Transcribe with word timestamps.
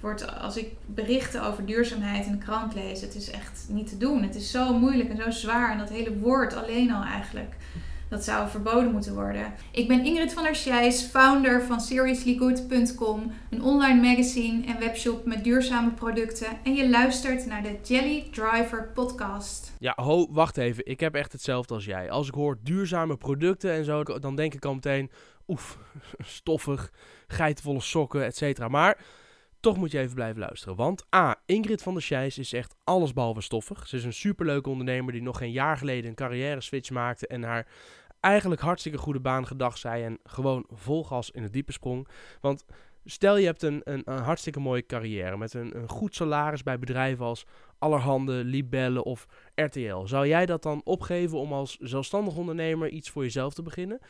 word, 0.00 0.38
als 0.38 0.56
ik 0.56 0.72
berichten 0.86 1.42
over 1.42 1.66
duurzaamheid 1.66 2.26
in 2.26 2.32
de 2.32 2.38
krant 2.38 2.74
lees, 2.74 3.00
het 3.00 3.14
is 3.14 3.30
echt 3.30 3.66
niet 3.68 3.88
te 3.88 3.96
doen. 3.96 4.22
Het 4.22 4.34
is 4.34 4.50
zo 4.50 4.78
moeilijk 4.78 5.10
en 5.10 5.16
zo 5.16 5.30
zwaar. 5.30 5.72
En 5.72 5.78
dat 5.78 5.88
hele 5.88 6.18
woord 6.18 6.54
alleen 6.54 6.92
al 6.92 7.02
eigenlijk. 7.02 7.56
Dat 8.08 8.24
zou 8.24 8.48
verboden 8.48 8.92
moeten 8.92 9.14
worden. 9.14 9.52
Ik 9.72 9.88
ben 9.88 10.04
Ingrid 10.04 10.32
van 10.32 10.42
der 10.42 10.54
Schijs, 10.54 11.02
founder 11.02 11.62
van 11.62 11.80
SeriouslyGood.com, 11.80 13.32
een 13.50 13.62
online 13.62 14.08
magazine 14.08 14.66
en 14.66 14.78
webshop 14.78 15.24
met 15.24 15.44
duurzame 15.44 15.90
producten. 15.90 16.46
En 16.64 16.74
je 16.74 16.90
luistert 16.90 17.46
naar 17.46 17.62
de 17.62 17.76
Jelly 17.82 18.28
Driver 18.30 18.90
podcast. 18.94 19.72
Ja, 19.78 19.92
ho, 19.96 20.26
wacht 20.30 20.56
even. 20.56 20.86
Ik 20.86 21.00
heb 21.00 21.14
echt 21.14 21.32
hetzelfde 21.32 21.74
als 21.74 21.84
jij. 21.84 22.10
Als 22.10 22.28
ik 22.28 22.34
hoor 22.34 22.58
duurzame 22.62 23.16
producten 23.16 23.72
en 23.72 23.84
zo, 23.84 24.02
dan 24.02 24.36
denk 24.36 24.54
ik 24.54 24.64
al 24.64 24.74
meteen, 24.74 25.10
oef, 25.48 25.78
stoffig, 26.18 26.92
geitenvolle 27.26 27.80
sokken, 27.80 28.24
et 28.24 28.36
cetera. 28.36 28.68
Maar 28.68 28.98
toch 29.60 29.76
moet 29.76 29.90
je 29.90 29.98
even 29.98 30.14
blijven 30.14 30.40
luisteren. 30.40 30.76
Want 30.76 31.06
A, 31.14 31.40
Ingrid 31.46 31.82
van 31.82 31.92
der 31.92 32.02
Schijs 32.02 32.38
is 32.38 32.52
echt 32.52 32.74
allesbehalve 32.84 33.40
stoffig. 33.40 33.88
Ze 33.88 33.96
is 33.96 34.04
een 34.04 34.12
superleuke 34.12 34.70
ondernemer 34.70 35.12
die 35.12 35.22
nog 35.22 35.38
geen 35.38 35.52
jaar 35.52 35.76
geleden 35.76 36.10
een 36.10 36.16
carrière 36.16 36.60
switch 36.60 36.90
maakte 36.90 37.26
en 37.26 37.42
haar 37.42 37.66
eigenlijk 38.20 38.60
hartstikke 38.60 38.98
goede 38.98 39.20
baan 39.20 39.46
gedacht 39.46 39.78
zei 39.78 40.04
en 40.04 40.18
gewoon 40.24 40.66
vol 40.70 41.04
gas 41.04 41.30
in 41.30 41.42
het 41.42 41.52
diepe 41.52 41.72
sprong. 41.72 42.08
Want 42.40 42.64
stel 43.04 43.36
je 43.36 43.46
hebt 43.46 43.62
een, 43.62 43.80
een, 43.84 44.02
een 44.04 44.22
hartstikke 44.22 44.60
mooie 44.60 44.86
carrière 44.86 45.36
met 45.36 45.54
een, 45.54 45.76
een 45.76 45.88
goed 45.88 46.14
salaris 46.14 46.62
bij 46.62 46.78
bedrijven 46.78 47.24
als 47.24 47.46
Allerhande, 47.78 48.32
Libelle 48.32 49.04
of 49.04 49.26
RTL. 49.54 50.06
Zou 50.06 50.26
jij 50.26 50.46
dat 50.46 50.62
dan 50.62 50.80
opgeven 50.84 51.38
om 51.38 51.52
als 51.52 51.76
zelfstandig 51.80 52.36
ondernemer 52.36 52.88
iets 52.88 53.10
voor 53.10 53.22
jezelf 53.22 53.54
te 53.54 53.62
beginnen? 53.62 54.00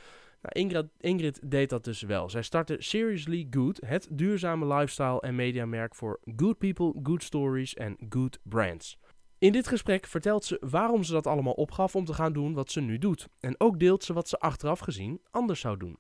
Nou, 0.43 0.67
Ingrid, 0.67 0.87
Ingrid, 0.99 1.41
deed 1.51 1.71
dat 1.71 1.85
dus 1.85 2.03
wel. 2.03 2.31
Zij 2.31 2.43
startte 2.43 2.77
Seriously 2.79 3.47
Good, 3.51 3.81
het 3.87 4.09
duurzame 4.11 4.75
lifestyle 4.75 5.21
en 5.21 5.35
mediamerk 5.35 5.95
voor 5.95 6.21
good 6.37 6.59
people, 6.59 6.95
good 7.03 7.23
stories 7.23 7.75
en 7.75 7.97
good 8.09 8.39
brands. 8.43 8.99
In 9.39 9.53
dit 9.53 9.67
gesprek 9.67 10.07
vertelt 10.07 10.45
ze 10.45 10.57
waarom 10.61 11.03
ze 11.03 11.13
dat 11.13 11.27
allemaal 11.27 11.53
opgaf 11.53 11.97
om 11.97 12.05
te 12.05 12.15
gaan 12.15 12.33
doen 12.33 12.55
wat 12.55 12.71
ze 12.71 12.81
nu 12.81 12.99
doet. 12.99 13.29
En 13.41 13.61
ook 13.61 13.79
deelt 13.79 14.05
ze 14.05 14.13
wat 14.13 14.29
ze 14.29 14.39
achteraf 14.39 14.79
gezien 14.79 15.21
anders 15.31 15.61
zou 15.61 15.77
doen. 15.77 15.99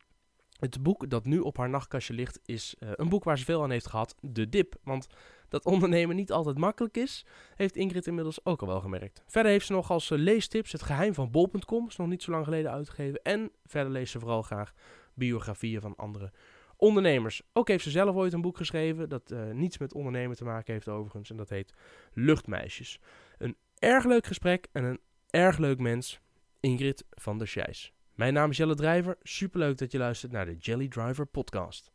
Het 0.59 0.83
boek 0.83 1.11
dat 1.11 1.25
nu 1.25 1.39
op 1.39 1.57
haar 1.57 1.71
nachtkastje 1.71 2.15
ligt 2.15 2.41
is 2.45 2.75
uh, 2.79 2.91
een 2.95 3.09
boek 3.09 3.25
waar 3.25 3.39
ze 3.39 3.45
veel 3.45 3.63
aan 3.63 3.71
heeft 3.71 3.87
gehad, 3.87 4.15
De 4.21 4.49
Dip. 4.49 4.75
Want 4.83 5.07
dat 5.49 5.65
ondernemen 5.65 6.17
niet 6.17 6.33
altijd 6.33 6.59
makkelijk 6.59 6.97
is, 6.97 7.27
heeft 7.55 7.77
Ingrid 7.77 8.07
inmiddels 8.07 8.45
ook 8.45 8.61
al 8.61 8.67
wel 8.67 8.81
gemerkt. 8.81 9.23
Verder 9.27 9.53
heeft 9.53 9.67
ze 9.67 9.73
nog 9.73 9.91
als 9.91 10.11
uh, 10.11 10.19
leestips 10.19 10.73
Het 10.73 10.83
Geheim 10.83 11.15
van 11.15 11.31
Bol.com, 11.31 11.87
is 11.87 11.97
nog 11.97 12.09
niet 12.09 12.23
zo 12.23 12.31
lang 12.31 12.45
geleden 12.45 12.71
uitgegeven. 12.71 13.23
En 13.23 13.51
verder 13.65 13.93
leest 13.93 14.13
ze 14.13 14.19
vooral 14.19 14.43
graag 14.43 14.73
biografieën 15.15 15.81
van 15.81 15.97
andere 15.97 16.33
ondernemers. 16.77 17.43
Ook 17.53 17.69
heeft 17.69 17.85
ze 17.85 17.91
zelf 17.91 18.17
ooit 18.17 18.33
een 18.33 18.41
boek 18.41 18.57
geschreven 18.57 19.09
dat 19.09 19.31
uh, 19.31 19.51
niets 19.51 19.79
met 19.79 19.95
ondernemen 19.95 20.37
te 20.37 20.45
maken 20.45 20.73
heeft 20.73 20.89
overigens. 20.89 21.31
En 21.31 21.37
dat 21.37 21.49
heet 21.49 21.75
Luchtmeisjes. 22.13 23.01
Een 23.39 23.57
erg 23.79 24.05
leuk 24.05 24.27
gesprek 24.27 24.67
en 24.73 24.85
een 24.85 25.01
erg 25.31 25.59
leuk 25.59 25.79
mens, 25.79 26.21
Ingrid 26.61 27.05
van 27.11 27.39
der 27.39 27.49
Scheijs. 27.49 27.93
Mijn 28.15 28.35
naam 28.35 28.51
is 28.51 28.57
Jelle 28.57 28.75
Drijver. 28.75 29.17
Superleuk 29.23 29.79
dat 29.79 29.93
je 29.93 29.99
luistert 29.99 30.33
naar 30.33 30.47
de 30.47 30.57
Jelly 30.57 30.89
Driver 30.89 31.27
podcast. 31.27 31.93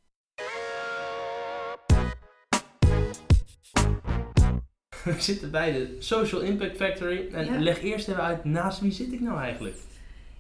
We 5.16 5.22
zitten 5.22 5.52
bij 5.52 5.72
de 5.72 5.96
Social 6.00 6.42
Impact 6.42 6.76
Factory. 6.78 7.28
En 7.32 7.46
Ja. 7.46 7.60
leg 7.60 7.82
eerst 7.82 8.08
even 8.08 8.24
uit, 8.24 8.44
naast 8.44 8.80
wie 8.80 8.92
zit 8.92 9.14
ik 9.14 9.20
nou 9.22 9.40
eigenlijk? 9.40 9.76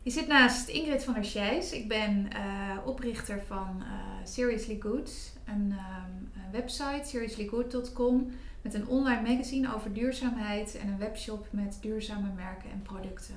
Je 0.03 0.11
zit 0.11 0.27
naast 0.27 0.67
Ingrid 0.67 1.03
van 1.03 1.13
der 1.13 1.25
Scheijs. 1.25 1.71
Ik 1.71 1.87
ben 1.87 2.27
eh, 2.33 2.41
oprichter 2.85 3.41
van 3.47 3.77
eh, 3.81 4.27
Seriously 4.27 4.77
Good, 4.79 5.11
een, 5.45 5.71
ehm, 5.77 6.45
een 6.45 6.51
website, 6.51 7.01
seriouslygood.com, 7.05 8.31
met 8.61 8.73
een 8.73 8.87
online 8.87 9.21
magazine 9.29 9.75
over 9.75 9.93
duurzaamheid 9.93 10.77
en 10.81 10.87
een 10.87 10.97
webshop 10.97 11.47
met 11.49 11.77
duurzame 11.81 12.27
merken 12.35 12.69
en 12.71 12.81
producten. 12.81 13.35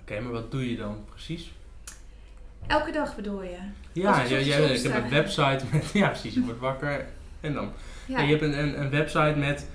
Oké, 0.00 0.20
maar 0.20 0.32
wat 0.32 0.50
doe 0.50 0.70
je 0.70 0.76
dan 0.76 1.04
precies? 1.10 1.52
Elke 2.66 2.92
dag 2.92 3.16
bedoel 3.16 3.42
je? 3.42 3.56
Ja, 3.92 4.26
jij, 4.26 4.40
ik 4.42 4.82
heb 4.82 4.94
een 4.94 5.02
en- 5.02 5.10
website 5.10 5.64
met... 5.72 5.90
Ja, 6.02 6.08
precies, 6.08 6.34
je 6.34 6.40
wordt 6.44 6.60
wakker 6.60 7.06
en 7.40 7.52
dan... 7.52 7.72
Ja, 8.06 8.18
En 8.18 8.24
je 8.24 8.30
hebt 8.30 8.42
een, 8.42 8.58
een, 8.58 8.80
een 8.80 8.90
website 8.90 9.34
met 9.36 9.66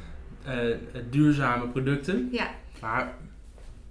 eh, 0.45 1.01
duurzame 1.09 1.67
producten. 1.67 2.29
ja. 2.31 2.47
Maar 2.81 3.13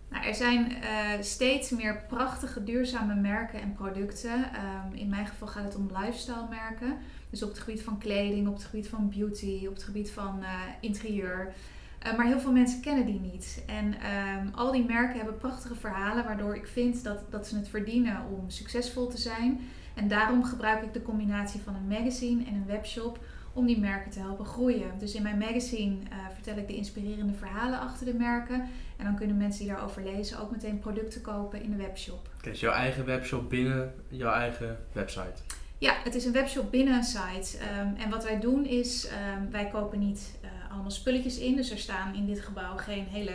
Nou, 0.08 0.24
er 0.24 0.34
zijn 0.34 0.72
eh, 0.82 1.10
steeds 1.20 1.70
meer 1.70 2.02
prachtige 2.08 2.64
duurzame 2.64 3.14
merken 3.14 3.60
en 3.60 3.74
producten. 3.74 4.52
Ehm, 4.52 4.94
in 4.94 5.08
mijn 5.08 5.26
geval 5.26 5.48
gaat 5.48 5.64
het 5.64 5.76
om 5.76 5.90
lifestyle 6.00 6.46
merken. 6.50 6.98
Dus 7.30 7.42
op 7.42 7.48
het 7.48 7.58
gebied 7.58 7.82
van 7.82 7.98
kleding, 7.98 8.48
op 8.48 8.54
het 8.54 8.64
gebied 8.64 8.88
van 8.88 9.12
beauty, 9.16 9.66
op 9.68 9.74
het 9.74 9.82
gebied 9.82 10.10
van 10.10 10.42
eh, 10.42 10.50
interieur. 10.80 11.52
Eh, 11.98 12.16
maar 12.16 12.26
heel 12.26 12.40
veel 12.40 12.52
mensen 12.52 12.80
kennen 12.80 13.06
die 13.06 13.20
niet. 13.20 13.62
En 13.66 13.94
ehm, 14.00 14.48
al 14.54 14.72
die 14.72 14.84
merken 14.84 15.16
hebben 15.16 15.38
prachtige 15.38 15.74
verhalen, 15.74 16.24
waardoor 16.24 16.56
ik 16.56 16.66
vind 16.66 17.04
dat, 17.04 17.30
dat 17.30 17.46
ze 17.46 17.56
het 17.56 17.68
verdienen 17.68 18.22
om 18.38 18.50
succesvol 18.50 19.08
te 19.08 19.18
zijn. 19.18 19.60
En 19.94 20.08
daarom 20.08 20.44
gebruik 20.44 20.82
ik 20.82 20.92
de 20.92 21.02
combinatie 21.02 21.60
van 21.60 21.74
een 21.74 21.88
magazine 21.88 22.44
en 22.44 22.54
een 22.54 22.66
webshop 22.66 23.18
om 23.52 23.66
die 23.66 23.78
merken 23.78 24.10
te 24.10 24.20
helpen 24.20 24.44
groeien. 24.44 24.90
Dus 24.98 25.14
in 25.14 25.22
mijn 25.22 25.38
magazine 25.38 25.96
eh, 26.10 26.16
vertel 26.34 26.56
ik 26.56 26.66
de 26.66 26.76
inspirerende 26.76 27.32
verhalen 27.32 27.80
achter 27.80 28.06
de 28.06 28.14
merken. 28.14 28.68
En 28.96 29.04
dan 29.04 29.16
kunnen 29.16 29.36
mensen 29.36 29.64
die 29.64 29.72
daarover 29.72 30.02
lezen 30.02 30.40
ook 30.40 30.50
meteen 30.50 30.78
producten 30.78 31.20
kopen 31.20 31.62
in 31.62 31.70
de 31.70 31.76
webshop. 31.76 32.28
Oké, 32.38 32.50
dus 32.50 32.60
jouw 32.60 32.72
eigen 32.72 33.04
webshop 33.04 33.50
binnen 33.50 33.94
jouw 34.08 34.32
eigen 34.32 34.78
website. 34.92 35.42
Ja, 35.78 35.94
het 36.04 36.14
is 36.14 36.24
een 36.24 36.32
webshop 36.32 36.70
binnen 36.70 36.94
een 36.94 37.04
site. 37.04 37.58
Ehm, 37.58 37.94
en 37.96 38.10
wat 38.10 38.24
wij 38.24 38.40
doen 38.40 38.64
is, 38.66 39.06
ehm, 39.06 39.50
wij 39.50 39.68
kopen 39.68 39.98
niet 39.98 40.38
eh, 40.40 40.72
allemaal 40.72 40.90
spulletjes 40.90 41.38
in. 41.38 41.56
Dus 41.56 41.70
er 41.70 41.78
staan 41.78 42.14
in 42.14 42.26
dit 42.26 42.40
gebouw 42.40 42.76
geen 42.76 43.06
hele 43.06 43.34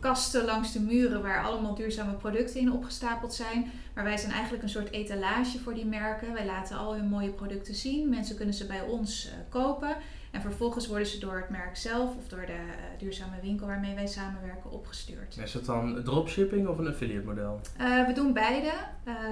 kasten 0.00 0.44
langs 0.44 0.72
de 0.72 0.80
muren 0.80 1.22
waar 1.22 1.44
allemaal 1.44 1.74
duurzame 1.74 2.12
producten 2.12 2.60
in 2.60 2.72
opgestapeld 2.72 3.34
zijn. 3.34 3.70
Maar 3.94 4.04
wij 4.04 4.16
zijn 4.16 4.32
eigenlijk 4.32 4.62
een 4.62 4.68
soort 4.68 4.90
etalage 4.90 5.58
voor 5.58 5.74
die 5.74 5.86
merken. 5.86 6.32
Wij 6.32 6.46
laten 6.46 6.76
al 6.76 6.94
hun 6.94 7.08
mooie 7.08 7.30
producten 7.30 7.74
zien. 7.74 8.08
Mensen 8.08 8.36
kunnen 8.36 8.54
ze 8.54 8.66
bij 8.66 8.82
ons 8.82 9.26
eh, 9.26 9.32
kopen. 9.48 9.96
En 10.30 10.40
vervolgens 10.40 10.86
worden 10.86 11.06
ze 11.06 11.18
door 11.18 11.36
het 11.36 11.48
merk 11.48 11.76
zelf 11.76 12.16
of 12.16 12.28
door 12.28 12.46
de 12.46 12.52
eh, 12.52 12.98
duurzame 12.98 13.40
winkel 13.42 13.66
waarmee 13.66 13.94
wij 13.94 14.06
samenwerken 14.06 14.70
opgestuurd. 14.70 15.36
Is 15.42 15.52
dat 15.52 15.64
dan 15.64 16.02
dropshipping 16.04 16.68
of 16.68 16.78
een 16.78 16.88
affiliate 16.88 17.26
model? 17.26 17.60
Eh, 17.76 18.06
we 18.06 18.12
doen 18.12 18.32
beide. 18.32 18.72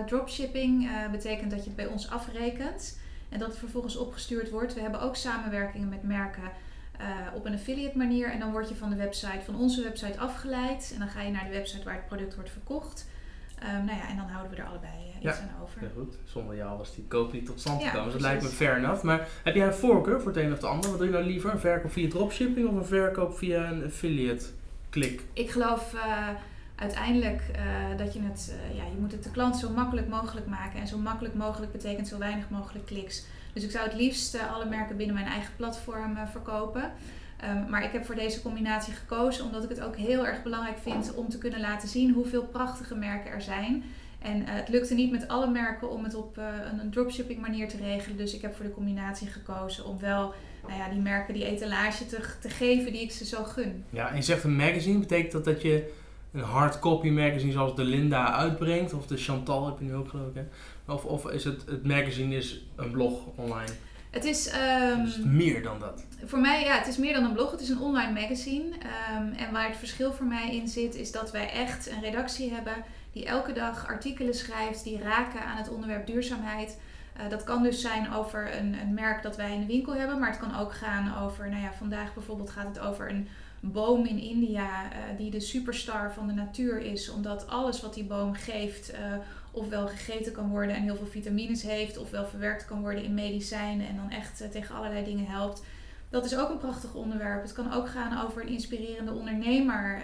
Dropshipping 0.06 0.88
betekent 1.10 1.50
dat 1.50 1.60
je 1.60 1.66
het 1.66 1.76
bij 1.76 1.86
ons 1.86 2.10
afrekent 2.10 2.98
en 3.28 3.38
dat 3.38 3.48
het 3.48 3.58
vervolgens 3.58 3.96
opgestuurd 3.96 4.50
wordt. 4.50 4.74
We 4.74 4.80
hebben 4.80 5.00
ook 5.00 5.16
samenwerkingen 5.16 5.88
met 5.88 6.02
merken 6.02 6.42
eh, 6.98 7.06
op 7.34 7.44
een 7.44 7.54
affiliate 7.54 7.98
manier. 7.98 8.30
En 8.32 8.38
dan 8.38 8.50
word 8.52 8.68
je 8.68 8.74
van 8.74 8.90
de 8.90 8.96
website, 8.96 9.40
van 9.44 9.56
onze 9.56 9.82
website 9.82 10.18
afgeleid. 10.18 10.90
En 10.92 10.98
dan 10.98 11.08
ga 11.08 11.22
je 11.22 11.30
naar 11.30 11.44
de 11.44 11.50
website 11.50 11.84
waar 11.84 11.94
het 11.94 12.06
product 12.06 12.34
wordt 12.34 12.50
verkocht. 12.50 13.08
Ehm, 13.58 13.84
nou 13.84 13.98
ja, 13.98 14.08
en 14.08 14.16
dan 14.16 14.26
houden 14.28 14.50
we 14.56 14.62
er 14.62 14.68
allebei 14.68 14.92
eh, 14.92 15.14
iets 15.14 15.38
Ja. 15.38 15.42
aan 15.42 15.62
over. 15.62 15.82
Ja, 15.82 15.88
goed. 15.96 16.16
Zonder 16.24 16.56
jou 16.56 16.78
was 16.78 16.94
die 16.94 17.04
koop 17.08 17.32
niet 17.32 17.46
tot 17.46 17.60
stand 17.60 17.80
Ja, 17.82 17.86
gekomen. 17.88 18.12
dus 18.12 18.22
dat 18.22 18.30
lijkt 18.30 18.42
me 18.42 18.48
fair 18.48 18.76
enough. 18.76 19.02
Maar 19.02 19.28
heb 19.44 19.54
jij 19.54 19.66
een 19.66 19.74
voorkeur 19.74 20.20
voor 20.20 20.32
het 20.32 20.40
een 20.40 20.46
of 20.50 20.56
het 20.56 20.64
ander? 20.64 20.88
Wat 20.90 20.98
doe 20.98 21.06
je 21.06 21.12
nou 21.12 21.24
liever? 21.24 21.50
Een 21.52 21.58
verkoop 21.60 21.92
via 21.92 22.08
dropshipping 22.08 22.68
of 22.68 22.74
een 22.74 22.84
verkoop 22.84 23.38
via 23.38 23.70
een 23.70 23.84
affiliate 23.84 24.46
klik? 24.90 25.22
Ik 25.32 25.50
geloof 25.50 25.94
eh, 25.94 26.28
uiteindelijk 26.74 27.42
eh, 27.52 27.98
dat 27.98 28.14
je 28.14 28.20
het, 28.22 28.54
eh, 28.54 28.76
ja, 28.76 28.82
je 28.84 29.00
moet 29.00 29.12
het 29.12 29.24
de 29.24 29.30
klant 29.30 29.56
zo 29.56 29.70
makkelijk 29.70 30.08
mogelijk 30.08 30.46
maken. 30.46 30.80
En 30.80 30.86
zo 30.86 30.98
makkelijk 30.98 31.34
mogelijk 31.34 31.72
betekent 31.72 32.08
zo 32.08 32.18
weinig 32.18 32.50
mogelijk 32.50 32.86
kliks. 32.86 33.24
Dus 33.52 33.64
ik 33.64 33.70
zou 33.70 33.84
het 33.84 33.94
liefst 33.94 34.34
eh, 34.34 34.54
alle 34.54 34.64
merken 34.64 34.96
binnen 34.96 35.14
mijn 35.14 35.26
eigen 35.26 35.52
platform 35.56 36.16
verkopen. 36.30 36.92
Ehm, 37.40 37.70
maar 37.70 37.84
ik 37.84 37.92
heb 37.92 38.04
voor 38.04 38.14
deze 38.14 38.42
combinatie 38.42 38.92
gekozen 38.92 39.44
omdat 39.44 39.62
ik 39.62 39.68
het 39.68 39.80
ook 39.80 39.96
heel 39.96 40.26
erg 40.26 40.42
belangrijk 40.42 40.78
vind 40.78 41.14
om 41.14 41.28
te 41.28 41.38
kunnen 41.38 41.60
laten 41.60 41.88
zien 41.88 42.12
hoeveel 42.12 42.42
prachtige 42.42 42.94
merken 42.94 43.30
er 43.30 43.42
zijn. 43.42 43.84
En 44.18 44.46
het 44.46 44.68
lukte 44.68 44.94
niet 44.94 45.10
met 45.10 45.28
alle 45.28 45.50
merken 45.50 45.90
om 45.90 46.04
het 46.04 46.14
op 46.14 46.36
een, 46.36 46.78
een 46.80 46.90
dropshipping 46.90 47.40
manier 47.40 47.68
te 47.68 47.76
regelen. 47.76 48.16
Dus 48.16 48.34
ik 48.34 48.42
heb 48.42 48.54
voor 48.56 48.64
de 48.64 48.72
combinatie 48.72 49.26
gekozen 49.26 49.84
om 49.84 49.98
wel 49.98 50.34
nou 50.66 50.78
ja, 50.78 50.88
die 50.88 51.00
merken 51.00 51.34
die 51.34 51.44
etalage 51.44 52.06
te, 52.06 52.20
te 52.40 52.48
geven 52.48 52.92
die 52.92 53.00
ik 53.00 53.12
ze 53.12 53.24
zo 53.24 53.42
gun. 53.42 53.84
Ja, 53.90 54.10
en 54.10 54.16
je 54.16 54.22
zegt 54.22 54.44
een 54.44 54.56
magazine. 54.56 54.98
Betekent 54.98 55.32
dat 55.32 55.44
dat 55.44 55.62
je 55.62 55.92
een 56.34 56.40
hardcopy 56.40 57.10
magazine 57.10 57.52
zoals 57.52 57.76
de 57.76 57.84
Linda 57.84 58.32
uitbrengt? 58.32 58.92
Of 58.92 59.06
de 59.06 59.16
Chantal 59.16 59.66
heb 59.66 59.78
je 59.78 59.84
nu 59.84 59.94
ook 59.94 60.08
geloof 60.08 60.28
ik, 60.28 60.34
hè? 60.34 60.92
Of, 60.92 61.04
of 61.04 61.30
is 61.30 61.44
het, 61.44 61.64
het 61.66 61.86
magazine 61.86 62.36
is 62.36 62.64
een 62.76 62.90
blog 62.90 63.12
online? 63.34 63.72
Het 64.10 64.24
is 64.24 64.48
ehm, 64.48 65.02
Dus 65.04 65.14
het 65.16 65.24
is 65.24 65.30
meer 65.30 65.62
dan 65.62 65.78
dat. 65.80 66.04
voor 66.24 66.38
mij, 66.38 66.64
ja, 66.64 66.78
het 66.78 66.86
is 66.86 66.96
meer 66.96 67.14
dan 67.14 67.24
een 67.24 67.32
blog. 67.32 67.50
Het 67.50 67.60
is 67.60 67.68
een 67.68 67.80
online 67.80 68.20
magazine. 68.20 68.64
Ehm, 68.78 69.32
en 69.32 69.52
waar 69.52 69.68
het 69.68 69.76
verschil 69.76 70.12
voor 70.12 70.26
mij 70.26 70.56
in 70.56 70.68
zit, 70.68 70.94
is 70.94 71.12
dat 71.12 71.30
wij 71.30 71.50
echt 71.50 71.90
een 71.90 72.00
redactie 72.00 72.52
hebben 72.52 72.74
die 73.12 73.24
elke 73.26 73.52
dag 73.52 73.86
artikelen 73.86 74.34
schrijft 74.34 74.84
die 74.84 74.98
raken 75.02 75.44
aan 75.44 75.56
het 75.56 75.68
onderwerp 75.68 76.06
duurzaamheid. 76.06 76.78
Eh, 77.16 77.28
dat 77.28 77.44
kan 77.44 77.62
dus 77.62 77.80
zijn 77.80 78.12
over 78.12 78.58
een, 78.58 78.74
een 78.80 78.94
merk 78.94 79.22
dat 79.22 79.36
wij 79.36 79.52
in 79.52 79.60
de 79.60 79.66
winkel 79.66 79.94
hebben, 79.94 80.18
maar 80.18 80.30
het 80.30 80.38
kan 80.38 80.58
ook 80.58 80.74
gaan 80.74 81.24
over, 81.24 81.48
nou 81.48 81.62
ja, 81.62 81.72
vandaag 81.72 82.14
bijvoorbeeld 82.14 82.50
gaat 82.50 82.66
het 82.66 82.78
over 82.78 83.10
een 83.10 83.28
boom 83.72 84.06
in 84.06 84.18
India 84.18 84.92
eh, 84.92 84.98
die 85.16 85.30
de 85.30 85.40
superstar 85.40 86.12
van 86.12 86.26
de 86.26 86.32
natuur 86.32 86.80
is, 86.80 87.10
omdat 87.10 87.48
alles 87.48 87.80
wat 87.80 87.94
die 87.94 88.04
boom 88.04 88.34
geeft 88.34 88.90
eh, 88.90 89.00
ofwel 89.50 89.86
gegeten 89.88 90.32
kan 90.32 90.48
worden 90.48 90.76
en 90.76 90.82
heel 90.82 90.96
veel 90.96 91.06
vitamines 91.06 91.62
heeft, 91.62 91.98
ofwel 91.98 92.26
verwerkt 92.26 92.64
kan 92.64 92.80
worden 92.80 93.04
in 93.04 93.14
medicijnen 93.14 93.88
en 93.88 93.96
dan 93.96 94.10
echt 94.10 94.40
eh, 94.40 94.48
tegen 94.48 94.74
allerlei 94.74 95.04
dingen 95.04 95.26
helpt. 95.26 95.62
Dat 96.08 96.24
is 96.24 96.36
ook 96.36 96.50
een 96.50 96.58
prachtig 96.58 96.94
onderwerp. 96.94 97.42
Het 97.42 97.52
kan 97.52 97.72
ook 97.72 97.88
gaan 97.88 98.26
over 98.26 98.42
een 98.42 98.48
inspirerende 98.48 99.12
ondernemer. 99.12 100.02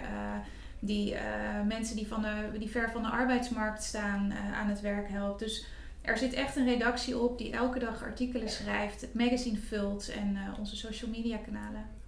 die 0.79 1.15
mensen 1.67 1.95
die, 1.95 2.07
van 2.07 2.21
de, 2.21 2.57
die 2.59 2.69
ver 2.69 2.91
van 2.91 3.01
de 3.01 3.09
arbeidsmarkt 3.09 3.83
staan 3.83 4.33
aan 4.53 4.69
het 4.69 4.81
werk 4.81 5.09
helpt. 5.09 5.39
Dus 5.39 5.65
er 6.01 6.17
zit 6.17 6.33
echt 6.33 6.55
een 6.55 6.65
redactie 6.65 7.17
op 7.17 7.37
die 7.37 7.51
elke 7.51 7.79
dag 7.79 8.03
artikelen 8.03 8.49
schrijft, 8.49 9.01
het 9.01 9.13
magazine 9.13 9.57
vult 9.57 10.09
en 10.09 10.37
onze 10.59 10.75
social 10.75 11.11
media 11.11 11.37
kanalen. 11.37 12.00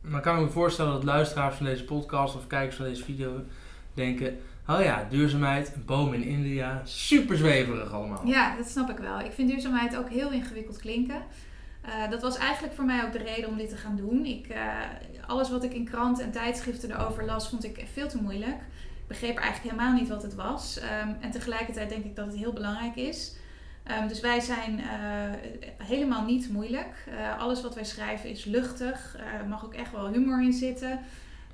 Maar 0.00 0.20
kan 0.20 0.42
me 0.42 0.48
voorstellen 0.48 0.92
dat 0.92 1.04
luisteraars 1.04 1.56
van 1.56 1.66
deze 1.66 1.84
podcast 1.84 2.36
of 2.36 2.46
kijkers 2.46 2.76
van 2.76 2.84
deze 2.84 3.04
video 3.04 3.40
denken... 3.94 4.38
Oh 4.68 4.82
ja, 4.82 5.06
duurzaamheid, 5.10 5.72
een 5.74 5.84
boom 5.84 6.12
in 6.12 6.22
India, 6.22 6.80
super 6.84 7.36
zweverig 7.36 7.92
allemaal. 7.92 8.26
Ja, 8.26 8.56
dat 8.56 8.68
snap 8.68 8.90
ik 8.90 8.98
wel. 8.98 9.20
Ik 9.20 9.32
vind 9.32 9.50
duurzaamheid 9.50 9.96
ook 9.96 10.08
heel 10.08 10.30
ingewikkeld 10.32 10.76
klinken. 10.76 11.22
Eh, 11.82 12.10
dat 12.10 12.22
was 12.22 12.36
eigenlijk 12.36 12.74
voor 12.74 12.84
mij 12.84 13.04
ook 13.04 13.12
de 13.12 13.18
reden 13.18 13.48
om 13.48 13.56
dit 13.56 13.68
te 13.68 13.76
gaan 13.76 13.96
doen. 13.96 14.24
Ik, 14.24 14.46
eh, 14.46 14.76
alles 15.26 15.50
wat 15.50 15.64
ik 15.64 15.74
in 15.74 15.84
kranten 15.84 16.24
en 16.24 16.30
tijdschriften 16.30 16.90
erover 16.90 17.24
las, 17.24 17.48
vond 17.48 17.64
ik 17.64 17.86
veel 17.92 18.08
te 18.08 18.22
moeilijk. 18.22 18.56
Ik 18.96 19.06
begreep 19.06 19.38
eigenlijk 19.38 19.74
helemaal 19.74 19.98
niet 20.00 20.08
wat 20.08 20.22
het 20.22 20.34
was. 20.34 20.78
Ehm, 20.78 21.08
en 21.20 21.30
tegelijkertijd 21.30 21.88
denk 21.88 22.04
ik 22.04 22.16
dat 22.16 22.26
het 22.26 22.36
heel 22.36 22.52
belangrijk 22.52 22.96
is. 22.96 23.36
Ehm, 23.88 24.08
dus 24.08 24.20
wij 24.20 24.40
zijn 24.40 24.80
eh, 24.80 24.86
helemaal 25.86 26.24
niet 26.24 26.50
moeilijk. 26.50 27.04
Eh, 27.06 27.38
alles 27.40 27.62
wat 27.62 27.74
wij 27.74 27.84
schrijven 27.84 28.30
is 28.30 28.44
luchtig. 28.44 29.16
Eh, 29.18 29.40
Er 29.40 29.46
mag 29.48 29.64
ook 29.64 29.74
echt 29.74 29.92
wel 29.92 30.08
humor 30.08 30.42
in 30.42 30.52
zitten. 30.52 31.00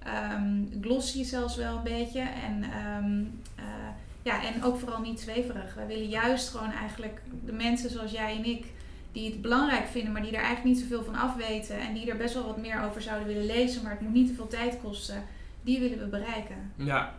Ehm 0.04 0.62
glossy 0.80 1.24
zelfs 1.24 1.56
wel 1.56 1.76
een 1.76 1.82
beetje. 1.82 2.20
En, 2.20 2.62
ehm, 2.62 3.24
eh, 3.56 3.88
ja, 4.22 4.44
en 4.44 4.62
ook 4.62 4.78
vooral 4.78 5.00
niet 5.00 5.20
zweverig. 5.20 5.74
Wij 5.74 5.86
willen 5.86 6.08
juist 6.08 6.48
gewoon 6.48 6.72
eigenlijk 6.72 7.20
de 7.44 7.52
mensen 7.52 7.90
zoals 7.90 8.10
jij 8.10 8.36
en 8.36 8.44
ik... 8.44 8.64
die 9.12 9.30
het 9.30 9.42
belangrijk 9.42 9.86
vinden, 9.86 10.12
maar 10.12 10.22
die 10.22 10.30
er 10.30 10.42
eigenlijk 10.42 10.64
niet 10.64 10.78
zoveel 10.78 11.04
van 11.04 11.14
afweten... 11.14 11.78
en 11.78 11.94
die 11.94 12.10
er 12.10 12.16
best 12.16 12.34
wel 12.34 12.46
wat 12.46 12.56
meer 12.58 12.82
over 12.82 13.02
zouden 13.02 13.28
willen 13.28 13.46
lezen... 13.46 13.82
maar 13.82 13.92
het 13.92 14.00
moet 14.00 14.12
niet 14.12 14.28
te 14.28 14.34
veel 14.34 14.46
tijd 14.46 14.78
kosten. 14.82 15.24
Die 15.62 15.80
willen 15.80 15.98
we 15.98 16.06
bereiken. 16.06 16.72
Ja. 16.76 17.14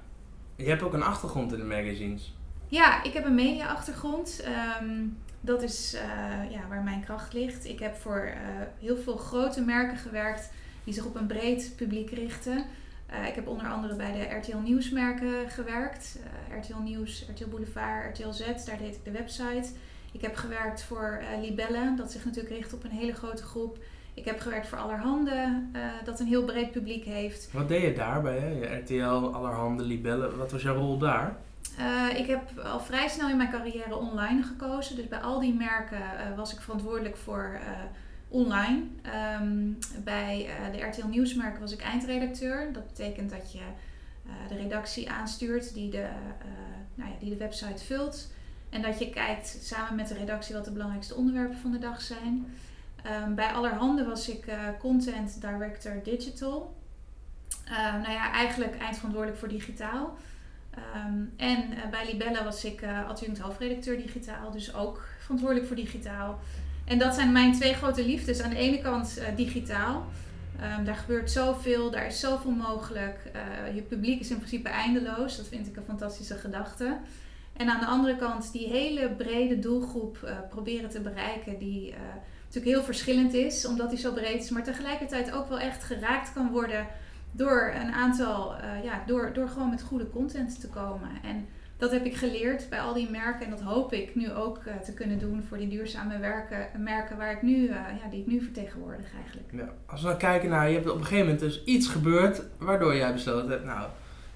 Je 0.55 0.69
hebt 0.69 0.81
ook 0.81 0.93
een 0.93 1.03
achtergrond 1.03 1.51
in 1.53 1.59
de 1.59 1.65
magazines. 1.65 2.33
Ja, 2.67 3.03
ik 3.03 3.13
heb 3.13 3.25
een 3.25 3.35
media-achtergrond. 3.35 4.41
Ehm, 4.43 5.05
dat 5.41 5.61
is 5.61 5.93
eh, 5.93 6.51
ja, 6.51 6.67
waar 6.69 6.83
mijn 6.83 7.03
kracht 7.03 7.33
ligt. 7.33 7.65
Ik 7.65 7.79
heb 7.79 7.95
voor 7.95 8.19
eh, 8.19 8.39
heel 8.79 8.97
veel 8.97 9.17
grote 9.17 9.61
merken 9.61 9.97
gewerkt 9.97 10.51
die 10.83 10.93
zich 10.93 11.05
op 11.05 11.15
een 11.15 11.27
breed 11.27 11.73
publiek 11.75 12.09
richten. 12.09 12.65
Eh, 13.05 13.27
ik 13.27 13.35
heb 13.35 13.47
onder 13.47 13.67
andere 13.67 13.95
bij 13.95 14.11
de 14.11 14.35
RTL 14.35 14.57
Nieuwsmerken 14.57 15.49
gewerkt. 15.49 16.19
RTL 16.59 16.81
Nieuws, 16.83 17.25
RTL 17.29 17.47
Boulevard, 17.47 18.17
RTL 18.17 18.31
Z, 18.31 18.65
daar 18.65 18.77
deed 18.77 18.95
ik 18.95 19.05
de 19.05 19.11
website. 19.11 19.69
Ik 20.11 20.21
heb 20.21 20.35
gewerkt 20.35 20.83
voor 20.83 21.21
Libelle, 21.41 21.93
dat 21.97 22.11
zich 22.11 22.25
natuurlijk 22.25 22.55
richt 22.55 22.73
op 22.73 22.83
een 22.83 22.91
hele 22.91 23.13
grote 23.13 23.43
groep. 23.43 23.77
Ik 24.13 24.25
heb 24.25 24.39
gewerkt 24.39 24.67
voor 24.67 24.77
Allerhande, 24.77 25.61
dat 26.03 26.19
een 26.19 26.27
heel 26.27 26.43
breed 26.43 26.71
publiek 26.71 27.05
heeft. 27.05 27.49
Wat 27.51 27.67
deed 27.67 27.81
je 27.81 27.93
daarbij? 27.93 28.79
RTL, 28.81 29.33
Allerhande, 29.33 29.83
Libellen. 29.83 30.37
Wat 30.37 30.51
was 30.51 30.61
jouw 30.61 30.75
rol 30.75 30.97
daar? 30.97 31.35
Eh, 31.77 32.19
ik 32.19 32.27
heb 32.27 32.59
al 32.59 32.79
vrij 32.79 33.07
snel 33.07 33.29
in 33.29 33.37
mijn 33.37 33.51
carrière 33.51 33.95
online 33.95 34.43
gekozen. 34.43 34.95
Dus 34.95 35.07
bij 35.07 35.19
al 35.19 35.39
die 35.39 35.53
merken 35.53 36.19
eh, 36.19 36.35
was 36.35 36.53
ik 36.53 36.59
verantwoordelijk 36.59 37.17
voor 37.17 37.59
eh, 37.61 37.69
online. 38.27 38.83
Ehm, 39.01 39.71
bij 40.03 40.49
de 40.71 40.81
RTL 40.81 41.07
Nieuwsmerken 41.07 41.61
was 41.61 41.71
ik 41.71 41.81
eindredacteur. 41.81 42.73
Dat 42.73 42.87
betekent 42.87 43.29
dat 43.29 43.51
je 43.51 43.61
de 44.47 44.55
redactie 44.55 45.09
aanstuurt 45.09 45.73
die 45.73 45.89
de, 45.89 46.07
nou 46.95 47.09
ja, 47.09 47.15
die 47.19 47.29
de 47.29 47.37
website 47.37 47.85
vult. 47.85 48.31
En 48.69 48.81
dat 48.81 48.99
je 48.99 49.09
kijkt 49.09 49.57
samen 49.61 49.95
met 49.95 50.07
de 50.07 50.13
redactie 50.13 50.55
wat 50.55 50.65
de 50.65 50.71
belangrijkste 50.71 51.15
onderwerpen 51.15 51.57
van 51.57 51.71
de 51.71 51.77
dag 51.77 52.01
zijn. 52.01 52.55
Ehm, 53.03 53.33
bij 53.33 53.51
Allerhande 53.51 54.05
was 54.05 54.29
ik 54.29 54.45
content 54.79 55.41
director 55.41 56.03
digital. 56.03 56.75
Ehm, 57.65 58.01
nou 58.01 58.11
ja, 58.11 58.31
eigenlijk 58.31 58.77
eindverantwoordelijk 58.77 59.39
voor 59.39 59.49
digitaal. 59.49 60.17
Ehm, 60.75 61.23
en 61.37 61.71
eh, 61.71 61.89
bij 61.91 62.05
Libella 62.05 62.43
was 62.43 62.65
ik 62.65 62.81
eh 62.81 63.09
adjunct 63.09 63.39
hoofdredacteur 63.39 63.97
digitaal, 63.97 64.51
dus 64.51 64.75
ook 64.75 65.03
verantwoordelijk 65.19 65.67
voor 65.67 65.75
digitaal. 65.75 66.39
En 66.85 66.97
dat 66.97 67.15
zijn 67.15 67.31
mijn 67.31 67.53
twee 67.53 67.73
grote 67.73 68.05
liefdes. 68.05 68.41
Aan 68.41 68.49
de 68.49 68.55
ene 68.55 68.81
kant 68.81 69.17
eh, 69.17 69.35
digitaal. 69.35 70.05
Ehm, 70.61 70.83
daar 70.83 70.95
gebeurt 70.95 71.31
zoveel, 71.31 71.91
daar 71.91 72.05
is 72.05 72.19
zoveel 72.19 72.51
mogelijk. 72.51 73.31
Je 73.73 73.81
publiek 73.81 74.19
is 74.19 74.29
in 74.29 74.37
principe 74.37 74.69
eindeloos. 74.69 75.37
Dat 75.37 75.47
vind 75.47 75.67
ik 75.67 75.75
een 75.75 75.83
fantastische 75.83 76.35
gedachte. 76.35 76.97
En 77.53 77.69
aan 77.69 77.79
de 77.79 77.85
andere 77.85 78.15
kant 78.15 78.51
die 78.51 78.67
hele 78.67 79.09
brede 79.09 79.59
doelgroep 79.59 80.29
proberen 80.49 80.89
te 80.89 80.99
bereiken, 80.99 81.59
die 81.59 81.93
natuurlijk 82.45 82.75
heel 82.75 82.83
verschillend 82.83 83.33
is, 83.33 83.67
omdat 83.67 83.89
die 83.89 83.99
zo 83.99 84.13
breed 84.13 84.43
is, 84.43 84.49
maar 84.49 84.63
tegelijkertijd 84.63 85.31
ook 85.31 85.49
wel 85.49 85.59
echt 85.59 85.83
geraakt 85.83 86.33
kan 86.33 86.51
worden 86.51 86.87
door 87.35 87.73
een 87.81 87.91
aantal, 87.91 88.55
eh, 88.55 88.83
ja, 88.83 89.03
door, 89.05 89.33
door 89.33 89.47
gewoon 89.47 89.69
met 89.69 89.81
goede 89.81 90.09
content 90.09 90.59
te 90.61 90.69
komen. 90.69 91.09
En 91.23 91.47
dat 91.77 91.91
heb 91.91 92.05
ik 92.05 92.15
geleerd 92.15 92.69
bij 92.69 92.79
al 92.79 92.93
die 92.93 93.09
merken 93.09 93.45
en 93.45 93.51
dat 93.51 93.61
hoop 93.61 93.93
ik 93.93 94.15
nu 94.15 94.31
ook 94.33 94.57
eh, 94.65 94.75
te 94.75 94.93
kunnen 94.93 95.19
doen 95.19 95.43
voor 95.47 95.57
die 95.57 95.67
duurzame 95.67 96.19
werken, 96.19 96.67
merken 96.83 97.17
waar 97.17 97.31
ik 97.31 97.41
nu, 97.41 97.67
eh, 97.67 97.75
ja, 97.75 98.09
die 98.09 98.19
ik 98.19 98.27
nu 98.27 98.41
vertegenwoordig 98.41 99.05
eigenlijk. 99.23 99.47
Ja. 99.51 99.73
Als 99.85 100.01
we 100.01 100.07
dan 100.07 100.17
kijken 100.17 100.49
naar, 100.49 100.67
je 100.69 100.75
hebt 100.75 100.89
op 100.89 100.97
een 100.97 101.03
gegeven 101.03 101.23
moment 101.25 101.39
dus 101.39 101.63
iets 101.63 101.87
gebeurd 101.87 102.41
waardoor 102.57 102.95
jij 102.95 103.13
besloten 103.13 103.49
hebt, 103.49 103.65
nou, 103.65 103.87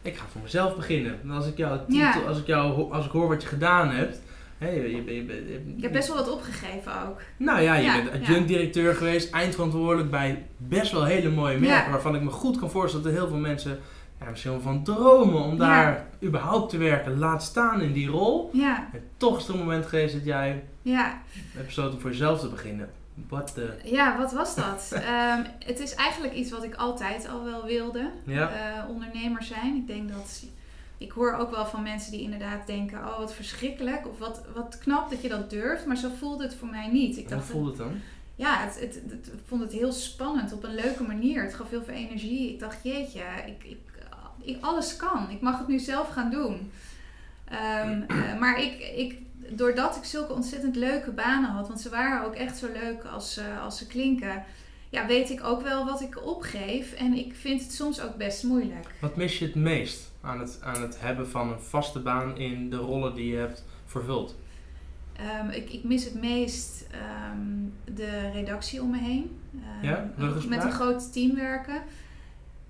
ik 0.02 0.16
ga 0.16 0.26
voor 0.26 0.42
mezelf 0.42 0.76
beginnen. 0.76 1.22
En 1.24 1.32
als 1.32 1.48
ik 1.48 1.58
jou, 1.58 1.80
titel, 1.80 1.98
Ja. 1.98 2.20
als 2.28 2.40
ik 2.40 2.46
jou, 2.46 2.92
als 2.94 3.06
ik 3.06 3.12
hoor 3.12 3.28
wat 3.28 3.42
je 3.42 3.48
gedaan 3.48 3.90
hebt, 3.90 4.22
hè, 4.60 4.70
je, 4.70 4.82
je, 4.96 5.06
je, 5.06 5.26
je- 5.26 5.74
Ik 5.78 5.82
heb 5.84 5.92
best 5.92 6.08
wel 6.08 6.18
wat 6.18 6.32
opgegeven 6.32 7.08
ook. 7.08 7.22
Nou 7.38 7.62
ja, 7.62 7.74
je 7.76 7.84
Ja, 7.84 8.04
bent 8.04 8.22
adjunct-directeur 8.24 8.96
geweest, 8.96 9.34
eindverantwoordelijk 9.34 10.12
bij 10.12 10.46
best 10.58 10.92
wel 10.92 11.04
hele 11.04 11.30
mooie 11.30 11.58
merken, 11.60 11.86
Ja. 11.86 11.90
waarvan 11.92 12.16
ik 12.16 12.22
me 12.22 12.30
goed 12.30 12.60
kan 12.60 12.70
voorstellen 12.70 13.06
dat 13.06 13.14
er 13.14 13.20
heel 13.20 13.30
veel 13.30 13.38
mensen 13.40 13.80
ja, 14.20 14.30
misschien 14.30 14.52
wel 14.52 14.62
van 14.62 14.84
dromen 14.84 15.42
om 15.44 15.58
daar 15.58 16.06
überhaupt 16.24 16.70
te 16.70 16.78
werken, 16.78 17.18
laat 17.20 17.44
staan 17.44 17.82
in 17.82 17.94
die 17.94 18.08
rol. 18.10 18.52
En 18.94 19.04
toch 19.18 19.38
is 19.38 19.48
er 19.48 19.54
een 19.54 19.60
moment 19.60 19.86
geweest 19.86 20.14
dat 20.14 20.26
jij 20.26 20.64
ja. 20.82 21.22
hebt 21.54 21.66
besloten 21.66 22.00
voor 22.02 22.10
jezelf 22.10 22.40
te 22.40 22.48
beginnen. 22.50 22.90
Wat 23.30 23.52
de... 23.56 23.74
Ja, 23.84 24.18
wat 24.18 24.32
was 24.34 24.56
dat? 24.56 24.92
Ehm, 24.94 25.42
het 25.66 25.80
is 25.80 25.96
eigenlijk 25.96 26.34
iets 26.34 26.52
wat 26.52 26.64
ik 26.64 26.76
altijd 26.76 27.28
al 27.30 27.44
wel 27.44 27.66
wilde. 27.66 28.10
Eh, 28.28 28.44
ondernemer 28.90 29.44
zijn. 29.44 29.76
Ik 29.76 29.88
denk 29.88 30.10
dat. 30.10 30.44
Ik 31.00 31.12
hoor 31.12 31.34
ook 31.34 31.52
wel 31.52 31.66
van 31.66 31.84
mensen 31.84 32.12
die 32.12 32.22
inderdaad 32.22 32.68
denken: 32.68 32.98
oh, 32.98 33.18
wat 33.18 33.34
verschrikkelijk. 33.34 34.08
Of 34.08 34.18
wat, 34.18 34.42
wat 34.54 34.78
knap 34.78 35.10
dat 35.10 35.22
je 35.22 35.30
dat 35.30 35.50
durft. 35.50 35.86
Maar 35.86 35.98
zo 35.98 36.10
voelde 36.20 36.44
het 36.44 36.56
voor 36.56 36.68
mij 36.68 36.88
niet. 36.88 37.18
Ik 37.18 37.28
Hoe 37.28 37.36
dacht, 37.36 37.50
voelt 37.50 37.68
het 37.68 37.78
dan? 37.78 37.92
ja, 38.36 38.58
het, 38.60 38.80
het, 38.80 39.32
vond 39.46 39.62
het 39.62 39.72
heel 39.72 39.92
spannend 39.92 40.54
op 40.54 40.64
een 40.64 40.76
leuke 40.76 41.04
manier. 41.04 41.44
Het 41.44 41.54
gaf 41.54 41.70
heel 41.70 41.84
veel 41.84 41.94
energie. 41.94 42.54
Ik 42.54 42.60
dacht: 42.60 42.84
jeetje, 42.84 43.24
ik, 43.46 43.64
ik, 43.64 43.80
ik, 44.42 44.64
alles 44.64 44.96
kan. 44.96 45.30
Ik 45.30 45.42
mag 45.42 45.58
het 45.58 45.68
nu 45.68 45.80
zelf 45.80 46.10
gaan 46.10 46.32
doen. 46.32 46.72
Ehm, 47.46 48.02
eh, 48.08 48.40
maar 48.40 48.62
ik, 48.62 48.80
ik, 48.96 49.18
doordat 49.58 49.96
ik 49.96 50.04
zulke 50.04 50.34
ontzettend 50.34 50.76
leuke 50.76 51.12
banen 51.12 51.50
had, 51.50 51.68
want 51.68 51.82
ze 51.82 51.90
waren 51.90 52.26
ook 52.26 52.36
echt 52.36 52.58
zo 52.58 52.68
leuk 52.74 53.04
als, 53.04 53.38
eh, 53.38 53.64
als 53.64 53.78
ze 53.78 53.88
klinken, 53.88 54.44
ja, 54.90 55.08
weet 55.08 55.30
ik 55.30 55.44
ook 55.44 55.62
wel 55.62 55.86
wat 55.86 56.02
ik 56.02 56.26
opgeef. 56.26 56.94
En 56.94 57.14
ik 57.14 57.34
vind 57.36 57.62
het 57.62 57.74
soms 57.74 58.02
ook 58.02 58.16
best 58.16 58.44
moeilijk. 58.44 58.88
Wat 59.02 59.16
mis 59.16 59.40
je 59.40 59.46
het 59.46 59.56
meest 59.56 60.12
aan 60.22 60.40
het, 60.40 60.60
aan 60.64 60.82
het 60.82 61.00
hebben 61.02 61.30
van 61.30 61.52
een 61.52 61.60
vaste 61.60 62.00
baan 62.00 62.38
in 62.38 62.70
de 62.70 62.76
rollen 62.76 63.16
die 63.16 63.32
je 63.32 63.38
hebt 63.38 63.66
vervuld? 63.86 64.36
Ehm, 65.14 65.50
ik, 65.50 65.70
ik 65.70 65.84
mis 65.84 66.04
het 66.04 66.22
meest 66.22 66.88
ehm, 66.92 67.96
de 67.96 68.30
redactie 68.34 68.82
om 68.82 68.90
me 68.90 68.98
heen. 68.98 69.40
Ehm, 69.54 69.86
Ja? 69.86 70.12
Met 70.48 70.64
een 70.64 70.72
groot 70.72 71.14
team 71.14 71.36
werken. 71.36 71.82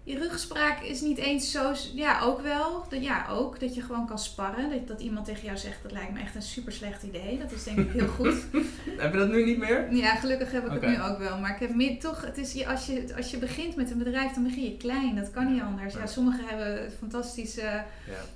Je 0.10 0.18
ruggespraak 0.18 0.82
is 0.82 1.02
niet 1.02 1.18
eens 1.18 1.52
zo... 1.52 1.74
Ja, 1.94 2.22
ook 2.22 2.42
wel. 2.42 2.86
Dat, 2.90 3.04
ja, 3.04 3.26
ook. 3.30 3.60
Dat 3.60 3.76
je 3.76 3.82
gewoon 3.82 4.08
kan 4.08 4.20
sparren. 4.20 4.70
Dat, 4.70 4.88
dat 4.88 5.02
iemand 5.02 5.26
tegen 5.26 5.46
jou 5.46 5.58
zegt, 5.58 5.84
dat 5.84 5.92
lijkt 5.92 6.14
me 6.14 6.20
echt 6.20 6.36
een 6.36 6.42
super 6.42 6.72
slecht 6.72 7.04
idee. 7.04 7.38
Dat 7.38 7.52
is 7.52 7.64
denk 7.64 7.78
ik 7.78 7.92
heel 7.92 8.08
goed. 8.08 8.34
Heb 8.98 9.14
je 9.14 9.20
dat 9.20 9.30
nu 9.30 9.46
niet 9.46 9.58
meer? 9.58 9.94
Ja, 9.94 10.16
gelukkig 10.16 10.52
heb 10.52 10.66
ik 10.66 10.72
het 10.72 10.90
nu 10.90 11.02
ook 11.02 11.18
wel. 11.18 11.40
Maar 11.40 11.54
ik 11.54 11.60
heb 11.60 11.76
meer, 11.76 12.00
toch, 12.00 12.22
het 12.26 12.38
is, 12.38 12.66
als, 12.66 12.86
je, 12.86 13.14
als 13.18 13.32
je 13.32 13.38
begint 13.38 13.76
met 13.76 13.92
een 13.92 13.98
bedrijf, 13.98 14.34
dan 14.34 14.44
begin 14.44 14.64
je 14.64 14.78
klein. 14.78 15.16
Dat 15.16 15.32
kan 15.32 15.54
niet 15.54 15.62
anders. 15.62 15.94
Ja, 15.94 16.06
sommigen 16.06 16.46
hebben 16.46 16.84
het 16.84 16.96
fantastische 17.00 17.84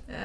eh, 0.06 0.16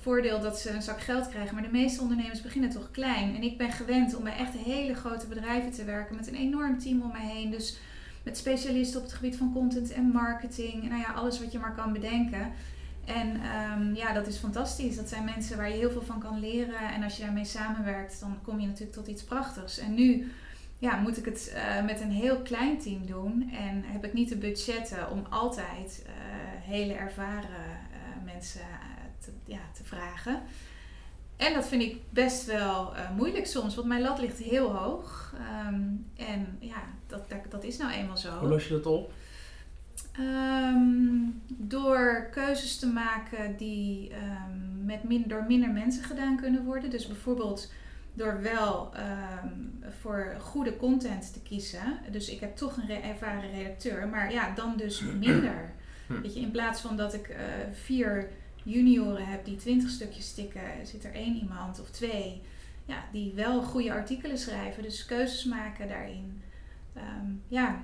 voordeel 0.00 0.40
dat 0.40 0.58
ze 0.60 0.70
een 0.70 0.82
zak 0.82 1.00
geld 1.00 1.28
krijgen. 1.28 1.54
Maar 1.54 1.64
de 1.64 1.78
meeste 1.78 2.00
ondernemers 2.00 2.42
beginnen 2.42 2.70
toch 2.70 2.90
klein. 2.90 3.36
En 3.36 3.42
ik 3.42 3.58
ben 3.58 3.72
gewend 3.72 4.16
om 4.16 4.22
bij 4.22 4.36
echt 4.36 4.52
hele 4.64 4.94
grote 4.94 5.26
bedrijven 5.26 5.70
te 5.70 5.84
werken. 5.84 6.16
Met 6.16 6.28
een 6.28 6.34
enorm 6.34 6.78
team 6.78 7.02
om 7.02 7.12
me 7.12 7.32
heen. 7.32 7.50
Dus 7.50 7.78
met 8.26 8.36
specialisten 8.36 9.00
op 9.00 9.06
het 9.06 9.14
gebied 9.14 9.36
van 9.36 9.52
content 9.52 9.92
en 9.92 10.04
marketing. 10.04 10.88
Nou 10.88 11.00
ja, 11.00 11.12
alles 11.12 11.40
wat 11.40 11.52
je 11.52 11.58
maar 11.58 11.74
kan 11.74 11.92
bedenken. 11.92 12.52
En 13.04 13.40
ehm, 13.42 13.94
ja, 13.94 14.12
dat 14.12 14.26
is 14.26 14.36
fantastisch. 14.36 14.96
Dat 14.96 15.08
zijn 15.08 15.24
mensen 15.24 15.56
waar 15.56 15.68
je 15.68 15.76
heel 15.76 15.90
veel 15.90 16.02
van 16.02 16.20
kan 16.20 16.40
leren. 16.40 16.92
En 16.94 17.02
als 17.02 17.16
je 17.16 17.22
daarmee 17.22 17.44
samenwerkt, 17.44 18.20
dan 18.20 18.38
kom 18.42 18.60
je 18.60 18.66
natuurlijk 18.66 18.96
tot 18.96 19.06
iets 19.06 19.24
prachtigs. 19.24 19.78
En 19.78 19.94
nu 19.94 20.32
ja, 20.78 20.96
moet 20.96 21.16
ik 21.16 21.24
het 21.24 21.52
eh, 21.54 21.84
met 21.84 22.00
een 22.00 22.10
heel 22.10 22.42
klein 22.42 22.78
team 22.78 23.06
doen. 23.06 23.52
En 23.52 23.84
heb 23.84 24.04
ik 24.04 24.12
niet 24.12 24.28
de 24.28 24.36
budgetten 24.36 25.10
om 25.10 25.26
altijd 25.30 26.04
eh, 26.06 26.12
hele 26.62 26.94
ervaren 26.94 27.50
eh, 27.50 28.24
mensen 28.24 28.66
ja, 29.44 29.60
te 29.72 29.84
vragen. 29.84 30.42
En 31.36 31.54
dat 31.54 31.68
vind 31.68 31.82
ik 31.82 31.96
best 32.10 32.46
wel 32.46 32.92
moeilijk 33.16 33.46
soms, 33.46 33.74
want 33.74 33.86
mijn 33.86 34.02
lat 34.02 34.18
ligt 34.18 34.38
heel 34.38 34.76
hoog. 34.76 35.34
Ehm, 35.38 35.80
en 36.28 36.56
ja, 36.58 36.82
dat, 37.06 37.28
dat, 37.28 37.38
dat, 37.48 37.64
is 37.64 37.76
nou 37.76 37.92
eenmaal 37.92 38.16
zo. 38.16 38.38
Hoe 38.38 38.48
los 38.48 38.68
je 38.68 38.74
dat 38.74 38.86
op? 38.86 39.12
Ehm, 40.12 41.30
door 41.46 42.28
keuzes 42.30 42.78
te 42.78 42.86
maken 42.86 43.56
die 43.56 44.10
um, 44.12 44.84
met 44.84 45.04
min, 45.04 45.24
door 45.26 45.44
minder 45.48 45.70
mensen 45.70 46.04
gedaan 46.04 46.36
kunnen 46.36 46.64
worden. 46.64 46.90
Dus 46.90 47.06
bijvoorbeeld 47.06 47.72
door 48.14 48.42
wel 48.42 48.90
voor 50.00 50.36
goede 50.40 50.76
content 50.76 51.32
te 51.32 51.40
kiezen. 51.40 51.98
Dus 52.10 52.28
ik 52.28 52.40
heb 52.40 52.56
toch 52.56 52.76
een 52.76 53.02
ervaren 53.02 53.50
redacteur, 53.50 54.08
maar 54.08 54.32
ja, 54.32 54.54
dan 54.54 54.76
dus 54.76 55.00
minder. 55.00 55.64
Hm. 56.06 56.20
Weet 56.20 56.34
je, 56.34 56.40
in 56.40 56.50
plaats 56.50 56.80
van 56.80 56.96
dat 56.96 57.14
ik 57.14 57.28
uh, 57.28 57.36
vier 57.72 58.30
junioren 58.66 59.26
heb 59.26 59.44
die 59.44 59.56
twintig 59.56 59.90
stukjes 59.90 60.28
stikken, 60.28 60.62
zit 60.82 61.04
er 61.04 61.14
één 61.14 61.36
iemand 61.36 61.80
of 61.80 61.90
twee 61.90 62.42
ja, 62.84 63.04
die 63.12 63.32
wel 63.34 63.62
goede 63.62 63.92
artikelen 63.92 64.38
schrijven. 64.38 64.82
Dus 64.82 65.04
keuzes 65.04 65.44
maken 65.44 65.88
daarin. 65.88 66.42
ja, 67.48 67.82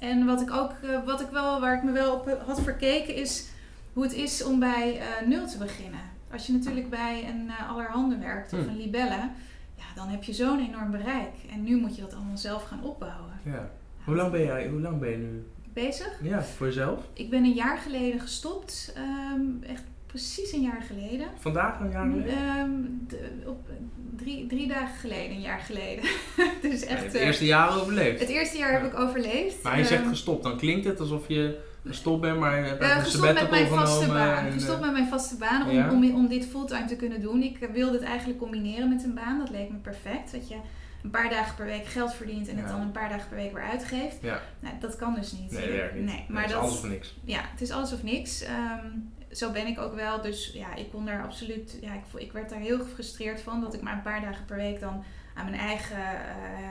en 0.00 0.26
wat 0.26 0.40
ik 0.40 0.50
ook, 0.50 0.72
uh, 0.84 1.04
wat 1.04 1.20
ik 1.20 1.28
wel, 1.28 1.60
waar 1.60 1.76
ik 1.76 1.82
me 1.82 1.92
wel 1.92 2.14
op 2.14 2.42
had 2.46 2.60
verkeken, 2.60 3.14
is 3.14 3.48
hoe 3.92 4.02
het 4.02 4.12
is 4.12 4.44
om 4.44 4.58
bij 4.58 4.96
uh, 4.96 5.28
nul 5.28 5.46
te 5.46 5.58
beginnen. 5.58 6.00
Als 6.32 6.46
je 6.46 6.52
natuurlijk 6.52 6.90
bij 6.90 7.28
een 7.28 7.46
uh, 7.46 7.70
allerhande 7.70 8.18
werkt 8.18 8.52
of 8.52 8.60
hm. 8.60 8.68
een 8.68 8.76
libelle, 8.76 9.30
ja, 9.76 9.84
dan 9.94 10.08
heb 10.08 10.22
je 10.22 10.32
zo'n 10.32 10.66
enorm 10.66 10.90
bereik. 10.90 11.34
En 11.50 11.62
nu 11.62 11.76
moet 11.76 11.96
je 11.96 12.02
dat 12.02 12.14
allemaal 12.14 12.36
zelf 12.36 12.62
gaan 12.62 12.82
opbouwen. 12.82 13.32
Ja. 13.44 13.70
Hoe, 14.04 14.16
lang 14.16 14.32
ben 14.32 14.44
jij, 14.44 14.68
hoe 14.68 14.80
lang 14.80 15.00
ben 15.00 15.10
je 15.10 15.16
nu 15.16 15.46
bezig? 15.72 16.18
Ja, 16.22 16.42
voor 16.42 16.66
jezelf? 16.66 17.08
Ik 17.12 17.30
ben 17.30 17.44
een 17.44 17.52
jaar 17.52 17.78
geleden 17.78 18.20
gestopt. 18.20 18.94
Um, 19.36 19.62
echt 19.62 19.84
precies 20.14 20.52
een 20.52 20.62
jaar 20.62 20.82
geleden. 20.82 21.26
Vandaag 21.38 21.80
een 21.80 21.90
jaar 21.90 22.10
geleden? 22.10 22.58
Um, 22.58 23.06
op, 23.46 23.68
drie, 24.16 24.46
drie 24.46 24.68
dagen 24.68 24.96
geleden, 24.98 25.30
een 25.30 25.40
jaar 25.40 25.58
geleden. 25.58 26.04
dus 26.70 26.84
echt, 26.84 27.02
het 27.02 27.14
eerste 27.14 27.44
jaar 27.44 27.80
overleefd. 27.80 28.20
Het 28.20 28.28
eerste 28.28 28.58
jaar 28.58 28.72
heb 28.72 28.92
ik 28.92 28.98
overleefd. 28.98 29.62
Maar 29.62 29.78
je 29.78 29.84
zegt 29.84 30.00
ehm, 30.00 30.10
gestopt, 30.10 30.42
dan 30.42 30.56
klinkt 30.56 30.84
het 30.84 31.00
alsof 31.00 31.28
je 31.28 31.58
gestopt 31.86 32.20
bent, 32.20 32.38
maar 32.38 32.58
je 32.58 32.66
hebt 32.66 32.82
uh, 32.82 32.96
gestopt 32.96 33.34
met 33.34 33.50
mijn 33.50 33.66
vaste 33.66 34.06
baan. 34.06 34.52
gestopt 34.52 34.80
met 34.80 34.92
mijn 34.92 35.08
vaste 35.08 35.36
baan 35.36 35.68
om, 35.68 35.88
om, 35.88 36.14
om 36.14 36.28
dit 36.28 36.46
fulltime 36.46 36.86
te 36.86 36.96
kunnen 36.96 37.20
doen. 37.20 37.42
Ik 37.42 37.68
wilde 37.72 37.96
het 37.96 38.06
eigenlijk 38.06 38.38
combineren 38.38 38.88
met 38.88 39.04
een 39.04 39.14
baan. 39.14 39.38
Dat 39.38 39.50
leek 39.50 39.70
me 39.70 39.76
perfect. 39.76 40.32
Dat 40.32 40.48
je 40.48 40.56
een 41.02 41.10
paar 41.10 41.30
dagen 41.30 41.54
per 41.54 41.66
week 41.66 41.86
geld 41.86 42.14
verdient 42.14 42.48
en 42.48 42.56
het 42.56 42.68
dan 42.68 42.80
een 42.80 42.92
paar 42.92 43.08
dagen 43.08 43.28
per 43.28 43.36
week 43.36 43.52
weer 43.52 43.62
uitgeeft. 43.62 44.16
Ja. 44.20 44.40
Nou, 44.60 44.74
dat 44.80 44.96
kan 44.96 45.14
dus 45.14 45.32
niet. 45.32 45.50
Nee, 45.50 45.80
dat 45.80 45.92
niet. 45.94 46.04
Nee, 46.04 46.24
maar 46.28 46.42
het 46.42 46.50
is 46.50 46.56
alles 46.56 46.78
of 46.78 46.88
niks. 46.88 47.14
Ja, 47.24 47.40
het 47.50 47.60
is 47.60 47.70
alles 47.70 47.92
of 47.92 48.02
niks. 48.02 48.42
Um, 48.42 49.12
zo 49.36 49.50
ben 49.52 49.66
ik 49.66 49.78
ook 49.78 49.94
wel. 49.94 50.20
Dus 50.20 50.50
ja, 50.52 50.74
ik 50.74 50.90
kon 50.90 51.04
daar 51.04 51.22
absoluut. 51.22 51.78
Ja, 51.80 51.94
ik, 51.94 52.20
ik 52.20 52.32
werd 52.32 52.50
daar 52.50 52.58
heel 52.58 52.78
gefrustreerd 52.78 53.40
van 53.40 53.60
dat 53.60 53.74
ik 53.74 53.82
maar 53.82 53.92
een 53.94 54.02
paar 54.02 54.20
dagen 54.20 54.44
per 54.44 54.56
week 54.56 54.80
dan 54.80 55.04
aan 55.34 55.50
mijn 55.50 55.60
eigen 55.60 55.98
uh, 55.98 56.68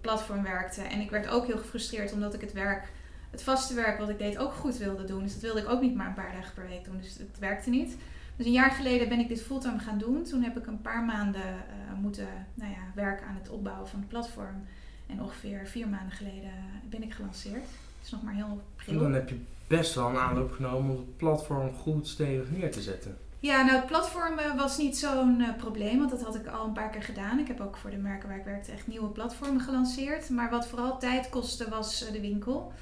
platform 0.00 0.42
werkte. 0.42 0.82
En 0.82 1.00
ik 1.00 1.10
werd 1.10 1.28
ook 1.28 1.46
heel 1.46 1.58
gefrustreerd 1.58 2.12
omdat 2.12 2.34
ik 2.34 2.40
het 2.40 2.52
werk, 2.52 2.92
het 3.30 3.42
vaste 3.42 3.74
werk 3.74 3.98
wat 3.98 4.08
ik 4.08 4.18
deed, 4.18 4.38
ook 4.38 4.52
goed 4.52 4.76
wilde 4.76 5.04
doen. 5.04 5.22
Dus 5.22 5.32
dat 5.32 5.42
wilde 5.42 5.60
ik 5.60 5.68
ook 5.68 5.80
niet 5.80 5.94
maar 5.94 6.06
een 6.06 6.14
paar 6.14 6.32
dagen 6.32 6.54
per 6.54 6.68
week 6.68 6.84
doen. 6.84 6.98
Dus 7.00 7.18
het 7.18 7.38
werkte 7.38 7.70
niet. 7.70 7.96
Dus 8.36 8.46
een 8.46 8.52
jaar 8.52 8.70
geleden 8.70 9.08
ben 9.08 9.18
ik 9.18 9.28
dit 9.28 9.42
fulltime 9.42 9.78
gaan 9.78 9.98
doen. 9.98 10.22
Toen 10.22 10.42
heb 10.42 10.58
ik 10.58 10.66
een 10.66 10.80
paar 10.80 11.04
maanden 11.04 11.42
uh, 11.42 11.98
moeten 12.00 12.28
nou 12.54 12.70
ja, 12.70 12.80
werken 12.94 13.26
aan 13.26 13.38
het 13.40 13.48
opbouwen 13.50 13.88
van 13.88 13.98
het 13.98 14.08
platform. 14.08 14.66
En 15.06 15.22
ongeveer 15.22 15.66
vier 15.66 15.88
maanden 15.88 16.12
geleden 16.12 16.50
ben 16.88 17.02
ik 17.02 17.12
gelanceerd. 17.12 17.66
Het 18.02 18.10
is 18.12 18.16
nog 18.16 18.22
maar 18.22 18.34
heel 18.34 18.62
pril. 18.76 18.94
En 18.94 19.02
dan 19.02 19.12
heb 19.12 19.28
je 19.28 19.40
best 19.66 19.94
wel 19.94 20.08
een 20.08 20.16
aanloop 20.16 20.52
genomen 20.52 20.90
om 20.90 20.96
het 20.96 21.16
platform 21.16 21.74
goed 21.74 22.08
stevig 22.08 22.50
neer 22.50 22.70
te 22.70 22.80
zetten. 22.80 23.16
Ja, 23.38 23.62
nou 23.62 23.76
het 23.76 23.86
platform 23.86 24.38
eh, 24.38 24.56
was 24.56 24.78
niet 24.78 24.98
zo'n 24.98 25.40
uh, 25.40 25.56
probleem, 25.56 25.98
want 25.98 26.10
dat 26.10 26.22
had 26.22 26.34
ik 26.34 26.46
al 26.46 26.66
een 26.66 26.72
paar 26.72 26.90
keer 26.90 27.02
gedaan. 27.02 27.38
Ik 27.38 27.48
heb 27.48 27.60
ook 27.60 27.76
voor 27.76 27.90
de 27.90 27.96
merken 27.96 28.28
waar 28.28 28.38
ik 28.38 28.44
werkte 28.44 28.72
echt 28.72 28.86
nieuwe 28.86 29.08
platformen 29.08 29.60
gelanceerd. 29.60 30.30
Maar 30.30 30.50
wat 30.50 30.66
vooral 30.66 30.98
tijd 30.98 31.28
kostte 31.28 31.68
was 31.68 32.04
uh, 32.06 32.12
de 32.12 32.20
winkel. 32.20 32.72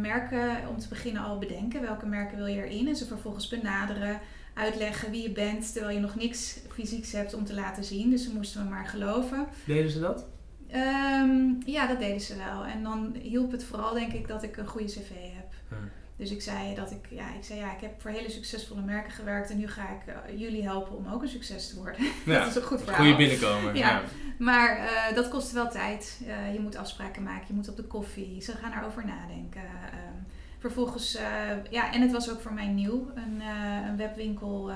merken 0.00 0.68
om 0.68 0.78
te 0.78 0.88
beginnen 0.88 1.22
al 1.22 1.38
bedenken 1.38 1.80
welke 1.80 2.06
merken 2.06 2.36
wil 2.36 2.46
je 2.46 2.64
erin 2.64 2.88
en 2.88 2.96
ze 2.96 3.06
vervolgens 3.06 3.48
benaderen, 3.48 4.20
uitleggen 4.54 5.10
wie 5.10 5.22
je 5.22 5.32
bent 5.32 5.72
terwijl 5.72 5.94
je 5.94 6.00
nog 6.00 6.14
niks 6.14 6.58
fysieks 6.68 7.12
hebt 7.12 7.34
om 7.34 7.44
te 7.44 7.54
laten 7.54 7.84
zien. 7.84 8.10
Dus 8.10 8.24
ze 8.24 8.32
moesten 8.34 8.64
me 8.64 8.70
maar 8.70 8.86
geloven. 8.86 9.46
Deden 9.64 9.90
ze 9.90 10.00
dat? 10.00 10.24
Um, 10.74 11.58
ja, 11.66 11.86
dat 11.86 11.98
deden 11.98 12.20
ze 12.20 12.36
wel. 12.36 12.64
En 12.64 12.82
dan 12.82 13.16
hielp 13.22 13.52
het 13.52 13.64
vooral 13.64 13.94
denk 13.94 14.12
ik 14.12 14.28
dat 14.28 14.42
ik 14.42 14.56
een 14.56 14.66
goede 14.66 14.86
cv 14.86 15.10
heb. 15.10 15.52
Dus 16.16 16.30
ik 16.30 16.42
zei 16.42 16.74
dat 16.74 16.90
ik, 16.90 17.06
ja, 17.10 17.34
ik 17.34 17.44
zei 17.44 17.58
ja, 17.58 17.74
ik 17.74 17.80
heb 17.80 18.00
voor 18.00 18.10
hele 18.10 18.30
succesvolle 18.30 18.80
merken 18.80 19.12
gewerkt 19.12 19.50
en 19.50 19.58
nu 19.58 19.68
ga 19.68 19.82
ik 19.82 20.14
uh, 20.14 20.38
jullie 20.40 20.62
helpen 20.62 20.96
om 20.96 21.06
ook 21.12 21.22
een 21.22 21.28
succes 21.28 21.68
te 21.68 21.76
worden. 21.76 22.00
Ja, 22.24 22.38
dat 22.38 22.48
is 22.48 22.54
een 22.54 22.62
goed 22.62 22.82
verhaal. 22.82 23.00
Goede 23.00 23.16
binnenkomen. 23.16 23.74
Ja, 23.74 23.88
ja. 23.88 24.02
maar 24.38 24.78
uh, 24.78 25.14
dat 25.14 25.28
kost 25.28 25.52
wel 25.52 25.70
tijd. 25.70 26.20
Uh, 26.26 26.52
je 26.52 26.60
moet 26.60 26.76
afspraken 26.76 27.22
maken, 27.22 27.44
je 27.48 27.54
moet 27.54 27.68
op 27.68 27.76
de 27.76 27.84
koffie. 27.84 28.42
Ze 28.42 28.52
gaan 28.52 28.72
erover 28.72 29.06
nadenken. 29.06 29.62
Um, 29.62 30.26
vervolgens, 30.58 31.18
ja, 31.70 31.92
en 31.92 32.00
het 32.00 32.12
was 32.12 32.30
ook 32.30 32.40
voor 32.40 32.52
mij 32.52 32.66
nieuw, 32.66 33.10
een, 33.14 33.40
een 33.88 33.96
webwinkel 33.96 34.70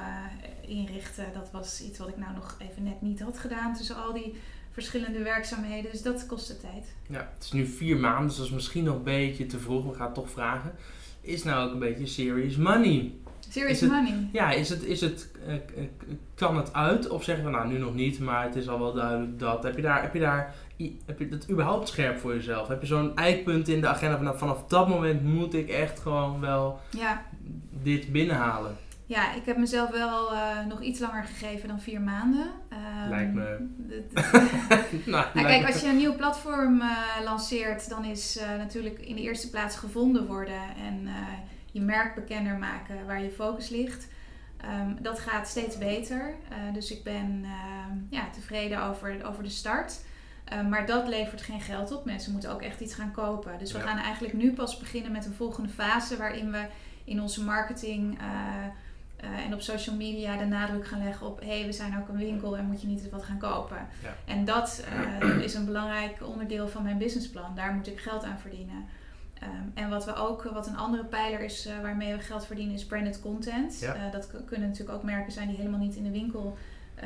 inrichten. 0.60 1.24
Dat 1.34 1.50
was 1.52 1.82
iets 1.82 1.98
wat 1.98 2.08
ik 2.08 2.16
nou 2.16 2.34
nog 2.34 2.56
even 2.58 2.82
net 2.82 3.00
niet 3.00 3.20
had 3.20 3.38
gedaan 3.38 3.74
tussen 3.74 3.96
al 3.96 4.12
die 4.12 4.40
verschillende 4.76 5.22
werkzaamheden. 5.22 5.90
Dus 5.90 6.02
dat 6.02 6.26
kostte 6.26 6.56
tijd. 6.56 6.94
Ja, 7.08 7.30
het 7.34 7.44
is 7.44 7.52
nu 7.52 7.66
vier 7.66 7.96
maanden, 7.96 8.26
dus 8.26 8.36
dat 8.36 8.46
is 8.46 8.52
misschien 8.52 8.84
nog 8.84 8.96
een 8.96 9.02
beetje 9.02 9.46
te 9.46 9.58
vroeg. 9.58 9.84
We 9.84 9.94
gaan 9.94 10.06
het 10.06 10.14
toch 10.14 10.30
vragen 10.30 10.72
is 11.26 11.42
nou 11.42 11.66
ook 11.66 11.72
een 11.72 11.78
beetje 11.78 12.06
serious 12.06 12.56
money. 12.56 13.12
Serious 13.48 13.80
money? 13.80 14.28
Ja, 14.32 14.52
is 14.52 14.68
het, 14.68 14.82
is 14.82 15.00
het, 15.00 15.30
uh, 15.48 15.84
kan 16.34 16.56
het 16.56 16.72
uit? 16.72 17.08
Of 17.08 17.24
zeggen 17.24 17.44
we 17.44 17.50
nou 17.50 17.68
nu 17.68 17.78
nog 17.78 17.94
niet, 17.94 18.18
maar 18.18 18.44
het 18.44 18.56
is 18.56 18.68
al 18.68 18.78
wel 18.78 18.92
duidelijk 18.92 19.38
dat. 19.38 19.62
Heb 19.62 19.76
je 19.76 19.82
daar, 19.82 20.02
heb 20.02 20.14
je 20.14 20.20
daar 20.20 20.54
heb 21.06 21.18
je 21.18 21.28
dat 21.28 21.50
überhaupt 21.50 21.88
scherp 21.88 22.18
voor 22.18 22.34
jezelf? 22.34 22.68
Heb 22.68 22.80
je 22.80 22.86
zo'n 22.86 23.16
eikpunt 23.16 23.68
in 23.68 23.80
de 23.80 23.86
agenda 23.86 24.16
van 24.16 24.38
vanaf 24.38 24.66
dat 24.66 24.88
moment 24.88 25.22
moet 25.22 25.54
ik 25.54 25.68
echt 25.68 26.00
gewoon 26.00 26.40
wel 26.40 26.80
ja. 26.90 27.24
dit 27.82 28.12
binnenhalen? 28.12 28.76
Ja, 29.06 29.34
ik 29.34 29.44
heb 29.44 29.56
mezelf 29.56 29.90
wel 29.90 30.32
uh, 30.32 30.64
nog 30.64 30.82
iets 30.82 31.00
langer 31.00 31.24
gegeven 31.24 31.68
dan 31.68 31.80
vier 31.80 32.00
maanden. 32.00 32.50
Um, 32.72 33.08
lijkt 33.08 33.32
me. 33.32 33.66
nou, 35.06 35.26
nou 35.34 35.46
kijk, 35.46 35.66
als 35.66 35.80
je 35.80 35.88
een 35.88 35.96
nieuw 35.96 36.16
platform 36.16 36.80
uh, 36.80 36.98
lanceert, 37.24 37.88
dan 37.88 38.04
is 38.04 38.36
uh, 38.36 38.48
natuurlijk 38.48 38.98
in 38.98 39.14
de 39.14 39.22
eerste 39.22 39.50
plaats 39.50 39.76
gevonden 39.76 40.26
worden 40.26 40.60
en 40.76 41.08
je 41.72 41.80
merk 41.80 42.14
bekender 42.14 42.58
maken 42.58 43.06
waar 43.06 43.22
je 43.22 43.30
focus 43.30 43.68
ligt. 43.68 44.08
Um, 44.64 44.96
dat 45.02 45.18
gaat 45.18 45.48
steeds 45.48 45.78
beter. 45.78 46.34
dus 46.72 46.90
ik 46.90 47.04
ben 47.04 47.44
ehm, 47.44 47.96
ja, 48.10 48.30
tevreden 48.30 48.82
over, 48.82 49.26
over 49.26 49.42
de 49.42 49.48
start. 49.48 50.00
maar 50.68 50.86
dat 50.86 51.08
levert 51.08 51.42
geen 51.42 51.60
geld 51.60 51.92
op. 51.92 52.04
Mensen 52.04 52.32
moeten 52.32 52.50
ook 52.52 52.62
echt 52.62 52.80
iets 52.80 52.94
gaan 52.94 53.12
kopen. 53.12 53.58
Dus 53.58 53.72
we 53.72 53.80
gaan 53.80 53.98
eigenlijk 53.98 54.34
nu 54.34 54.52
pas 54.52 54.78
beginnen 54.78 55.12
met 55.12 55.26
een 55.26 55.34
volgende 55.34 55.68
fase 55.68 56.16
waarin 56.16 56.50
we 56.50 56.66
in 57.04 57.20
onze 57.20 57.44
marketing 57.44 58.18
uh, 59.24 59.44
en 59.44 59.54
op 59.54 59.60
social 59.60 59.96
media 59.96 60.36
de 60.36 60.44
nadruk 60.44 60.86
gaan 60.86 61.04
leggen 61.04 61.26
op: 61.26 61.40
hé, 61.40 61.58
hey, 61.58 61.66
we 61.66 61.72
zijn 61.72 61.98
ook 61.98 62.08
een 62.08 62.16
winkel 62.16 62.56
en 62.56 62.64
moet 62.64 62.80
je 62.80 62.86
niet 62.86 63.10
wat 63.10 63.24
gaan 63.24 63.38
kopen. 63.38 63.76
Ja. 64.02 64.14
En 64.24 64.44
dat 64.44 64.84
uh, 65.22 65.42
is 65.42 65.54
een 65.54 65.64
belangrijk 65.64 66.16
onderdeel 66.22 66.68
van 66.68 66.82
mijn 66.82 66.98
businessplan. 66.98 67.54
Daar 67.54 67.72
moet 67.72 67.86
ik 67.86 68.00
geld 68.00 68.24
aan 68.24 68.38
verdienen. 68.38 68.84
Um, 69.42 69.72
en 69.74 69.90
wat 69.90 70.04
we 70.04 70.14
ook, 70.14 70.42
wat 70.42 70.66
een 70.66 70.76
andere 70.76 71.04
pijler 71.04 71.40
is 71.40 71.66
uh, 71.66 71.72
waarmee 71.82 72.14
we 72.14 72.20
geld 72.20 72.46
verdienen, 72.46 72.74
is 72.74 72.86
branded 72.86 73.20
content. 73.20 73.80
Ja. 73.80 74.10
dat 74.12 74.30
kunnen 74.46 74.68
natuurlijk 74.68 74.98
ook 74.98 75.04
merken 75.04 75.32
zijn 75.32 75.48
die 75.48 75.56
helemaal 75.56 75.80
niet 75.80 75.94
in 75.94 76.04
de 76.04 76.10
winkel 76.10 76.56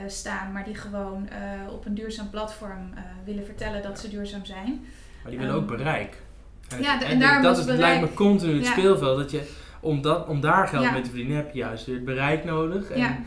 staan, 0.07 0.53
maar 0.53 0.65
die 0.65 0.75
gewoon 0.75 1.29
op 1.71 1.87
een 1.87 1.95
duurzaam 1.95 2.31
platform 2.31 2.91
willen 3.25 3.45
vertellen 3.45 3.83
dat 3.83 3.99
ze 3.99 4.09
duurzaam 4.09 4.45
zijn. 4.45 4.87
Maar 5.23 5.31
die 5.31 5.39
willen 5.39 5.55
um, 5.55 5.61
ook 5.61 5.69
bereik. 5.69 6.23
En, 6.69 6.83
ja, 6.83 7.03
en, 7.03 7.23
en 7.23 7.43
dat 7.43 7.59
is, 7.59 7.65
lijkt 7.65 8.01
me 8.01 8.15
continu 8.15 8.57
het 8.57 8.67
speelveld. 8.67 9.19
Dat 9.19 9.31
je 9.31 9.51
om, 9.81 10.03
dat, 10.03 10.27
om 10.27 10.41
daar 10.41 10.69
geld 10.69 10.93
mee 10.93 11.03
te 11.03 11.09
verdienen 11.09 11.37
heb 11.37 11.53
je 11.53 11.59
juist 11.59 11.87
weer 11.87 11.95
het 11.95 12.05
bereik 12.05 12.45
nodig. 12.45 12.91
En 12.91 12.99
ja. 12.99 13.19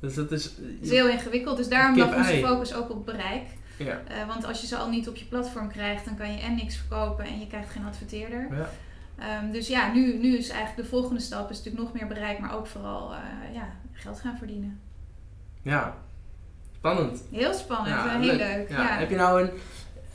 Dus 0.00 0.14
dat 0.14 0.32
is, 0.32 0.44
het 0.44 0.78
is 0.80 0.90
heel 0.90 1.08
ingewikkeld. 1.08 1.56
Dus 1.56 1.68
daarom 1.68 1.98
lag 1.98 2.16
onze 2.16 2.36
focus 2.36 2.74
ook 2.74 2.90
op 2.90 3.06
bereik. 3.06 3.42
Ja. 3.76 4.00
Uh, 4.10 4.26
want 4.26 4.44
als 4.44 4.60
je 4.60 4.66
ze 4.66 4.76
al 4.76 4.88
niet 4.88 5.08
op 5.08 5.16
je 5.16 5.24
platform 5.24 5.68
krijgt, 5.68 6.04
dan 6.04 6.16
kan 6.16 6.32
je 6.32 6.40
en 6.40 6.54
niks 6.54 6.76
verkopen 6.76 7.24
en 7.24 7.38
je 7.38 7.46
krijgt 7.46 7.70
geen 7.70 7.86
adverteerder. 7.86 8.48
Ja. 8.50 8.68
Um, 9.42 9.52
dus 9.52 9.68
ja, 9.68 9.92
nu, 9.92 10.18
nu 10.18 10.36
is 10.36 10.48
eigenlijk 10.48 10.82
de 10.82 10.96
volgende 10.96 11.20
stap 11.20 11.50
is 11.50 11.56
natuurlijk 11.56 11.84
nog 11.84 11.92
meer 11.92 12.06
bereik, 12.06 12.38
maar 12.38 12.56
ook 12.56 12.66
vooral 12.66 13.12
uh, 13.12 13.54
ja, 13.54 13.68
geld 13.92 14.20
gaan 14.20 14.36
verdienen. 14.38 14.80
Ja, 15.62 15.96
spannend. 16.76 17.24
Heel 17.30 17.54
spannend, 17.54 17.88
ja, 17.88 18.18
heel 18.18 18.34
leuk. 18.34 18.70
Ja. 18.70 18.98
Heb 18.98 19.10
je 19.10 19.16
nou 19.16 19.42
een, 19.42 19.50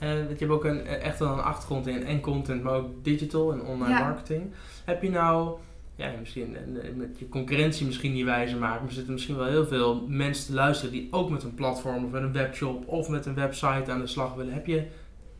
uh, 0.02 0.28
je 0.28 0.36
hebt 0.38 0.50
ook 0.50 0.64
een, 0.64 0.86
echt 0.86 1.18
wel 1.18 1.32
een 1.32 1.42
achtergrond 1.42 1.86
in 1.86 2.04
en 2.04 2.20
content, 2.20 2.62
maar 2.62 2.74
ook 2.74 3.04
digital 3.04 3.52
en 3.52 3.62
online 3.62 3.98
marketing. 3.98 4.52
Heb 4.84 5.02
je 5.02 5.10
nou 5.10 5.58
ja, 5.98 6.12
misschien 6.20 6.56
met 6.96 7.18
je 7.18 7.28
concurrentie 7.28 7.86
misschien 7.86 8.12
niet 8.12 8.24
wijzer 8.24 8.58
maken. 8.58 8.78
Maar 8.78 8.88
er 8.88 8.94
zitten 8.94 9.12
misschien 9.12 9.36
wel 9.36 9.46
heel 9.46 9.66
veel 9.66 10.06
mensen 10.08 10.46
te 10.46 10.52
luisteren 10.52 10.92
die 10.92 11.08
ook 11.10 11.30
met 11.30 11.42
een 11.42 11.54
platform 11.54 12.04
of 12.04 12.10
met 12.10 12.22
een 12.22 12.32
webshop 12.32 12.88
of 12.88 13.08
met 13.08 13.26
een 13.26 13.34
website 13.34 13.90
aan 13.90 14.00
de 14.00 14.06
slag 14.06 14.34
willen. 14.34 14.52
Heb 14.52 14.66
je 14.66 14.86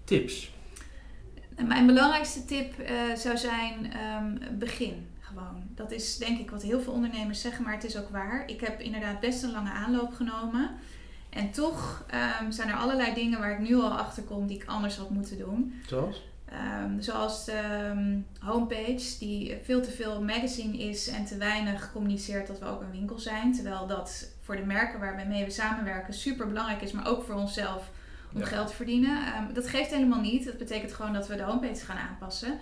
tips? 0.04 0.50
Mijn 1.66 1.86
belangrijkste 1.86 2.44
tip 2.44 2.74
uh, 2.80 3.14
zou 3.16 3.36
zijn: 3.36 3.92
um, 4.20 4.58
begin 4.58 5.06
gewoon. 5.20 5.62
Dat 5.74 5.90
is 5.90 6.16
denk 6.16 6.38
ik 6.38 6.50
wat 6.50 6.62
heel 6.62 6.80
veel 6.80 6.92
ondernemers 6.92 7.40
zeggen, 7.40 7.64
maar 7.64 7.74
het 7.74 7.84
is 7.84 7.98
ook 7.98 8.08
waar. 8.08 8.42
Ik 8.46 8.60
heb 8.60 8.80
inderdaad 8.80 9.20
best 9.20 9.42
een 9.42 9.52
lange 9.52 9.70
aanloop 9.70 10.12
genomen. 10.12 10.70
En 11.30 11.50
toch 11.50 12.04
ehm, 12.06 12.50
zijn 12.50 12.68
er 12.68 12.74
allerlei 12.74 13.14
dingen 13.14 13.38
waar 13.38 13.52
ik 13.52 13.68
nu 13.68 13.74
al 13.74 13.90
achter 13.90 14.22
kom 14.22 14.46
die 14.46 14.56
ik 14.56 14.68
anders 14.68 14.96
had 14.96 15.10
moeten 15.10 15.38
doen. 15.38 15.74
Zoals? 15.86 16.22
Ehm, 16.52 17.00
zoals 17.00 17.44
de 17.44 17.52
ehm, 17.52 18.16
homepage, 18.40 19.18
die 19.18 19.58
veel 19.62 19.82
te 19.82 19.90
veel 19.90 20.22
magazine 20.22 20.78
is 20.78 21.08
en 21.08 21.24
te 21.24 21.36
weinig 21.36 21.92
communiceert 21.92 22.46
dat 22.46 22.58
we 22.58 22.66
ook 22.66 22.80
een 22.80 22.90
winkel 22.90 23.18
zijn. 23.18 23.52
Terwijl 23.52 23.86
dat 23.86 24.28
voor 24.42 24.56
de 24.56 24.62
merken 24.64 25.00
waarmee 25.00 25.44
we 25.44 25.50
samenwerken 25.50 26.14
super 26.14 26.46
belangrijk 26.48 26.82
is, 26.82 26.92
maar 26.92 27.06
ook 27.08 27.24
voor 27.24 27.34
onszelf 27.34 27.90
om 28.34 28.40
Ja. 28.40 28.46
geld 28.46 28.68
te 28.68 28.74
verdienen. 28.74 29.26
Ehm, 29.26 29.52
dat 29.52 29.68
geeft 29.68 29.90
helemaal 29.90 30.20
niet. 30.20 30.44
Dat 30.44 30.58
betekent 30.58 30.92
gewoon 30.92 31.12
dat 31.12 31.28
we 31.28 31.36
de 31.36 31.42
homepage 31.42 31.84
gaan 31.84 31.96
aanpassen. 32.08 32.58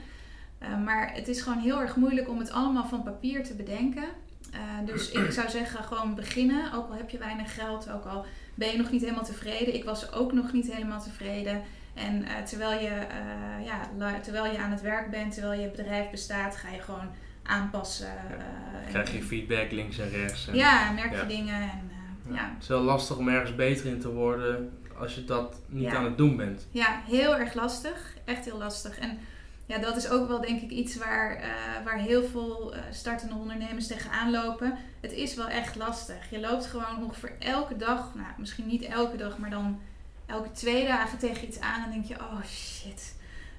Maar 0.84 1.14
het 1.14 1.28
is 1.28 1.40
gewoon 1.40 1.58
heel 1.58 1.80
erg 1.80 1.96
moeilijk 1.96 2.28
om 2.28 2.38
het 2.38 2.50
allemaal 2.50 2.86
van 2.86 3.02
papier 3.02 3.44
te 3.44 3.54
bedenken. 3.54 4.04
Eh, 4.52 4.60
dus 4.86 5.10
ik 5.10 5.30
zou 5.38 5.48
zeggen, 5.50 5.84
gewoon 5.84 6.14
beginnen. 6.14 6.72
Ook 6.72 6.88
al 6.88 6.94
heb 6.96 7.10
je 7.10 7.18
weinig 7.18 7.54
geld, 7.54 7.90
ook 7.90 8.04
al 8.04 8.24
ben 8.54 8.68
je 8.72 8.78
nog 8.78 8.90
niet 8.90 9.00
helemaal 9.00 9.24
tevreden. 9.24 9.74
Ik 9.74 9.84
was 9.84 10.12
ook 10.12 10.32
nog 10.32 10.52
niet 10.52 10.72
helemaal 10.72 11.00
tevreden. 11.02 11.62
En 11.96 12.24
eh, 12.24 12.42
terwijl, 12.44 12.80
je, 12.80 12.88
eh, 12.88 13.64
ja, 13.64 13.80
terwijl 14.22 14.52
je 14.52 14.58
aan 14.58 14.70
het 14.70 14.80
werk 14.80 15.10
bent, 15.10 15.32
terwijl 15.34 15.60
je 15.60 15.68
bedrijf 15.68 16.10
bestaat, 16.10 16.56
ga 16.56 16.68
je 16.70 16.80
gewoon 16.80 17.08
aanpassen. 17.42 18.06
Ja. 18.06 18.36
eh, 18.84 18.90
Krijg 18.90 19.12
je 19.12 19.22
feedback 19.22 19.70
links 19.70 19.98
en 19.98 20.10
rechts. 20.10 20.48
En 20.48 20.54
ja, 20.54 20.92
merk 20.92 21.10
je 21.10 21.16
Ja. 21.16 21.24
dingen. 21.24 21.60
En, 21.60 21.90
ja. 22.34 22.50
Het 22.54 22.62
is 22.62 22.68
wel 22.68 22.82
lastig 22.82 23.16
om 23.16 23.28
ergens 23.28 23.54
beter 23.54 23.86
in 23.86 24.00
te 24.00 24.12
worden 24.12 24.78
als 24.98 25.14
je 25.14 25.24
dat 25.24 25.60
niet 25.66 25.88
aan 25.94 26.04
het 26.04 26.16
doen 26.16 26.36
bent. 26.36 26.66
Ja, 26.70 27.00
heel 27.06 27.36
erg 27.36 27.54
lastig. 27.54 28.14
Echt 28.24 28.44
heel 28.44 28.58
lastig. 28.58 28.98
En 28.98 29.18
ja, 29.66 29.78
dat 29.78 29.96
is 29.96 30.08
ook 30.08 30.28
wel 30.28 30.40
denk 30.40 30.60
ik 30.62 30.70
iets 30.70 30.96
waar, 30.96 31.40
waar 31.84 31.98
heel 31.98 32.22
veel 32.24 32.74
startende 32.90 33.34
ondernemers 33.34 33.86
tegenaan 33.86 34.30
lopen. 34.30 34.78
Het 35.00 35.12
is 35.12 35.34
wel 35.34 35.48
echt 35.48 35.76
lastig. 35.76 36.30
Je 36.30 36.40
loopt 36.40 36.66
gewoon 36.66 37.02
ongeveer 37.04 37.32
elke 37.38 37.76
dag, 37.76 38.14
nou 38.14 38.28
misschien 38.38 38.66
niet 38.66 38.84
elke 38.84 39.16
dag, 39.16 39.38
maar 39.38 39.50
dan 39.50 39.80
elke 40.26 40.50
twee 40.50 40.86
dagen 40.86 41.18
tegen 41.18 41.46
iets 41.46 41.60
aan 41.60 41.84
en 41.84 41.90
denk 41.90 42.04
je, 42.04 42.14
oh 42.14 42.44
shit, 42.44 43.14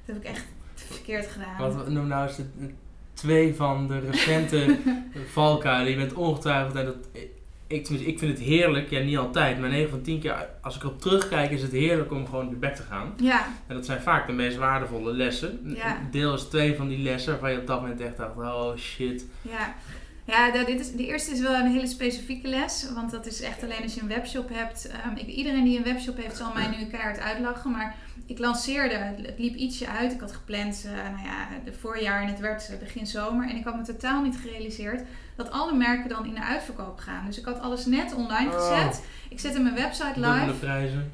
dat 0.05 0.15
heb 0.15 0.25
ik 0.25 0.29
echt 0.29 0.45
verkeerd 0.75 1.27
gedaan. 1.27 1.57
Wat 1.57 1.89
noem 1.89 2.07
nou 2.07 2.27
eens 2.27 2.39
twee 3.13 3.55
van 3.55 3.87
de 3.87 3.99
recente 3.99 4.77
valkuilen. 5.31 5.91
Je 5.91 5.97
bent 5.97 6.13
ongetwijfeld, 6.13 6.75
en 6.75 6.85
dat, 6.85 6.95
ik, 7.67 7.83
tenminste, 7.83 8.11
ik 8.11 8.19
vind 8.19 8.37
het 8.37 8.47
heerlijk, 8.47 8.89
ja 8.89 8.99
niet 8.99 9.17
altijd, 9.17 9.59
maar 9.59 9.69
9 9.69 9.89
van 9.89 10.01
10 10.01 10.19
keer, 10.19 10.49
als 10.61 10.75
ik 10.75 10.81
erop 10.81 11.01
terugkijk, 11.01 11.51
is 11.51 11.61
het 11.61 11.71
heerlijk 11.71 12.11
om 12.11 12.25
gewoon 12.25 12.45
op 12.45 12.51
je 12.51 12.57
bek 12.57 12.75
te 12.75 12.83
gaan. 12.83 13.13
Ja, 13.17 13.45
En 13.67 13.75
dat 13.75 13.85
zijn 13.85 14.01
vaak 14.01 14.27
de 14.27 14.33
meest 14.33 14.57
waardevolle 14.57 15.13
lessen. 15.13 15.73
Ja. 15.75 15.97
Deel 16.11 16.31
eens 16.31 16.43
twee 16.43 16.75
van 16.75 16.87
die 16.87 16.99
lessen 16.99 17.31
waarvan 17.31 17.51
je 17.51 17.59
op 17.59 17.67
dat 17.67 17.81
moment 17.81 18.01
echt 18.01 18.17
dacht, 18.17 18.37
oh 18.37 18.75
shit. 18.75 19.25
Ja, 19.41 19.75
ja 20.27 20.51
de, 20.51 20.63
dit 20.65 20.79
is, 20.79 20.91
de 20.91 21.05
eerste 21.05 21.31
is 21.31 21.39
wel 21.39 21.53
een 21.53 21.71
hele 21.71 21.87
specifieke 21.87 22.47
les. 22.47 22.87
Want 22.95 23.11
dat 23.11 23.25
is 23.25 23.41
echt 23.41 23.63
alleen 23.63 23.83
als 23.83 23.93
je 23.93 24.01
een 24.01 24.07
webshop 24.07 24.49
hebt. 24.53 24.87
Ehm, 24.87 25.15
ik, 25.15 25.27
iedereen 25.27 25.63
die 25.63 25.77
een 25.77 25.83
webshop 25.83 26.17
heeft 26.17 26.37
zal 26.37 26.53
mij 26.53 26.67
nu 26.67 26.85
keihard 26.85 27.19
uitlachen. 27.19 27.71
Maar 27.71 27.95
ik 28.25 28.39
lanceerde, 28.39 28.95
het, 28.95 29.33
liep 29.37 29.55
ietsje 29.55 29.87
uit. 29.87 30.11
Ik 30.11 30.19
had 30.19 30.31
gepland, 30.31 30.83
eh, 30.85 30.91
nou 30.91 31.25
ja, 31.25 31.47
de 31.65 31.73
voorjaar 31.73 32.21
en 32.21 32.27
het 32.27 32.39
werd 32.39 32.69
eh, 32.69 32.79
begin 32.79 33.07
zomer. 33.07 33.49
En 33.49 33.55
ik 33.55 33.63
had 33.63 33.75
me 33.75 33.81
totaal 33.81 34.21
niet 34.21 34.37
gerealiseerd 34.41 35.01
dat 35.35 35.51
alle 35.51 35.73
merken 35.73 36.09
dan 36.09 36.25
in 36.25 36.33
de 36.33 36.43
uitverkoop 36.43 36.99
gaan. 36.99 37.25
Dus 37.25 37.39
ik 37.39 37.45
had 37.45 37.59
alles 37.59 37.85
net 37.85 38.13
online 38.15 38.49
Oh. 38.49 38.59
gezet. 38.59 39.03
Ik 39.29 39.39
zette 39.39 39.59
mijn 39.59 39.75
website 39.75 40.19
live. 40.19 40.53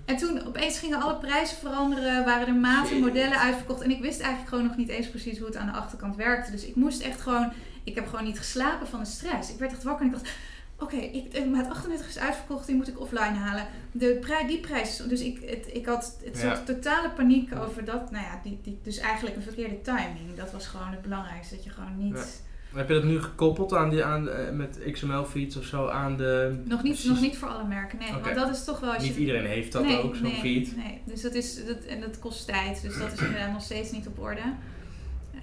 En 0.06 0.18
toen 0.18 0.48
opeens 0.48 0.80
gingen 0.80 1.02
alle 1.02 1.16
prijzen 1.16 1.58
veranderen, 1.58 2.26
waren 2.26 2.48
er 2.48 2.54
maten, 2.56 3.00
modellen 3.00 3.40
uitverkocht. 3.40 3.82
En 3.82 3.92
ik 3.92 4.02
wist 4.02 4.20
eigenlijk 4.20 4.50
gewoon 4.50 4.66
nog 4.68 4.78
niet 4.78 4.90
eens 4.90 5.10
precies 5.10 5.38
hoe 5.38 5.48
het 5.48 5.56
aan 5.56 5.66
de 5.66 5.72
achterkant 5.72 6.16
werkte. 6.16 6.52
Dus 6.52 6.66
ik 6.66 6.76
moest 6.76 7.02
echt 7.02 7.22
gewoon, 7.22 7.52
ik 7.84 7.96
heb 7.96 8.08
gewoon 8.08 8.26
niet 8.26 8.38
geslapen 8.38 8.88
van 8.88 9.00
de 9.00 9.06
stress. 9.06 9.52
Ik 9.52 9.60
werd 9.60 9.72
echt 9.72 9.84
wakker 9.84 10.06
en 10.06 10.12
ik 10.12 10.18
dacht, 10.20 10.36
oké, 10.80 10.96
ik 10.96 11.32
de 11.34 11.46
maat 11.46 11.70
38 11.70 12.08
is 12.08 12.20
uitverkocht, 12.20 12.66
die 12.66 12.76
moet 12.76 12.88
ik 12.88 13.00
offline 13.00 13.38
halen. 13.38 13.68
De 13.92 14.18
prij, 14.22 14.48
die 14.48 14.60
prijs, 14.60 14.98
dus 14.98 15.22
ik, 15.22 15.50
het, 15.50 15.70
ik 15.74 15.86
had 15.86 16.18
het 16.24 16.42
Ja. 16.42 16.56
soort 16.56 16.66
totale 16.66 17.10
paniek 17.10 17.56
over 17.56 17.86
dat, 17.86 18.12
nou 18.12 18.24
ja, 18.24 18.40
die, 18.44 18.60
die, 18.64 18.80
dus 18.84 18.98
eigenlijk 18.98 19.36
een 19.36 19.42
verkeerde 19.42 19.82
timing. 19.82 20.36
Dat 20.36 20.52
was 20.52 20.68
gewoon 20.68 20.92
het 20.92 21.02
belangrijkste, 21.02 21.56
dat 21.56 21.64
je 21.64 21.70
gewoon 21.70 21.98
niet, 21.98 22.42
Heb 22.74 22.88
je 22.88 22.94
dat 22.94 23.04
nu 23.04 23.22
gekoppeld 23.22 23.74
aan 23.74 23.90
die, 23.90 24.04
aan, 24.04 24.30
eh, 24.30 24.52
met 24.52 24.80
XML-feeds 24.92 25.58
of 25.58 25.66
zo 25.66 25.88
aan 25.88 26.18
de... 26.18 26.62
nog, 26.66 26.84
niet 26.84 27.06
nog 27.06 27.22
niet 27.22 27.38
voor 27.38 27.48
alle 27.48 27.68
merken, 27.68 28.00
nee. 28.00 28.12
Want 28.12 28.36
dat 28.36 28.50
is 28.50 28.64
toch 28.64 28.80
wel 28.80 28.94
als 28.94 29.04
Niet 29.04 29.14
je... 29.14 29.20
iedereen 29.20 29.46
heeft 29.46 29.72
dat 29.72 29.84
nee, 29.84 30.04
ook, 30.04 30.16
zo'n 30.16 30.24
nee, 30.24 30.40
feed. 30.40 30.76
Nee, 30.76 31.02
dus 31.06 31.22
dat 31.22 31.34
is, 31.34 31.66
dat, 31.66 31.84
en 31.84 32.02
dat 32.02 32.20
kost 32.20 32.48
tijd. 32.48 32.82
Dus 32.82 32.98
dat 32.98 33.14
is 33.14 33.20
inderdaad 33.20 33.52
nog 33.52 33.62
steeds 33.62 33.92
niet 33.92 34.08
op 34.08 34.20
orde. 34.20 34.42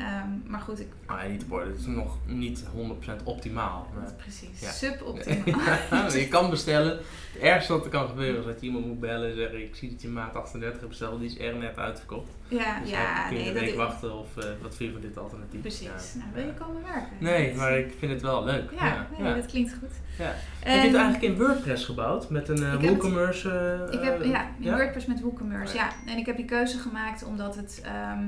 Ehm, 0.00 0.28
maar 0.50 0.60
goed, 0.60 0.80
ik, 0.80 0.86
Ah, 1.06 1.28
niet 1.28 1.42
op 1.42 1.52
orde. 1.52 1.70
Het 1.70 1.78
is 1.78 1.86
nog 1.86 2.16
niet 2.26 2.64
100% 2.74 3.22
optimaal. 3.24 3.88
maar- 3.94 4.12
precies. 4.12 4.60
Ja. 4.60 4.70
Suboptimaal. 4.70 6.10
je 6.18 6.28
kan 6.28 6.50
bestellen. 6.50 6.98
Het 7.32 7.42
ergste 7.42 7.72
wat 7.72 7.84
er 7.84 7.90
kan 7.90 8.08
gebeuren 8.08 8.40
is 8.40 8.46
dat 8.46 8.60
je 8.60 8.66
iemand 8.66 8.86
moet 8.86 9.00
bellen 9.00 9.28
en 9.30 9.36
zeggen: 9.36 9.60
Ik 9.62 9.74
zie 9.74 9.90
dat 9.90 10.02
je 10.02 10.08
maat 10.08 10.34
38 10.36 10.78
hebt 10.78 10.88
besteld, 10.88 11.20
die 11.20 11.28
is 11.30 11.38
er 11.38 11.56
net 11.56 11.78
uitverkocht. 11.78 12.30
ja, 12.48 12.80
Dus 12.80 12.90
ja, 12.90 13.14
dan 13.20 13.28
kun 13.28 13.36
je 13.38 13.42
nee, 13.44 13.48
een 13.54 13.64
week 13.66 13.76
wachten 13.76 14.18
of 14.18 14.36
eh, 14.36 14.44
wat 14.62 14.74
vind 14.76 14.92
je 14.92 14.92
van 15.00 15.08
dit 15.08 15.18
alternatief? 15.18 15.60
precies. 15.60 15.86
Ja. 15.86 16.18
Nou, 16.18 16.30
wil 16.34 16.44
je 16.44 16.54
komen 16.54 16.82
werken? 16.82 17.16
Nee, 17.18 17.54
maar 17.54 17.78
ik 17.78 17.92
vind 17.98 18.12
het 18.12 18.22
wel 18.22 18.44
leuk. 18.44 18.70
Ja, 18.78 18.86
Ja, 18.86 19.06
nee, 19.22 19.34
dat 19.34 19.46
klinkt 19.46 19.74
goed. 19.80 19.90
Ja. 20.18 20.34
En 20.62 20.72
Heb 20.72 20.80
je 20.82 20.86
het 20.88 20.96
eigenlijk 20.96 21.22
in 21.34 21.36
WordPress 21.46 21.84
gebouwd 21.84 22.30
met 22.30 22.48
een 22.48 22.60
uh, 22.62 22.70
het- 22.72 22.80
WooCommerce? 22.82 23.50
eh, 23.90 23.98
Ik 24.00 24.04
heb, 24.04 24.20
eh, 24.20 24.30
ja, 24.30 24.48
in? 24.60 24.72
WordPress 24.74 25.06
met 25.06 25.20
WooCommerce, 25.20 25.72
Oh, 25.74 25.80
ja. 25.80 25.88
En 26.06 26.18
ik 26.18 26.26
heb 26.26 26.36
die 26.36 26.44
keuze 26.44 26.78
gemaakt 26.78 27.24
omdat 27.24 27.56
het 27.56 27.80
ehm, 27.84 28.24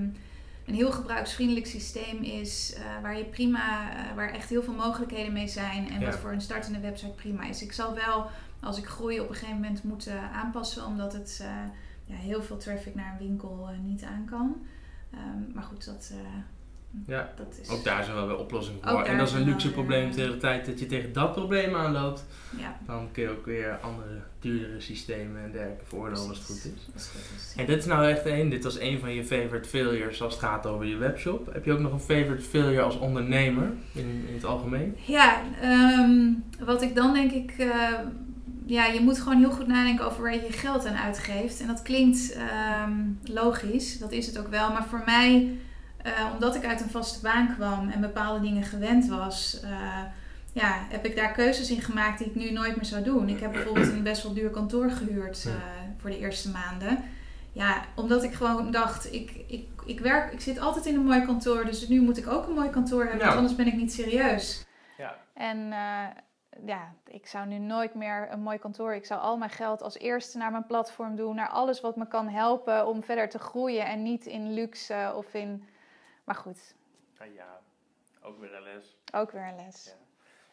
een 0.67 0.75
heel 0.75 0.93
gebruiksvriendelijk 0.93 1.67
systeem 1.67 2.23
is. 2.23 2.75
eh, 2.75 2.83
waar 3.03 3.19
je 3.19 3.25
prima, 3.25 3.91
eh, 3.97 4.15
waar 4.17 4.31
echt 4.31 4.49
heel 4.49 4.63
veel 4.63 4.75
mogelijkheden 4.75 5.33
mee 5.33 5.49
zijn. 5.49 5.91
En 5.91 6.01
Ja. 6.01 6.07
wat 6.07 6.17
voor 6.19 6.33
een 6.33 6.41
startende 6.41 6.81
website 6.81 7.13
prima 7.13 7.45
is. 7.45 7.63
Ik 7.63 7.73
zal 7.73 7.95
wel, 7.95 8.31
als 8.61 8.79
ik 8.79 8.87
groei, 8.87 9.21
op 9.21 9.29
een 9.29 9.35
gegeven 9.35 9.61
moment 9.61 9.83
moeten 9.85 10.21
aanpassen. 10.31 10.87
Omdat 10.87 11.13
het 11.13 11.39
eh, 11.43 11.49
ja, 12.05 12.15
heel 12.17 12.43
veel 12.43 12.57
traffic 12.57 12.95
naar 12.95 13.13
een 13.21 13.27
winkel 13.29 13.69
niet 13.83 14.03
aan 14.03 14.25
kan. 14.31 14.67
Ehm, 15.11 15.55
maar 15.55 15.63
goed, 15.65 15.85
dat, 15.85 16.13
Ja. 17.07 17.33
dat 17.37 17.59
is... 17.61 17.69
Ook 17.69 17.85
daar 17.85 18.05
zijn 18.05 18.17
wel 18.17 18.27
weer 18.27 18.37
oplossingen 18.37 18.81
voor. 18.83 19.03
En 19.03 19.19
dat 19.19 19.29
is 19.29 19.35
een 19.35 19.45
luxe 19.45 19.67
weer, 19.67 19.77
probleem 19.77 20.11
tegen 20.11 20.31
de 20.31 20.37
tijd 20.37 20.67
dat 20.67 20.79
je 20.79 20.87
tegen 20.87 21.13
dat 21.13 21.33
probleem 21.33 21.75
aanloopt. 21.75 22.25
Ja, 22.59 22.79
Dan 22.87 23.09
kun 23.13 23.23
je 23.23 23.29
ook 23.31 23.47
weer 23.47 23.79
andere, 23.83 24.21
duurdere 24.41 24.81
systemen 24.81 25.43
en 25.43 25.53
dergelijke 25.53 25.85
veroordelen 25.85 26.29
als 26.29 26.39
het 26.39 26.47
goed 26.47 26.57
is. 26.57 27.07
goed. 27.07 27.55
En 27.57 27.67
dit 27.67 27.79
is 27.79 27.85
nou 27.87 28.09
echt 28.09 28.27
één, 28.27 28.51
dit 28.51 28.65
was 28.65 28.79
een 28.81 28.99
van 29.01 29.15
je 29.15 29.25
favorite 29.25 29.69
failures 29.69 30.23
als 30.23 30.33
het 30.35 30.43
gaat 30.43 30.67
over 30.67 30.87
je 30.87 30.97
webshop. 30.97 31.53
Heb 31.53 31.65
je 31.65 31.73
ook 31.73 31.79
nog 31.81 31.93
een 31.93 32.01
favorite 32.01 32.43
failure 32.43 32.83
als 32.83 32.99
ondernemer 32.99 33.73
in, 33.93 34.25
in 34.29 34.35
het 34.35 34.45
algemeen? 34.45 34.97
Ja, 35.07 35.41
ehm, 35.61 36.29
wat 36.65 36.83
ik 36.83 36.95
dan 36.95 37.13
denk 37.15 37.33
ik. 37.33 37.51
eh, 37.59 37.69
ja, 38.67 38.87
je 38.87 39.01
moet 39.01 39.19
gewoon 39.21 39.39
heel 39.39 39.51
goed 39.51 39.67
nadenken 39.67 40.05
over 40.07 40.23
waar 40.23 40.35
je 40.35 40.41
je 40.43 40.53
geld 40.53 40.87
aan 40.87 40.97
uitgeeft. 40.97 41.61
En 41.61 41.67
dat 41.67 41.83
klinkt 41.83 42.33
ehm, 42.33 42.93
logisch, 43.25 43.99
dat 43.99 44.13
is 44.13 44.27
het 44.27 44.39
ook 44.39 44.49
wel. 44.49 44.73
Maar 44.73 44.85
voor 44.89 45.03
mij, 45.07 45.51
eh, 46.03 46.13
omdat 46.33 46.55
ik 46.55 46.65
uit 46.65 46.81
een 46.81 46.91
vaste 46.91 47.21
baan 47.21 47.55
kwam 47.55 47.89
en 47.89 48.01
bepaalde 48.01 48.41
dingen 48.41 48.63
gewend 48.63 49.07
was, 49.09 49.61
eh, 49.65 50.03
ja, 50.53 50.87
heb 50.89 51.05
ik 51.05 51.17
daar 51.17 51.33
keuzes 51.33 51.71
in 51.71 51.81
gemaakt 51.81 52.19
die 52.19 52.27
ik 52.27 52.35
nu 52.35 52.51
nooit 52.51 52.77
meer 52.77 52.85
zou 52.85 53.03
doen. 53.03 53.29
Ik 53.29 53.41
heb 53.41 53.53
bijvoorbeeld 53.53 53.89
een 53.89 54.03
best 54.03 54.23
wel 54.23 54.35
duur 54.35 54.51
kantoor 54.51 54.91
gehuurd 54.91 55.45
eh, 55.47 55.53
voor 55.99 56.11
de 56.11 56.19
eerste 56.19 56.51
maanden. 56.51 57.05
Ja, 57.53 57.85
omdat 57.97 58.23
ik 58.23 58.33
gewoon 58.33 58.71
dacht, 58.71 59.13
ik, 59.13 59.45
ik, 59.47 59.69
ik, 59.87 60.01
werk, 60.01 60.33
ik 60.33 60.41
zit 60.41 60.59
altijd 60.59 60.87
in 60.87 60.95
een 60.95 61.05
mooi 61.05 61.25
kantoor, 61.25 61.65
dus 61.65 61.89
nu 61.89 62.01
moet 62.01 62.17
ik 62.19 62.29
ook 62.29 62.47
een 62.47 62.55
mooi 62.55 62.71
kantoor 62.71 63.01
hebben, 63.03 63.19
Ja. 63.19 63.25
want 63.25 63.37
anders 63.37 63.57
ben 63.57 63.67
ik 63.67 63.75
niet 63.75 63.93
serieus. 63.93 64.65
Ja. 64.99 65.17
En 65.35 65.73
eh, 65.73 66.07
ja, 66.67 66.95
ik 67.07 67.27
zou 67.27 67.47
nu 67.47 67.59
nooit 67.59 67.95
meer 67.95 68.29
een 68.31 68.41
mooi 68.41 68.59
kantoor. 68.59 68.95
Ik 68.95 69.07
zou 69.07 69.21
al 69.21 69.37
mijn 69.37 69.51
geld 69.51 69.83
als 69.83 69.99
eerste 69.99 70.39
naar 70.39 70.51
mijn 70.51 70.67
platform 70.67 71.17
doen, 71.17 71.35
naar 71.35 71.49
alles 71.49 71.81
wat 71.81 71.97
me 71.97 72.09
kan 72.09 72.29
helpen 72.29 72.87
om 72.87 73.03
verder 73.03 73.29
te 73.29 73.39
groeien 73.39 73.87
en 73.87 74.03
niet 74.03 74.27
in 74.27 74.53
luxe 74.53 75.13
of 75.17 75.35
in. 75.35 75.65
Maar 76.25 76.35
goed, 76.35 76.75
ja, 77.35 77.61
ook 78.23 78.39
weer 78.39 78.55
een 78.55 78.63
les. 78.63 78.97
ook 79.15 79.31
weer 79.31 79.47
een 79.49 79.57
les. 79.57 79.85
Ja. 79.85 79.93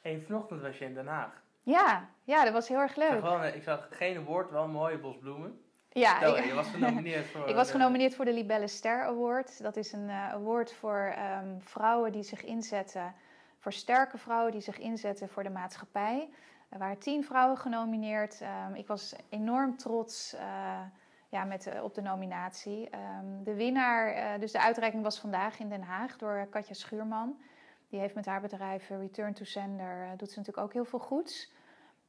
Hey, 0.01 0.19
vanochtend 0.21 0.61
was 0.61 0.77
je 0.77 0.85
in 0.85 0.93
Den 0.93 1.07
Haag. 1.07 1.41
Ja, 1.63 2.09
ja, 2.23 2.43
dat 2.43 2.53
was 2.53 2.67
heel 2.67 2.77
erg 2.79 2.95
Ik 2.95 3.01
zag, 3.03 3.11
leuk. 3.11 3.21
wel, 3.21 3.43
een- 3.45 3.55
ik 3.55 3.63
zag 3.63 3.87
geen 3.91 4.23
woord, 4.23 4.49
wel 4.51 4.63
een 4.63 4.69
mooie 4.71 4.97
bos 4.99 5.17
bloemen. 5.17 5.61
Ja, 5.89 6.21
ik- 6.21 6.45
je 6.45 6.53
was 6.53 6.67
genomineerd 6.69 7.25
voor... 7.31 7.47
Ik 7.47 7.55
was 7.55 7.71
genomineerd 7.71 8.15
voor 8.15 8.25
de 8.25 8.33
Libelle 8.33 8.67
Ster 8.67 9.03
Award. 9.03 9.61
Dat 9.61 9.75
is 9.75 9.91
een 9.91 10.09
eh, 10.09 10.29
award 10.33 10.73
voor 10.73 10.97
ehm, 11.15 11.59
vrouwen 11.59 12.11
die 12.11 12.23
zich 12.23 12.43
inzetten, 12.43 13.15
voor 13.59 13.73
sterke 13.73 14.17
vrouwen 14.17 14.51
die 14.51 14.61
zich 14.61 14.77
inzetten 14.79 15.29
voor 15.29 15.43
de 15.43 15.49
maatschappij. 15.49 16.29
Er 16.69 16.79
waren 16.79 16.97
tien 16.99 17.23
vrouwen 17.23 17.57
genomineerd. 17.57 18.41
Ehm, 18.41 18.73
ik 18.73 18.87
was 18.87 19.15
enorm 19.29 19.77
trots 19.77 20.33
eh, 20.33 20.81
ja, 21.29 21.43
met, 21.43 21.63
de- 21.63 21.83
op 21.83 21.93
de 21.95 22.01
nominatie. 22.01 22.89
Ehm, 22.89 23.43
de 23.43 23.53
winnaar, 23.53 24.07
eh, 24.13 24.39
dus 24.39 24.51
de 24.51 24.61
uitreiking 24.61 25.03
was 25.03 25.19
vandaag 25.19 25.59
in 25.59 25.69
Den 25.69 25.81
Haag 25.81 26.17
door 26.17 26.47
Katja 26.49 26.73
Schuurman. 26.73 27.37
Die 27.89 27.99
heeft 27.99 28.15
met 28.15 28.25
haar 28.25 28.41
bedrijf 28.41 28.89
eh, 28.89 28.97
Return 28.97 29.33
to 29.33 29.43
Sender, 29.45 30.03
eh, 30.03 30.09
doet 30.17 30.31
ze 30.31 30.37
natuurlijk 30.39 30.65
ook 30.67 30.73
heel 30.73 30.85
veel 30.85 30.99
goeds. 30.99 31.51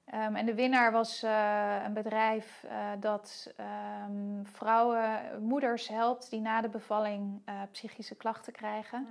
Ehm, 0.05 0.35
en 0.37 0.47
de 0.47 0.55
winnaar 0.55 0.93
was 0.93 1.23
eh, 1.23 1.77
een 1.85 1.93
bedrijf 1.93 2.65
eh, 2.69 2.77
dat 3.01 3.53
ehm, 3.57 4.43
vrouwen, 4.45 5.21
moeders 5.41 5.89
helpt 5.89 6.31
die 6.31 6.41
na 6.41 6.61
de 6.61 6.69
bevalling 6.69 7.41
eh, 7.45 7.55
psychische 7.73 8.15
klachten 8.15 8.53
krijgen. 8.53 9.07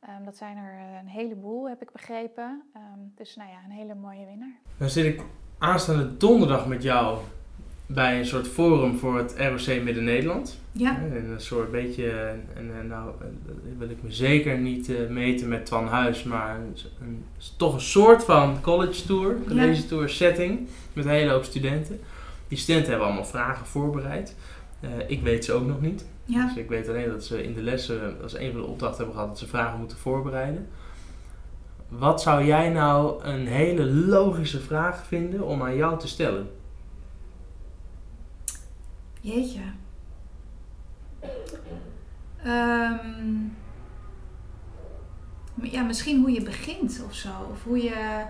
Ehm, 0.00 0.24
dat 0.24 0.36
zijn 0.36 0.56
er 0.56 0.78
eh, 0.78 0.98
een 1.00 1.08
heleboel, 1.08 1.68
heb 1.68 1.82
ik 1.82 1.90
begrepen. 1.92 2.62
Ehm, 2.74 2.98
dus 3.14 3.36
nou 3.36 3.50
ja, 3.50 3.56
een 3.64 3.70
hele 3.70 3.94
mooie 3.94 4.26
winnaar. 4.26 4.56
Dan 4.78 4.88
zit 4.88 5.04
ik 5.04 5.22
aanstaande 5.58 6.16
donderdag 6.16 6.66
met 6.66 6.82
jou 6.82 7.18
bij 7.94 8.18
een 8.18 8.26
soort 8.26 8.48
forum 8.48 8.98
voor 8.98 9.16
het 9.16 9.34
ROC 9.38 9.82
Midden-Nederland. 9.82 10.60
Ja. 10.72 10.96
En 10.96 11.30
een 11.30 11.40
soort 11.40 11.70
beetje, 11.70 12.10
en, 12.54 12.70
en 12.78 12.86
nou 12.86 13.10
eh, 13.20 13.26
wil 13.78 13.90
ik 13.90 14.02
me 14.02 14.12
zeker 14.12 14.58
niet 14.58 14.88
uh, 14.88 15.08
meten 15.08 15.48
met 15.48 15.66
Twan 15.66 15.86
Huis, 15.86 16.22
maar 16.22 16.54
een, 16.54 16.76
een, 17.00 17.24
toch 17.56 17.74
een 17.74 17.80
soort 17.80 18.24
van 18.24 18.60
college 18.60 19.06
tour, 19.06 19.36
college 19.48 19.86
tour 19.86 20.08
setting 20.08 20.68
met 20.92 21.04
een 21.04 21.10
hele 21.10 21.30
hoop 21.30 21.44
studenten. 21.44 22.00
Die 22.48 22.58
studenten 22.58 22.90
hebben 22.90 23.06
allemaal 23.06 23.26
vragen 23.26 23.66
voorbereid. 23.66 24.36
Uh, 24.80 24.90
ik 25.06 25.22
weet 25.22 25.44
ze 25.44 25.52
ook 25.52 25.66
nog 25.66 25.80
niet. 25.80 26.06
Ja. 26.24 26.46
Dus 26.46 26.56
ik 26.56 26.68
weet 26.68 26.88
alleen 26.88 27.08
dat 27.08 27.24
ze 27.24 27.42
in 27.42 27.54
de 27.54 27.62
lessen 27.62 28.16
als 28.22 28.38
een 28.38 28.52
van 28.52 28.60
de 28.60 28.66
opdrachten 28.66 28.96
hebben 28.96 29.14
gehad 29.14 29.28
dat 29.28 29.38
ze 29.38 29.48
vragen 29.48 29.78
moeten 29.78 29.98
voorbereiden. 29.98 30.68
Wat 31.88 32.22
zou 32.22 32.44
jij 32.44 32.68
nou 32.68 33.24
een 33.24 33.46
hele 33.46 33.84
logische 33.84 34.60
vraag 34.60 35.06
vinden 35.06 35.42
om 35.42 35.62
aan 35.62 35.76
jou 35.76 35.98
te 35.98 36.08
stellen? 36.08 36.50
Jeetje. 39.22 39.60
Um, 42.46 43.56
ja, 45.62 45.82
misschien 45.82 46.20
hoe 46.20 46.32
je 46.32 46.42
begint 46.42 47.02
of 47.06 47.14
zo. 47.14 47.28
Of 47.50 47.64
hoe 47.64 47.82
je. 47.82 48.24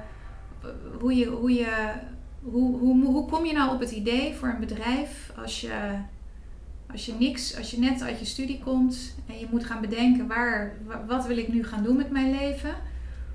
Hoe 1.01 1.15
je. 1.15 1.27
Hoe 1.27 1.53
je 1.53 1.93
hoe, 2.43 3.05
hoe 3.05 3.29
kom 3.29 3.45
je 3.45 3.53
nou 3.53 3.75
op 3.75 3.81
het 3.81 3.91
idee 3.91 4.35
voor 4.35 4.49
een 4.49 4.61
bedrijf 4.61 5.33
als 5.37 5.61
je, 5.61 5.99
als 6.93 7.07
je 7.07 7.15
niks, 7.19 7.57
als 7.57 7.71
je 7.71 7.79
net 7.79 8.03
uit 8.03 8.19
je 8.19 8.25
studie 8.25 8.59
komt 8.59 9.15
en 9.27 9.39
je 9.39 9.47
moet 9.51 9.65
gaan 9.65 9.81
bedenken 9.81 10.27
waar, 10.27 10.77
wat 11.07 11.27
wil 11.27 11.37
ik 11.37 11.49
nu 11.49 11.65
gaan 11.65 11.83
doen 11.83 11.97
met 11.97 12.11
mijn 12.11 12.31
leven? 12.31 12.75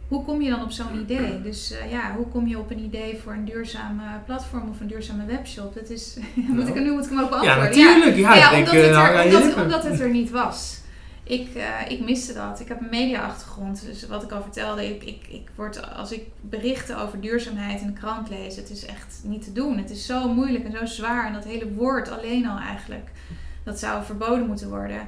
Hoe 0.08 0.24
kom 0.24 0.41
je 0.41 0.50
dan 0.50 0.63
op 0.63 0.72
zo'n 0.72 1.00
idee? 1.02 1.41
Dus 1.41 1.72
uh, 1.72 1.91
ja, 1.91 2.13
hoe 2.15 2.28
kom 2.28 2.48
je 2.48 2.60
op 2.60 2.72
een 2.72 2.80
idee 2.80 3.20
voor 3.24 3.34
een 3.34 3.46
duurzame 3.46 4.04
platform 4.26 4.70
of 4.70 4.80
een 4.80 4.88
duurzame 4.88 5.26
webshop? 5.26 5.74
Dat 5.74 5.89
is, 5.89 6.17
moet 6.56 6.67
ik, 6.67 6.76
nu 6.76 6.91
moet 6.91 7.04
ik 7.04 7.10
hem 7.10 7.20
ook 7.20 7.30
beantwoorden. 7.30 7.78
Ja, 7.78 7.96
natuurlijk. 7.96 8.15
Ja, 8.15 8.36
ja, 8.36 8.52
ja 8.52 8.58
omdat, 8.58 8.74
het 8.74 8.84
er, 8.84 9.24
omdat, 9.24 9.63
omdat, 9.63 9.84
het 9.84 10.00
er 10.00 10.10
niet 10.10 10.30
was. 10.41 10.80
Ik, 11.24 11.48
uh, 11.56 11.63
ik 11.88 12.04
miste 12.04 12.34
dat. 12.34 12.60
Ik 12.60 12.67
heb 12.67 12.80
een 12.80 12.89
media-achtergrond. 12.89 13.86
Dus 13.86 14.08
wat 14.08 14.24
ik 14.24 14.32
al 14.32 14.41
vertelde, 14.41 14.86
ik, 14.86 15.04
ik, 15.04 15.28
ik 15.30 15.50
word, 15.56 15.96
als 15.96 16.12
ik 16.12 16.22
berichten 16.41 17.00
over 17.00 17.22
duurzaamheid 17.22 17.82
in 17.82 17.88
de 17.88 17.93
krant 17.93 18.30
lees, 18.30 18.56
het 18.56 18.70
is 18.70 18.86
echt 18.86 19.20
niet 19.24 19.43
te 19.43 19.52
doen. 19.52 19.78
Het 19.78 19.89
is 19.89 20.06
zo 20.06 20.34
moeilijk 20.34 20.65
en 20.65 20.72
zo 20.72 20.86
zwaar. 20.86 21.26
En 21.26 21.34
dat 21.34 21.43
hele 21.43 21.74
woord 21.74 22.10
alleen 22.10 22.48
al 22.48 22.58
eigenlijk, 22.58 23.10
dat 23.63 23.80
zou 23.80 24.04
verboden 24.04 24.48
moeten 24.48 24.70
worden. 24.70 25.08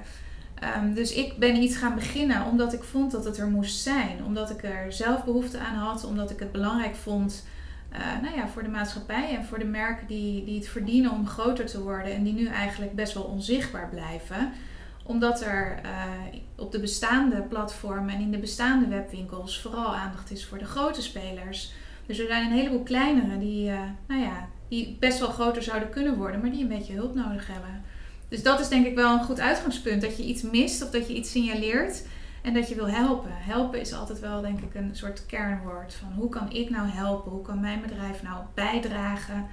Um, 0.77 0.93
dus 0.93 1.13
ik 1.13 1.37
ben 1.37 1.55
iets 1.55 1.75
gaan 1.75 1.95
beginnen 1.95 2.45
omdat 2.45 2.73
ik 2.73 2.83
vond 2.83 3.11
dat 3.11 3.25
het 3.25 3.37
er 3.37 3.47
moest 3.47 3.79
zijn. 3.79 4.23
Omdat 4.25 4.49
ik 4.49 4.63
er 4.63 4.93
zelf 4.93 5.23
behoefte 5.23 5.59
aan 5.59 5.75
had. 5.75 6.05
Omdat 6.05 6.31
ik 6.31 6.39
het 6.39 6.51
belangrijk 6.51 6.95
vond 6.95 7.43
uh, 7.93 8.21
nou 8.21 8.35
ja, 8.35 8.47
voor 8.47 8.63
de 8.63 8.69
maatschappij 8.69 9.35
en 9.35 9.45
voor 9.45 9.59
de 9.59 9.65
merken 9.65 10.07
die, 10.07 10.45
die 10.45 10.55
het 10.55 10.67
verdienen 10.67 11.11
om 11.11 11.27
groter 11.27 11.65
te 11.65 11.81
worden. 11.81 12.13
En 12.13 12.23
die 12.23 12.33
nu 12.33 12.45
eigenlijk 12.45 12.95
best 12.95 13.13
wel 13.13 13.23
onzichtbaar 13.23 13.89
blijven. 13.89 14.51
Omdat 15.03 15.41
er 15.41 15.79
uh, 15.85 16.39
op 16.55 16.71
de 16.71 16.79
bestaande 16.79 17.41
platformen 17.41 18.13
en 18.13 18.21
in 18.21 18.31
de 18.31 18.37
bestaande 18.37 18.87
webwinkels 18.87 19.61
vooral 19.61 19.95
aandacht 19.95 20.31
is 20.31 20.45
voor 20.45 20.57
de 20.57 20.65
grote 20.65 21.01
spelers. 21.01 21.73
Dus 22.05 22.19
er 22.19 22.27
zijn 22.27 22.45
een 22.45 22.57
heleboel 22.57 22.83
kleinere 22.83 23.37
die, 23.37 23.69
uh, 23.69 23.79
nou 24.07 24.21
ja, 24.21 24.47
die 24.67 24.97
best 24.99 25.19
wel 25.19 25.29
groter 25.29 25.63
zouden 25.63 25.89
kunnen 25.89 26.17
worden, 26.17 26.41
maar 26.41 26.51
die 26.51 26.61
een 26.61 26.67
beetje 26.67 26.93
hulp 26.93 27.15
nodig 27.15 27.47
hebben. 27.47 27.83
Dus 28.29 28.43
dat 28.43 28.59
is 28.59 28.67
denk 28.67 28.85
ik 28.85 28.95
wel 28.95 29.13
een 29.13 29.23
goed 29.23 29.39
uitgangspunt. 29.39 30.01
Dat 30.01 30.17
je 30.17 30.23
iets 30.23 30.41
mist 30.41 30.83
of 30.83 30.89
dat 30.89 31.07
je 31.07 31.13
iets 31.13 31.31
signaleert 31.31 32.03
en 32.41 32.53
dat 32.53 32.69
je 32.69 32.75
wil 32.75 32.89
helpen. 32.89 33.31
Helpen 33.33 33.79
is 33.79 33.93
altijd 33.93 34.19
wel 34.19 34.41
denk 34.41 34.59
ik 34.59 34.75
een 34.75 34.89
soort 34.93 35.25
kernwoord. 35.25 35.93
Van 35.93 36.11
hoe 36.15 36.29
kan 36.29 36.51
ik 36.51 36.69
nou 36.69 36.87
helpen? 36.89 37.31
Hoe 37.31 37.41
kan 37.41 37.59
mijn 37.59 37.81
bedrijf 37.81 38.23
nou 38.23 38.43
bijdragen? 38.53 39.45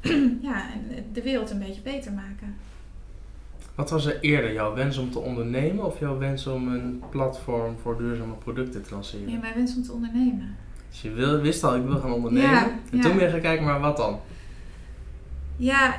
ja, 0.48 0.72
en 0.72 1.04
de 1.12 1.22
wereld 1.22 1.50
een 1.50 1.58
beetje 1.58 1.80
beter 1.80 2.12
maken. 2.12 2.56
Wat 3.74 3.90
was 3.90 4.06
er 4.06 4.20
eerder, 4.20 4.52
jouw 4.52 4.74
wens 4.74 4.98
om 4.98 5.10
te 5.10 5.18
ondernemen 5.18 5.84
of 5.84 5.98
jouw 5.98 6.18
wens 6.18 6.46
om 6.46 6.68
een 6.68 7.02
platform 7.10 7.76
voor 7.82 7.98
duurzame 7.98 8.34
producten 8.34 8.82
te 8.82 8.94
lanceren? 8.94 9.30
Ja, 9.30 9.38
mijn 9.38 9.54
wens 9.54 9.76
om 9.76 9.82
te 9.82 9.92
ondernemen. 9.92 10.56
Dus 10.90 11.02
je 11.02 11.10
wil, 11.10 11.40
wist 11.40 11.64
al, 11.64 11.76
ik 11.76 11.84
wil 11.84 11.98
gaan 11.98 12.12
ondernemen. 12.12 12.50
Ja, 12.50 12.64
en 12.64 12.96
ja. 12.96 13.02
toen 13.02 13.16
ben 13.16 13.24
je 13.24 13.30
gaan 13.30 13.40
kijken, 13.40 13.64
maar 13.64 13.80
wat 13.80 13.96
dan? 13.96 14.20
Ja, 15.56 15.94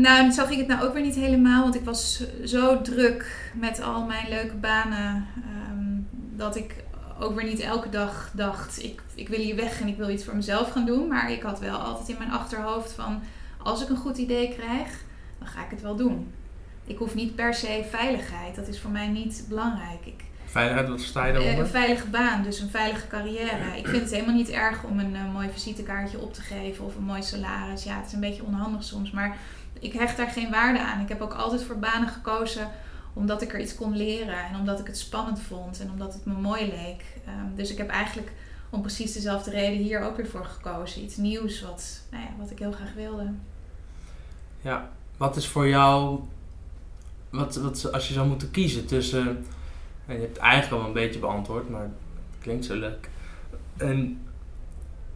nou, 0.00 0.30
zo 0.30 0.44
ging 0.44 0.58
het 0.58 0.68
nou 0.68 0.82
ook 0.82 0.92
weer 0.92 1.02
niet 1.02 1.14
helemaal, 1.14 1.62
want 1.62 1.74
ik 1.74 1.84
was 1.84 2.24
zo 2.44 2.80
druk 2.80 3.50
met 3.54 3.82
al 3.82 4.04
mijn 4.04 4.28
leuke 4.28 4.54
banen 4.54 5.26
um, 5.70 6.08
dat 6.36 6.56
ik 6.56 6.74
ook 7.18 7.34
weer 7.34 7.44
niet 7.44 7.60
elke 7.60 7.88
dag 7.88 8.30
dacht: 8.34 8.82
ik, 8.82 9.02
ik 9.14 9.28
wil 9.28 9.38
hier 9.38 9.56
weg 9.56 9.80
en 9.80 9.88
ik 9.88 9.96
wil 9.96 10.10
iets 10.10 10.24
voor 10.24 10.36
mezelf 10.36 10.70
gaan 10.70 10.86
doen. 10.86 11.08
Maar 11.08 11.32
ik 11.32 11.42
had 11.42 11.60
wel 11.60 11.76
altijd 11.76 12.08
in 12.08 12.18
mijn 12.18 12.32
achterhoofd 12.32 12.92
van: 12.92 13.22
als 13.62 13.82
ik 13.82 13.88
een 13.88 13.96
goed 13.96 14.18
idee 14.18 14.54
krijg, 14.54 14.88
dan 15.38 15.48
ga 15.48 15.64
ik 15.64 15.70
het 15.70 15.82
wel 15.82 15.96
doen. 15.96 16.32
Ik 16.84 16.98
hoef 16.98 17.14
niet 17.14 17.34
per 17.34 17.54
se 17.54 17.84
veiligheid, 17.90 18.54
dat 18.54 18.68
is 18.68 18.80
voor 18.80 18.90
mij 18.90 19.08
niet 19.08 19.44
belangrijk. 19.48 20.06
Ik, 20.06 20.24
Veiligheid, 20.44 20.88
wat 20.88 21.00
sta 21.00 21.26
je 21.26 21.32
daaronder? 21.32 21.64
Een 21.64 21.70
veilige 21.70 22.06
baan, 22.06 22.42
dus 22.42 22.60
een 22.60 22.68
veilige 22.68 23.06
carrière. 23.06 23.76
Ik 23.76 23.86
vind 23.86 24.02
het 24.02 24.10
helemaal 24.10 24.34
niet 24.34 24.50
erg 24.50 24.84
om 24.84 24.98
een 24.98 25.14
uh, 25.14 25.32
mooi 25.32 25.48
visitekaartje 25.52 26.18
op 26.20 26.34
te 26.34 26.40
geven 26.40 26.84
of 26.84 26.96
een 26.96 27.04
mooi 27.04 27.22
salaris. 27.22 27.84
Ja, 27.84 27.96
het 27.96 28.06
is 28.06 28.12
een 28.12 28.20
beetje 28.20 28.44
onhandig 28.44 28.84
soms, 28.84 29.10
maar 29.10 29.36
ik 29.82 29.92
hecht 29.92 30.16
daar 30.16 30.28
geen 30.28 30.50
waarde 30.50 30.80
aan. 30.80 31.00
Ik 31.00 31.08
heb 31.08 31.20
ook 31.20 31.34
altijd 31.34 31.62
voor 31.62 31.78
banen 31.78 32.08
gekozen 32.08 32.70
omdat 33.12 33.42
ik 33.42 33.52
er 33.52 33.60
iets 33.60 33.74
kon 33.74 33.96
leren 33.96 34.44
en 34.44 34.56
omdat 34.58 34.80
ik 34.80 34.86
het 34.86 34.98
spannend 34.98 35.40
vond 35.40 35.80
en 35.80 35.90
omdat 35.90 36.12
het 36.12 36.24
me 36.24 36.32
mooi 36.34 36.66
leek. 36.66 37.04
Um, 37.28 37.54
dus 37.56 37.70
ik 37.70 37.78
heb 37.78 37.88
eigenlijk 37.88 38.32
om 38.70 38.80
precies 38.80 39.12
dezelfde 39.12 39.50
reden 39.50 39.82
hier 39.82 40.00
ook 40.00 40.16
weer 40.16 40.26
voor 40.26 40.44
gekozen. 40.44 41.02
Iets 41.02 41.16
nieuws 41.16 41.62
wat, 41.62 42.02
nou 42.10 42.22
ja, 42.22 42.30
wat 42.38 42.50
ik 42.50 42.58
heel 42.58 42.72
graag 42.72 42.94
wilde. 42.94 43.30
Ja, 44.60 44.90
wat 45.16 45.36
is 45.36 45.46
voor 45.46 45.68
jou, 45.68 46.20
wat, 47.30 47.56
wat, 47.56 47.92
als 47.92 48.08
je 48.08 48.14
zou 48.14 48.28
moeten 48.28 48.50
kiezen 48.50 48.86
tussen, 48.86 49.46
en 50.06 50.14
je 50.14 50.20
hebt 50.20 50.36
het 50.36 50.44
eigenlijk 50.44 50.82
al 50.82 50.88
een 50.88 50.94
beetje 50.94 51.20
beantwoord, 51.20 51.70
maar 51.70 51.82
het 51.82 52.40
klinkt 52.40 52.64
zo 52.64 52.74
leuk. 52.74 53.10
Een, 53.76 54.26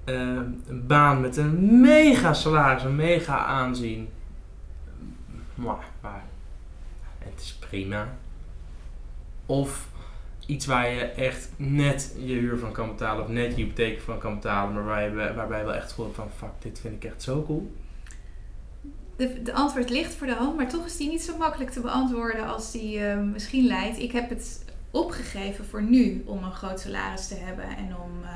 uh, 0.04 0.40
een 0.66 0.86
baan 0.86 1.20
met 1.20 1.36
een 1.36 1.80
mega 1.80 2.32
salaris, 2.32 2.82
een 2.82 2.96
mega 2.96 3.38
aanzien 3.46 4.08
maar, 5.56 5.84
maar 6.00 6.24
het 7.18 7.40
is 7.40 7.54
prima. 7.54 8.16
Of 9.46 9.88
iets 10.46 10.66
waar 10.66 10.90
je 10.90 11.00
echt 11.00 11.48
net 11.56 12.14
je 12.18 12.34
huur 12.34 12.58
van 12.58 12.72
kan 12.72 12.88
betalen 12.88 13.24
of 13.24 13.30
net 13.30 13.56
je 13.56 13.62
hypotheek 13.62 14.00
van 14.00 14.18
kan 14.18 14.34
betalen, 14.34 14.74
maar 14.74 14.84
waar 14.84 15.02
je, 15.02 15.34
waarbij 15.34 15.58
je 15.58 15.64
wel 15.64 15.74
echt 15.74 15.92
voelt 15.92 16.14
van 16.14 16.30
fuck, 16.36 16.50
dit 16.58 16.80
vind 16.80 16.94
ik 16.94 17.10
echt 17.10 17.22
zo 17.22 17.42
cool. 17.42 17.72
De, 19.16 19.42
de 19.42 19.52
antwoord 19.52 19.90
ligt 19.90 20.14
voor 20.14 20.26
de 20.26 20.34
hand, 20.34 20.56
maar 20.56 20.68
toch 20.68 20.86
is 20.86 20.96
die 20.96 21.08
niet 21.08 21.22
zo 21.22 21.36
makkelijk 21.36 21.70
te 21.70 21.80
beantwoorden 21.80 22.46
als 22.46 22.72
die 22.72 22.98
uh, 22.98 23.18
misschien 23.18 23.66
lijkt. 23.66 23.98
Ik 23.98 24.12
heb 24.12 24.28
het 24.28 24.64
opgegeven 24.90 25.64
voor 25.64 25.82
nu 25.82 26.22
om 26.26 26.44
een 26.44 26.52
groot 26.52 26.80
salaris 26.80 27.28
te 27.28 27.34
hebben 27.34 27.64
en 27.64 27.96
om 28.04 28.22
uh, 28.22 28.28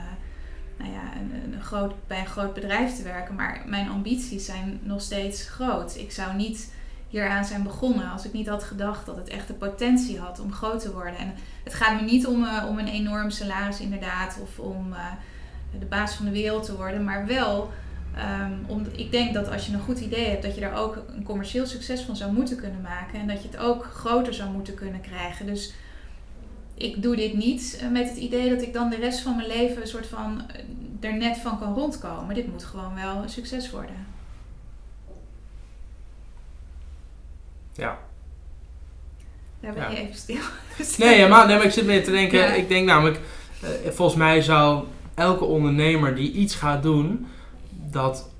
nou 0.76 0.92
ja, 0.92 1.16
een, 1.16 1.52
een 1.52 1.62
groot, 1.62 1.94
bij 2.06 2.20
een 2.20 2.26
groot 2.26 2.54
bedrijf 2.54 2.96
te 2.96 3.02
werken. 3.02 3.34
Maar 3.34 3.62
mijn 3.66 3.88
ambities 3.88 4.44
zijn 4.44 4.80
nog 4.82 5.00
steeds 5.00 5.48
groot. 5.48 5.96
Ik 5.96 6.12
zou 6.12 6.36
niet 6.36 6.72
hieraan 7.10 7.44
zijn 7.44 7.62
begonnen. 7.62 8.10
Als 8.10 8.24
ik 8.24 8.32
niet 8.32 8.48
had 8.48 8.64
gedacht 8.64 9.06
dat 9.06 9.16
het 9.16 9.28
echt 9.28 9.46
de 9.46 9.54
potentie 9.54 10.18
had 10.18 10.40
om 10.40 10.52
groot 10.52 10.80
te 10.80 10.92
worden. 10.92 11.18
En 11.18 11.34
het 11.64 11.74
gaat 11.74 12.00
me 12.00 12.06
niet 12.06 12.26
om, 12.26 12.42
uh, 12.42 12.64
om 12.68 12.78
een 12.78 12.88
enorm 12.88 13.30
salaris 13.30 13.80
inderdaad. 13.80 14.38
Of 14.42 14.58
om 14.58 14.92
uh, 14.92 14.98
de 15.78 15.86
baas 15.86 16.14
van 16.14 16.24
de 16.24 16.30
wereld 16.30 16.64
te 16.64 16.76
worden. 16.76 17.04
Maar 17.04 17.26
wel, 17.26 17.70
um, 18.42 18.64
om, 18.66 18.86
ik 18.96 19.10
denk 19.10 19.34
dat 19.34 19.50
als 19.50 19.66
je 19.66 19.72
een 19.72 19.80
goed 19.80 20.00
idee 20.00 20.28
hebt, 20.28 20.42
dat 20.42 20.54
je 20.54 20.60
daar 20.60 20.78
ook 20.78 21.02
een 21.16 21.22
commercieel 21.22 21.66
succes 21.66 22.00
van 22.00 22.16
zou 22.16 22.32
moeten 22.32 22.56
kunnen 22.56 22.80
maken. 22.80 23.20
En 23.20 23.26
dat 23.26 23.42
je 23.42 23.48
het 23.48 23.56
ook 23.56 23.84
groter 23.84 24.34
zou 24.34 24.50
moeten 24.50 24.74
kunnen 24.74 25.00
krijgen. 25.00 25.46
Dus 25.46 25.72
ik 26.74 27.02
doe 27.02 27.16
dit 27.16 27.34
niet 27.34 27.78
eh, 27.80 27.88
met 27.88 28.08
het 28.08 28.18
idee 28.18 28.50
dat 28.50 28.62
ik 28.62 28.72
dan 28.72 28.90
de 28.90 28.96
rest 28.96 29.20
van 29.20 29.36
mijn 29.36 29.48
leven 29.48 29.82
een 29.82 29.88
soort 29.88 30.06
van 30.06 30.42
er 31.00 31.16
net 31.16 31.36
van 31.36 31.58
kan 31.58 31.74
rondkomen. 31.74 32.34
Dit 32.34 32.50
moet 32.50 32.64
gewoon 32.64 32.94
wel 32.94 33.22
een 33.22 33.28
succes 33.28 33.70
worden. 33.70 34.09
Ja. 37.80 37.98
Daar 39.60 39.72
ben 39.72 39.90
je 39.90 39.96
even 39.96 40.14
stil. 40.14 40.42
nee, 41.06 41.28
maar, 41.28 41.46
nee, 41.46 41.56
maar 41.56 41.66
ik 41.66 41.72
zit 41.72 41.86
meer 41.86 42.04
te 42.04 42.10
denken. 42.10 42.56
Ik 42.56 42.68
denk 42.68 42.86
namelijk, 42.86 43.20
uh, 43.62 43.90
volgens 43.90 44.18
mij 44.18 44.42
zou 44.42 44.84
elke 45.14 45.44
ondernemer 45.44 46.14
die 46.14 46.32
iets 46.32 46.54
gaat 46.54 46.82
doen, 46.82 47.26
dat 47.90 48.30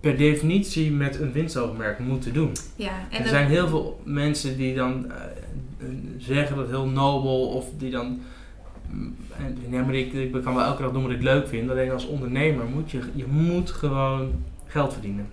per 0.00 0.16
definitie 0.16 0.92
met 0.92 1.20
een 1.20 1.32
winstoogmerk 1.32 1.98
moeten 1.98 2.32
doen. 2.32 2.52
Ja, 2.76 2.92
en 3.10 3.22
er 3.22 3.28
zijn 3.28 3.48
heel 3.48 3.68
veel 3.68 4.00
mensen 4.04 4.56
die 4.56 4.74
dan 4.74 5.06
uh, 5.06 5.86
zeggen 6.18 6.56
dat 6.56 6.68
heel 6.68 6.86
nobel 6.86 7.48
of 7.48 7.66
die 7.78 7.90
dan. 7.90 8.20
Ja, 9.70 9.82
maar 9.82 9.94
ik, 9.94 10.12
ik 10.12 10.32
kan 10.42 10.54
wel 10.54 10.64
elke 10.64 10.82
dag 10.82 10.92
doen 10.92 11.02
wat 11.02 11.12
ik 11.12 11.22
leuk 11.22 11.48
vind. 11.48 11.70
Alleen 11.70 11.90
als 11.90 12.06
ondernemer 12.06 12.64
moet 12.64 12.90
je, 12.90 13.00
je 13.14 13.26
moet 13.26 13.70
gewoon 13.70 14.44
geld 14.66 14.92
verdienen. 14.92 15.28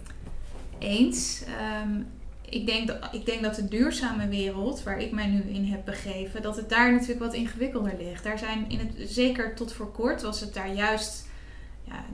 Eens. 0.80 1.44
Um, 1.86 2.06
ik 2.50 2.66
denk, 2.66 2.88
dat, 2.88 2.98
ik 3.12 3.26
denk 3.26 3.44
dat 3.44 3.56
de 3.56 3.68
duurzame 3.68 4.28
wereld, 4.28 4.84
waar 4.84 5.00
ik 5.00 5.12
mij 5.12 5.28
nu 5.28 5.42
in 5.42 5.66
heb 5.66 5.86
begeven, 5.86 6.42
dat 6.42 6.56
het 6.56 6.70
daar 6.70 6.92
natuurlijk 6.92 7.20
wat 7.20 7.34
ingewikkelder 7.34 7.94
ligt. 8.00 8.24
Daar 8.24 8.38
zijn 8.38 8.66
in 8.68 8.80
het, 8.80 9.10
zeker 9.10 9.56
tot 9.56 9.74
voor 9.74 9.92
kort 9.92 10.22
was 10.22 10.40
het 10.40 10.54
daar 10.54 10.74
juist. 10.74 11.28
Ja, 11.84 12.06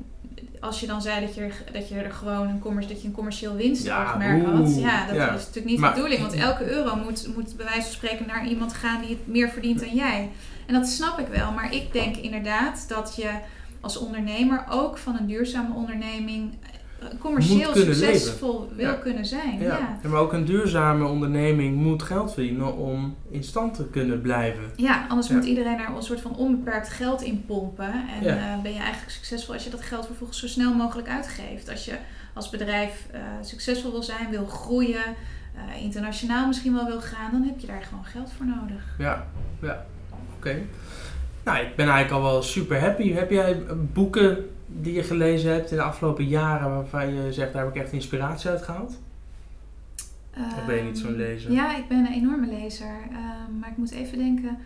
als 0.60 0.80
je 0.80 0.88
dan 0.88 1.02
zei 1.02 1.26
dat 1.26 1.36
je, 1.36 1.50
dat 1.72 1.90
je 1.90 1.96
er 1.96 2.12
gewoon 2.12 2.48
een, 2.48 2.60
commer 2.60 2.88
dat 2.88 3.02
je 3.02 3.08
een 3.08 3.14
commercieel 3.14 3.56
winstoogmerk 3.56 4.42
Ja, 4.42 4.50
had. 4.50 4.76
Ja, 4.76 5.06
dat 5.06 5.16
ja. 5.16 5.28
is 5.34 5.40
natuurlijk 5.40 5.66
niet 5.66 5.80
Maar- 5.80 5.90
de 5.90 5.96
bedoeling. 5.96 6.22
Want 6.22 6.42
elke 6.42 6.70
euro 6.72 6.96
moet, 6.96 7.36
moet 7.36 7.56
bij 7.56 7.66
wijze 7.66 7.82
van 7.82 7.92
spreken 7.92 8.28
naar 8.28 8.48
iemand 8.48 8.74
gaan 8.74 9.02
die 9.02 9.10
het 9.10 9.28
meer 9.28 9.50
verdient 9.50 9.80
dan 9.80 9.96
jij. 9.96 10.30
En 10.66 10.74
dat 10.74 10.88
snap 10.88 11.20
ik 11.20 11.28
wel. 11.28 11.52
Maar 11.52 11.74
ik 11.74 11.94
denk 11.94 12.16
inderdaad 12.16 12.86
dat 12.88 13.16
je 13.16 13.30
als 13.82 13.98
ondernemer 13.98 14.66
ook 14.70 14.98
van 14.98 15.16
een 15.18 15.28
duurzame 15.28 15.74
onderneming 15.76 16.54
commercieel 17.20 17.76
succesvol 17.76 18.70
wil 18.76 18.90
Ja. 18.90 18.94
kunnen 18.94 19.26
zijn. 19.26 19.60
Ja. 19.60 20.00
Maar 20.04 20.20
ook 20.20 20.34
een 20.34 20.46
duurzame 20.46 21.06
onderneming 21.06 21.76
moet 21.76 22.04
geld 22.04 22.34
verdienen 22.34 22.78
om 22.78 23.16
in 23.30 23.44
stand 23.44 23.74
te 23.74 23.86
kunnen 23.90 24.22
blijven. 24.22 24.64
Ja, 24.76 25.06
anders 25.08 25.30
moet 25.30 25.46
iedereen 25.46 25.80
er 25.80 25.90
een 25.96 26.04
soort 26.04 26.22
van 26.22 26.36
onbeperkt 26.36 26.90
geld 26.90 27.22
in 27.22 27.46
pompen. 27.46 27.94
En 27.94 28.28
eh, 28.28 28.62
ben 28.62 28.74
je 28.74 28.80
eigenlijk 28.80 29.12
succesvol 29.12 29.54
als 29.54 29.64
je 29.64 29.70
dat 29.70 29.82
geld 29.82 30.06
vervolgens 30.06 30.40
zo 30.40 30.48
snel 30.48 30.74
mogelijk 30.74 31.08
uitgeeft. 31.10 31.70
Als 31.70 31.86
je 31.86 31.96
als 32.34 32.50
bedrijf 32.50 33.08
eh, 33.12 33.22
succesvol 33.42 33.92
wil 33.92 34.04
zijn, 34.04 34.30
wil 34.30 34.46
groeien, 34.46 35.04
eh, 35.56 35.84
internationaal 35.84 36.48
misschien 36.48 36.74
wel 36.74 36.86
wil 36.86 37.02
gaan, 37.02 37.32
dan 37.32 37.44
heb 37.44 37.60
je 37.60 37.68
daar 37.68 37.84
gewoon 37.90 38.06
geld 38.06 38.32
voor 38.38 38.46
nodig. 38.46 38.96
Ja, 38.98 39.28
ja. 39.62 39.86
Oké. 40.38 40.62
Nou, 41.46 41.66
ik 41.66 41.76
ben 41.76 41.88
eigenlijk 41.90 42.12
al 42.24 42.32
wel 42.32 42.42
super 42.42 42.80
happy. 42.80 43.12
Heb 43.14 43.30
jij 43.30 43.64
boeken 43.94 44.50
die 44.68 44.94
je 44.94 45.04
gelezen 45.04 45.52
hebt 45.52 45.72
in 45.72 45.78
de 45.78 45.84
afgelopen 45.84 46.26
jaren 46.28 46.70
waarvan 46.76 47.14
je 47.14 47.34
zegt, 47.34 47.54
daar 47.54 47.66
heb 47.66 47.76
ik 47.76 47.82
echt 47.82 47.92
inspiratie 47.92 48.50
uit 48.50 48.62
gehaald? 48.62 49.00
Of 50.38 50.66
ben 50.66 50.76
je 50.76 50.82
niet 50.82 50.98
zo'n 50.98 51.08
Ehm, 51.10 51.18
lezer? 51.18 51.52
Ja, 51.52 51.78
ik 51.78 51.88
ben 51.88 51.98
een 51.98 52.14
enorme 52.14 52.48
lezer. 52.48 52.96
Ehm, 53.12 53.60
maar 53.60 53.70
ik 53.70 53.78
moet 53.78 53.92
even 53.92 54.18
denken. 54.18 54.58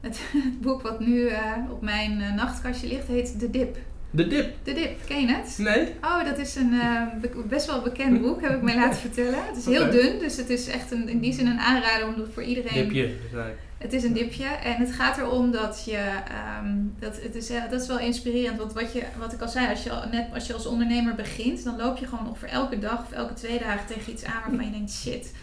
Het, 0.00 0.20
het 0.44 0.60
boek 0.60 0.82
wat 0.82 1.00
nu 1.00 1.26
eh, 1.26 1.40
op 1.70 1.82
mijn 1.82 2.20
eh, 2.20 2.34
nachtkastje 2.34 2.88
ligt, 2.88 3.06
heet 3.06 3.40
De 3.40 3.50
Dip. 3.50 3.76
De 4.10 4.26
dip. 4.26 4.54
De 4.64 4.72
Dip, 4.72 4.98
ken 5.06 5.20
je 5.20 5.26
het? 5.34 5.58
Nee? 5.58 5.88
Oh, 6.02 6.24
dat 6.24 6.38
is 6.38 6.54
een 6.56 6.72
eh, 6.80 7.02
be- 7.20 7.42
best 7.48 7.66
wel 7.66 7.82
bekend 7.82 8.20
boek, 8.20 8.40
heb 8.42 8.50
ik 8.50 8.62
mij 8.62 8.74
laten 8.74 8.98
vertellen. 9.08 9.46
Het 9.46 9.56
is 9.56 9.66
heel 9.66 9.90
dun, 9.90 10.18
dus 10.18 10.36
het 10.36 10.50
is 10.50 10.66
echt 10.68 10.90
een, 10.90 11.08
in 11.08 11.18
die 11.20 11.32
zin 11.32 11.46
een 11.46 11.58
aanrader 11.60 12.06
om 12.06 12.14
voor 12.32 12.42
iedereen. 12.42 12.82
Dipje. 12.88 13.10
Het 13.80 13.92
is 13.92 14.02
een 14.04 14.12
dipje 14.12 14.44
en 14.44 14.76
het 14.76 14.92
gaat 14.92 15.18
erom 15.18 15.50
dat 15.50 15.82
je, 15.84 15.96
ehm, 16.28 16.74
dat, 16.98 17.22
het 17.22 17.34
is, 17.34 17.48
heel- 17.48 17.68
dat 17.70 17.80
is 17.80 17.86
wel 17.86 17.98
inspirerend. 17.98 18.58
Want 18.58 18.72
wat, 18.72 18.92
je, 18.92 19.02
wat 19.18 19.32
ik 19.32 19.40
al 19.40 19.48
zei, 19.48 19.68
als 19.68 19.82
je, 19.82 20.02
net 20.10 20.26
als 20.34 20.46
je 20.46 20.52
als 20.54 20.66
ondernemer 20.66 21.14
begint, 21.14 21.64
dan 21.64 21.76
loop 21.76 21.96
je 21.96 22.06
gewoon 22.06 22.28
ongeveer 22.28 22.48
elke 22.48 22.78
dag 22.78 23.00
of 23.00 23.12
elke 23.12 23.32
twee 23.34 23.58
dagen 23.58 23.86
tegen 23.86 24.12
iets 24.12 24.24
aan 24.24 24.42
waarvan 24.46 24.64
je 24.64 24.70
denkt, 24.70 24.92
shit. 24.92 25.34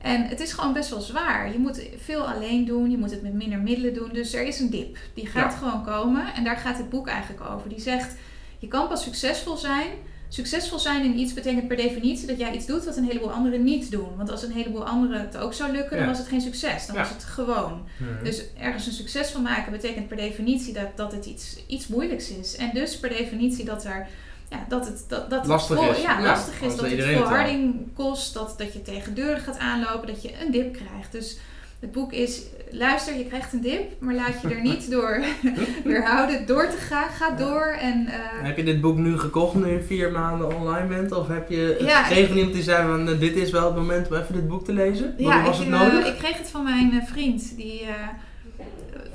En 0.00 0.26
het 0.26 0.40
is 0.40 0.52
gewoon 0.52 0.72
best 0.72 0.90
wel 0.90 1.00
zwaar. 1.00 1.52
Je 1.52 1.58
moet 1.58 1.82
veel 2.04 2.28
alleen 2.32 2.64
doen, 2.64 2.90
je 2.90 2.98
moet 2.98 3.10
het 3.10 3.22
met 3.22 3.32
minder 3.34 3.58
middelen 3.58 3.94
doen. 3.94 4.10
Dus 4.12 4.34
er 4.34 4.46
is 4.46 4.60
een 4.60 4.70
dip. 4.70 4.98
Die 5.14 5.26
gaat 5.26 5.52
Ja. 5.52 5.58
gewoon 5.58 5.84
komen 5.84 6.34
en 6.34 6.44
daar 6.44 6.56
gaat 6.56 6.76
het 6.78 6.90
boek 6.90 7.08
eigenlijk 7.08 7.50
over. 7.50 7.68
Die 7.68 7.80
zegt, 7.80 8.14
je 8.58 8.68
kan 8.68 8.88
pas 8.88 9.02
succesvol 9.02 9.56
zijn. 9.56 9.88
Succesvol 10.34 10.78
zijn 10.78 11.04
in 11.04 11.18
iets 11.18 11.32
betekent 11.32 11.68
per 11.68 11.76
definitie 11.76 12.26
dat 12.26 12.38
jij 12.38 12.52
iets 12.54 12.66
doet 12.66 12.84
wat 12.84 12.96
een 12.96 13.04
heleboel 13.04 13.32
anderen 13.32 13.64
niet 13.64 13.90
doen. 13.90 14.16
Want 14.16 14.30
als 14.30 14.42
een 14.42 14.52
heleboel 14.52 14.86
anderen 14.86 15.20
het 15.20 15.36
ook 15.36 15.54
zou 15.54 15.72
lukken, 15.72 15.98
dan 15.98 16.06
was 16.06 16.18
het 16.18 16.26
geen 16.28 16.40
succes. 16.40 16.86
Dan 16.86 16.94
Ja. 16.96 17.00
was 17.02 17.10
het 17.10 17.24
gewoon. 17.24 17.82
Dus 18.22 18.42
ergens 18.58 18.86
een 18.86 18.92
succes 18.92 19.30
van 19.30 19.42
maken 19.42 19.72
betekent 19.72 20.08
per 20.08 20.16
definitie 20.16 20.72
dat, 20.72 20.96
dat 20.96 21.12
het 21.12 21.26
iets, 21.26 21.56
iets 21.66 21.86
moeilijks 21.86 22.28
is. 22.30 22.56
En 22.56 22.70
dus 22.74 22.98
per 22.98 23.08
definitie 23.08 23.64
dat 23.64 23.84
er. 23.84 24.06
Ja, 24.50 24.64
dat 24.68 24.86
het, 24.86 25.04
dat, 25.08 25.30
dat 25.30 25.38
het 25.38 25.48
Lastig 25.48 25.76
vol- 25.76 25.90
is. 25.90 26.02
Ja, 26.02 26.22
lastig 26.22 26.60
is. 26.62 26.76
Dat 26.76 26.90
het 26.90 26.98
het 26.98 27.16
volharding 27.16 27.88
kost. 27.94 28.34
Dat, 28.34 28.54
dat 28.58 28.72
je 28.72 28.82
tegen 28.82 29.14
deuren 29.14 29.40
gaat 29.40 29.58
aanlopen. 29.58 30.06
Dat 30.06 30.22
je 30.22 30.30
een 30.44 30.50
dip 30.52 30.72
krijgt. 30.72 31.12
Dus 31.12 31.36
het 31.84 31.92
boek 31.92 32.12
is, 32.12 32.42
luister, 32.70 33.16
je 33.18 33.24
krijgt 33.26 33.52
een 33.52 33.60
dip. 33.60 33.92
Maar 34.00 34.14
laat 34.14 34.40
je 34.42 34.48
er 34.48 34.60
niet 34.60 34.90
door 34.94 35.24
weerhouden 35.84 36.46
door 36.46 36.68
te 36.68 36.76
gaan. 36.76 37.08
Ga 37.08 37.30
door. 37.30 37.66
En, 37.80 38.06
eh, 38.06 38.14
Heb 38.42 38.56
je 38.56 38.64
dit 38.64 38.80
boek 38.80 38.96
nu 38.96 39.18
gekocht 39.18 39.54
nu 39.54 39.66
je 39.72 39.82
vier 39.82 40.10
maanden 40.12 40.56
online 40.56 40.86
bent? 40.86 41.12
Of 41.12 41.28
heb 41.28 41.48
je 41.48 41.76
het 41.78 41.88
Ja, 41.88 42.02
gekregen 42.02 42.28
van 42.28 42.36
iemand 42.36 42.54
die 42.54 42.62
zei 42.62 42.86
van 42.86 43.08
eh, 43.08 43.18
dit 43.20 43.36
is 43.36 43.50
wel 43.50 43.64
het 43.66 43.74
moment 43.76 44.08
om 44.08 44.14
even 44.16 44.34
dit 44.34 44.48
boek 44.48 44.64
te 44.64 44.72
lezen? 44.72 45.14
ja, 45.18 45.42
was 45.42 45.60
ik, 45.60 45.64
het 45.66 45.74
eh, 45.74 45.80
nodig? 45.80 46.06
ik 46.06 46.16
kreeg 46.18 46.38
het 46.38 46.50
van 46.50 46.64
mijn 46.64 46.92
eh, 47.00 47.06
vriend. 47.06 47.56
Die 47.56 47.80
eh, 47.80 47.94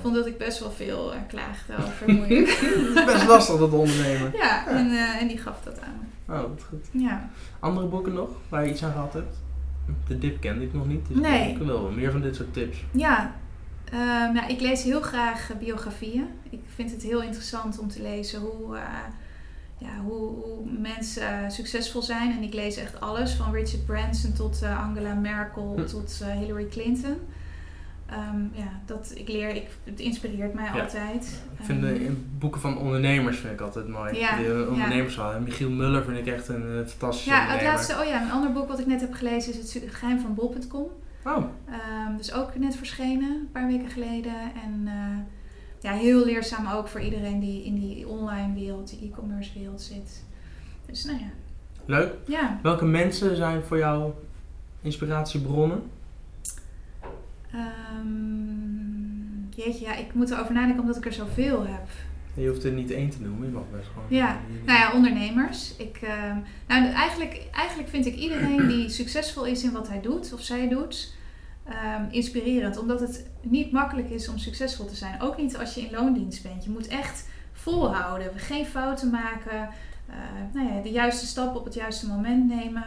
vond 0.02 0.16
dat 0.16 0.26
ik 0.26 0.38
best 0.38 0.60
wel 0.60 0.72
veel 0.72 1.14
klaagde 1.28 1.74
over 1.88 2.14
moeilijk. 2.16 2.50
Het 2.50 2.98
is 2.98 3.06
best 3.06 3.28
lastig 3.28 3.58
dat 3.58 3.72
ondernemen. 3.72 4.32
ja, 4.34 4.68
en, 4.68 4.90
eh, 4.92 5.22
en 5.22 5.28
die 5.28 5.38
gaf 5.38 5.56
dat 5.64 5.80
aan 5.82 5.94
me. 6.00 6.34
Oh, 6.36 6.42
wat 6.42 6.64
goed. 6.70 6.88
Ja. 6.92 7.30
Andere 7.60 7.88
boeken 7.88 8.14
nog 8.14 8.30
waar 8.50 8.66
je 8.66 8.72
iets 8.72 8.84
aan 8.84 8.92
gehad 8.92 9.14
hebt? 9.14 9.38
De 10.08 10.18
dip 10.18 10.42
kende 10.42 10.64
ik 10.66 10.74
nog 10.74 10.88
niet. 10.88 11.08
Dus 11.08 11.18
Nee. 11.18 11.50
Ik 11.52 11.58
wil 11.58 11.68
wel 11.82 11.92
meer 11.92 12.12
van 12.12 12.22
dit 12.22 12.36
soort 12.36 12.54
tips. 12.54 12.78
Ja, 12.92 13.36
ehm, 13.86 14.34
nou, 14.34 14.48
ik 14.48 14.60
lees 14.62 14.84
heel 14.84 15.02
graag 15.02 15.52
eh, 15.52 15.58
biografieën. 15.58 16.26
Ik 16.50 16.62
vind 16.76 16.92
het 16.92 17.02
heel 17.04 17.22
interessant 17.22 17.80
om 17.80 17.88
te 17.88 18.02
lezen 18.02 18.40
hoe, 18.40 18.76
eh, 18.78 18.84
ja, 19.78 19.90
hoe, 20.06 20.20
hoe 20.30 20.72
mensen 20.80 21.44
eh, 21.44 21.50
succesvol 21.50 22.02
zijn. 22.02 22.32
En 22.32 22.44
ik 22.44 22.54
lees 22.54 22.78
echt 22.78 23.00
alles, 23.00 23.34
van 23.34 23.54
Richard 23.54 23.86
Branson 23.86 24.34
tot 24.34 24.64
Angela 24.64 25.14
Merkel 25.14 25.74
Hm. 25.78 25.86
tot 25.86 26.24
Hillary 26.40 26.68
Clinton. 26.68 27.16
Ehm, 28.12 28.42
ja, 28.52 28.68
dat, 28.86 29.12
ik 29.16 29.28
leer, 29.28 29.50
ik, 29.56 29.68
het 29.84 30.00
inspireert 30.00 30.54
mij 30.54 30.66
Ja. 30.74 30.82
altijd. 30.82 31.42
Ik 31.60 31.66
vind 31.66 31.84
Ehm, 31.84 31.94
de 31.94 32.06
in 32.06 32.30
boeken 32.40 32.62
van 32.62 32.78
ondernemers 32.78 33.38
vind 33.38 33.54
ik 33.54 33.62
altijd 33.62 33.88
mooi. 33.88 34.18
Ja, 34.18 34.38
Die 34.38 34.48
ja. 34.48 34.66
ondernemersverhaal. 34.68 35.34
En 35.34 35.44
Michiel 35.44 35.70
Muller 35.70 36.04
vind 36.04 36.18
ik 36.18 36.28
echt 36.34 36.48
een 36.48 36.64
eh, 36.82 36.88
fantastische 36.88 37.30
ja, 37.30 37.46
het 37.48 37.62
laatste, 37.62 37.96
oh 38.00 38.06
ja, 38.06 38.22
een 38.24 38.32
ander 38.32 38.52
boek 38.52 38.68
wat 38.68 38.80
ik 38.80 38.86
net 38.86 39.02
heb 39.02 39.14
gelezen 39.14 39.60
is 39.60 39.74
Het 39.74 39.84
Geheim 39.90 40.20
van 40.20 40.34
Bol.com. 40.36 40.86
Oh, 41.26 41.44
Ehm, 41.70 42.18
dus 42.18 42.34
ook 42.34 42.56
net 42.56 42.76
verschenen, 42.76 43.30
een 43.30 43.50
paar 43.52 43.68
weken 43.68 43.90
geleden. 43.90 44.34
En 44.64 44.82
eh, 44.86 45.18
ja, 45.80 45.92
heel 45.94 46.26
leerzaam 46.26 46.68
ook 46.68 46.88
voor 46.88 47.02
iedereen 47.02 47.40
die 47.40 47.64
in 47.66 47.76
die 47.80 48.08
online 48.08 48.54
wereld, 48.54 48.90
die 48.90 49.10
e-commerce 49.12 49.52
wereld 49.60 49.82
zit. 49.82 50.24
Dus 50.86 51.04
nou 51.06 51.18
ja. 51.20 51.26
leuk. 51.86 52.14
Ja. 52.28 52.60
Welke 52.64 52.86
mensen 52.86 53.36
zijn 53.36 53.64
voor 53.64 53.78
jou 53.78 54.12
inspiratiebronnen? 54.82 55.82
Ehm, 57.52 59.48
jeetje, 59.50 59.86
ja, 59.86 59.96
ik 59.96 60.14
moet 60.14 60.32
erover 60.32 60.54
nadenken 60.54 60.82
omdat 60.82 60.98
ik 60.98 61.06
er 61.06 61.14
zoveel 61.14 61.66
heb. 61.68 61.88
Je 62.34 62.48
hoeft 62.48 62.64
er 62.64 62.72
niet 62.72 62.92
één 62.92 63.10
te 63.10 63.22
noemen, 63.22 63.48
je 63.48 63.54
mag 63.54 63.64
best 63.72 63.88
gewoon. 63.88 64.06
Ja, 64.10 64.40
nou 64.66 64.80
ja, 64.80 64.92
ondernemers. 64.94 65.76
Ik, 65.78 66.00
ehm, 66.02 66.38
nou, 66.68 66.86
eigenlijk, 66.86 67.48
eigenlijk 67.52 67.90
vind 67.90 68.06
ik 68.06 68.16
iedereen 68.16 68.68
die 68.68 68.90
succesvol 69.00 69.46
is 69.46 69.64
in 69.64 69.72
wat 69.72 69.88
hij 69.88 70.02
doet 70.02 70.34
of 70.34 70.42
zij 70.42 70.68
doet, 70.68 71.14
ehm, 71.66 72.04
inspirerend. 72.10 72.78
Omdat 72.78 73.00
het 73.00 73.30
niet 73.42 73.72
makkelijk 73.72 74.10
is 74.10 74.30
om 74.30 74.38
succesvol 74.38 74.86
te 74.86 74.96
zijn. 74.96 75.22
Ook 75.22 75.38
niet 75.38 75.58
als 75.58 75.74
je 75.74 75.82
in 75.82 75.92
loondienst 75.92 76.44
bent. 76.44 76.64
Je 76.64 76.70
moet 76.70 76.88
echt 76.88 77.28
volhouden, 77.54 78.32
geen 78.36 78.66
fouten 78.66 79.10
maken, 79.10 79.70
nou 80.54 80.68
ja, 80.68 80.82
de 80.82 80.92
juiste 80.92 81.26
stap 81.26 81.56
op 81.56 81.66
het 81.66 81.74
juiste 81.74 82.08
moment 82.08 82.48
nemen. 82.48 82.84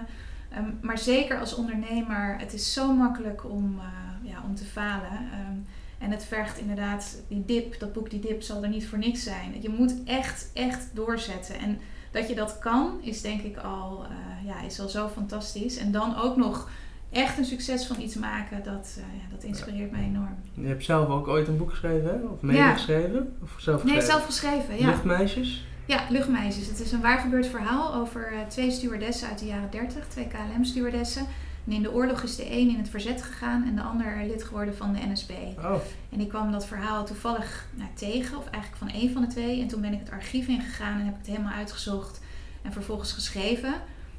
Maar 0.80 0.98
zeker 0.98 1.40
als 1.40 1.54
ondernemer, 1.54 2.38
het 2.38 2.52
is 2.52 2.72
zo 2.72 2.92
makkelijk 2.92 3.50
om, 3.50 3.78
eh, 3.78 4.11
ja, 4.32 4.42
om 4.48 4.54
te 4.54 4.64
falen. 4.64 5.10
Ehm, 5.10 5.56
en 5.98 6.10
het 6.10 6.24
vergt 6.24 6.58
inderdaad, 6.58 7.22
die 7.28 7.44
dip, 7.46 7.78
dat 7.78 7.92
boek 7.92 8.10
Die 8.10 8.20
Dip 8.20 8.42
zal 8.42 8.62
er 8.62 8.68
niet 8.68 8.86
voor 8.88 8.98
niks 8.98 9.22
zijn. 9.22 9.54
Je 9.60 9.68
moet 9.68 9.94
echt, 10.04 10.50
echt 10.54 10.90
doorzetten. 10.94 11.58
En 11.58 11.78
dat 12.10 12.28
je 12.28 12.34
dat 12.34 12.58
kan, 12.58 12.98
is 13.02 13.20
denk 13.22 13.40
ik 13.42 13.56
al, 13.56 14.04
eh, 14.04 14.46
ja, 14.46 14.60
is 14.62 14.80
al 14.80 14.88
zo 14.88 15.08
fantastisch. 15.08 15.76
En 15.76 15.92
dan 15.92 16.16
ook 16.16 16.36
nog 16.36 16.70
echt 17.10 17.38
een 17.38 17.44
succes 17.44 17.86
van 17.86 18.00
iets 18.00 18.14
maken, 18.14 18.62
dat, 18.64 18.96
eh, 18.98 19.02
ja, 19.22 19.34
dat 19.34 19.42
inspireert 19.44 19.90
mij 19.90 20.02
enorm. 20.02 20.36
Je 20.54 20.66
hebt 20.66 20.84
zelf 20.84 21.08
ook 21.08 21.28
ooit 21.28 21.48
een 21.48 21.56
boek 21.56 21.70
geschreven, 21.70 22.08
hè? 22.10 22.26
Of 22.26 22.40
mede 22.40 22.58
Ja. 22.58 22.72
geschreven? 22.72 23.36
Of 23.42 23.54
zelf 23.58 23.84
Nee, 23.84 23.94
geschreven? 23.94 24.12
zelf 24.20 24.24
geschreven, 24.26 24.78
ja. 24.78 24.86
Luchtmeisjes? 24.86 25.66
Ja, 25.86 26.00
Luchtmeisjes. 26.10 26.66
Het 26.66 26.80
is 26.80 26.92
een 26.92 27.00
waar 27.00 27.18
gebeurd 27.18 27.46
verhaal 27.46 27.94
over 27.94 28.32
eh, 28.32 28.38
twee 28.48 28.70
stewardessen 28.70 29.28
uit 29.28 29.38
de 29.38 29.46
jaren 29.46 29.70
30, 29.70 30.06
twee 30.08 30.26
KLM-stewardessen. 30.28 31.26
En 31.66 31.72
in 31.72 31.82
de 31.82 31.92
oorlog 31.92 32.22
is 32.22 32.36
de 32.36 32.50
een 32.50 32.68
in 32.68 32.78
het 32.78 32.88
verzet 32.88 33.22
gegaan 33.22 33.64
en 33.64 33.74
de 33.74 33.82
ander 33.82 34.26
lid 34.26 34.44
geworden 34.44 34.76
van 34.76 34.92
de 34.92 34.98
NSB. 35.06 35.30
Oh, 35.58 35.74
En 36.10 36.20
ik 36.20 36.28
kwam 36.28 36.52
dat 36.52 36.66
verhaal 36.66 37.04
toevallig 37.04 37.66
nou, 37.74 37.90
tegen, 37.94 38.38
of 38.38 38.44
eigenlijk 38.50 38.76
van 38.76 39.00
één 39.00 39.12
van 39.12 39.22
de 39.22 39.28
twee. 39.28 39.60
En 39.60 39.68
toen 39.68 39.80
ben 39.80 39.92
ik 39.92 39.98
het 39.98 40.10
archief 40.10 40.46
ingegaan 40.46 40.98
en 40.98 41.04
heb 41.04 41.14
ik 41.14 41.18
het 41.18 41.36
helemaal 41.36 41.52
uitgezocht 41.52 42.20
en 42.62 42.72
vervolgens 42.72 43.12
geschreven. 43.12 43.74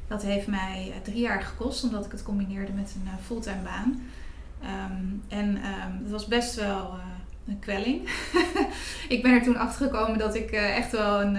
Dat 0.07 0.21
heeft 0.23 0.47
mij 0.47 0.91
eh, 0.93 1.01
drie 1.01 1.21
jaar 1.21 1.41
gekost, 1.41 1.83
omdat 1.83 2.05
ik 2.05 2.11
het 2.11 2.23
combineerde 2.23 2.71
met 2.71 2.95
een 2.95 3.07
eh, 3.07 3.25
fulltime 3.25 3.63
baan. 3.63 4.01
Ehm, 4.61 5.39
en 5.39 5.61
ehm, 5.63 5.97
het 6.03 6.11
was 6.11 6.27
best 6.27 6.55
wel 6.55 6.93
eh, 6.93 6.99
een 7.47 7.59
kwelling. 7.59 8.09
ik 9.15 9.21
ben 9.21 9.31
er 9.31 9.43
toen 9.43 9.57
achter 9.57 9.85
gekomen 9.85 10.17
dat 10.17 10.35
ik 10.35 10.51
echt 10.51 10.91
wel 10.91 11.21
een, 11.21 11.37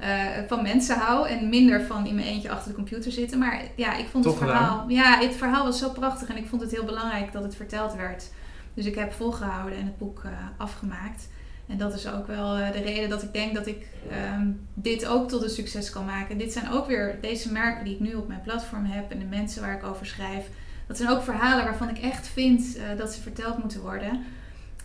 eh, 0.00 0.26
van 0.48 0.62
mensen 0.62 0.96
hou 0.96 1.28
en 1.28 1.48
minder 1.48 1.82
van 1.82 2.06
in 2.06 2.14
mijn 2.14 2.26
eentje 2.26 2.50
achter 2.50 2.68
de 2.68 2.76
computer 2.76 3.12
zitten. 3.12 3.38
Maar 3.38 3.62
ja, 3.76 3.96
ik 3.96 4.08
vond 4.08 4.24
Toch 4.24 4.38
het 4.38 4.48
verhaal. 4.48 4.84
Ja, 4.88 5.18
het 5.18 5.34
verhaal 5.34 5.64
was 5.64 5.78
zo 5.78 5.90
prachtig 5.90 6.28
en 6.28 6.36
ik 6.36 6.46
vond 6.46 6.62
het 6.62 6.70
heel 6.70 6.84
belangrijk 6.84 7.32
dat 7.32 7.42
het 7.42 7.56
verteld 7.56 7.94
werd. 7.94 8.30
Dus 8.74 8.86
ik 8.86 8.94
heb 8.94 9.12
volgehouden 9.12 9.78
en 9.78 9.84
het 9.84 9.98
boek 9.98 10.22
eh, 10.24 10.30
afgemaakt. 10.56 11.28
En 11.66 11.78
dat 11.78 11.94
is 11.94 12.08
ook 12.08 12.26
wel 12.26 12.56
eh, 12.56 12.72
de 12.72 12.80
reden 12.80 13.08
dat 13.08 13.22
ik 13.22 13.32
denk 13.32 13.54
dat 13.54 13.66
ik 13.66 13.86
ehm, 14.10 14.50
dit 14.74 15.06
ook 15.06 15.28
tot 15.28 15.42
een 15.42 15.50
succes 15.50 15.90
kan 15.90 16.04
maken. 16.04 16.38
Dit 16.38 16.52
zijn 16.52 16.70
ook 16.70 16.86
weer 16.86 17.18
deze 17.20 17.52
merken 17.52 17.84
die 17.84 17.94
ik 17.94 18.00
nu 18.00 18.14
op 18.14 18.28
mijn 18.28 18.42
platform 18.42 18.84
heb 18.84 19.10
en 19.10 19.18
de 19.18 19.24
mensen 19.24 19.62
waar 19.62 19.76
ik 19.76 19.84
over 19.84 20.06
schrijf. 20.06 20.46
Dat 20.86 20.96
zijn 20.96 21.10
ook 21.10 21.22
verhalen 21.22 21.64
waarvan 21.64 21.88
ik 21.88 21.98
echt 21.98 22.28
vind 22.28 22.78
dat 22.96 23.12
ze 23.12 23.20
verteld 23.20 23.58
moeten 23.58 23.80
worden. 23.80 24.24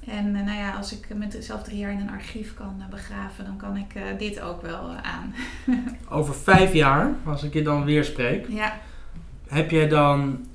En 0.08 0.36
eh, 0.36 0.46
nou 0.46 0.58
ja, 0.58 0.76
als 0.76 0.91
ik 0.91 1.08
mezelf 1.15 1.63
drie 1.63 1.78
jaar 1.78 1.91
in 1.91 2.00
een 2.00 2.10
archief 2.10 2.54
kan 2.54 2.76
eh, 2.80 2.88
begraven, 2.89 3.46
dan 3.46 3.58
kan 3.58 3.78
ik 3.78 3.96
eh, 3.96 4.04
dit 4.18 4.41
ook 4.41 4.62
wel 4.62 4.89
aan. 4.89 5.34
Over 6.10 6.36
vijf 6.36 6.74
jaar, 6.74 7.13
als 7.26 7.44
ik 7.44 7.54
je 7.54 7.62
dan 7.62 7.84
weer 7.84 8.04
spreek, 8.04 8.46
ja, 8.50 8.80
heb 9.48 9.72
jij 9.72 9.88
dan 9.88 10.46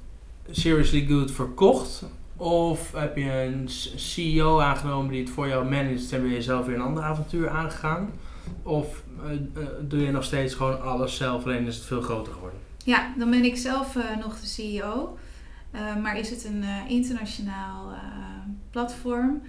Seriously 0.51 1.07
Good 1.07 1.31
verkocht? 1.31 2.05
Of 2.37 2.93
heb 2.93 3.17
je 3.17 3.33
een 3.33 3.69
CEO 3.97 4.61
aangenomen 4.61 5.11
die 5.11 5.21
het 5.21 5.31
voor 5.31 5.49
jou 5.49 5.69
managt 5.69 6.13
en 6.13 6.23
ben 6.23 6.31
je 6.31 6.43
zelf 6.43 6.67
weer 6.67 6.75
een 6.75 6.81
ander 6.81 7.03
avontuur 7.03 7.49
aangegaan? 7.49 8.11
Of 8.63 9.03
doe 9.81 10.01
je 10.01 10.11
nog 10.11 10.25
steeds 10.25 10.55
gewoon 10.55 10.83
alles 10.83 11.17
zelf, 11.17 11.45
alleen 11.45 11.67
is 11.67 11.77
het 11.77 11.85
veel 11.85 12.01
groter 12.03 12.33
geworden? 12.33 12.59
ja, 12.85 13.13
dan 13.19 13.31
ben 13.31 13.45
ik 13.45 13.57
zelf 13.57 13.97
nog 14.21 14.41
de 14.41 14.47
CEO. 14.47 15.19
Maar 16.03 16.19
is 16.19 16.31
het 16.31 16.45
een 16.45 16.65
internationaal 16.89 17.93
platform 18.71 19.43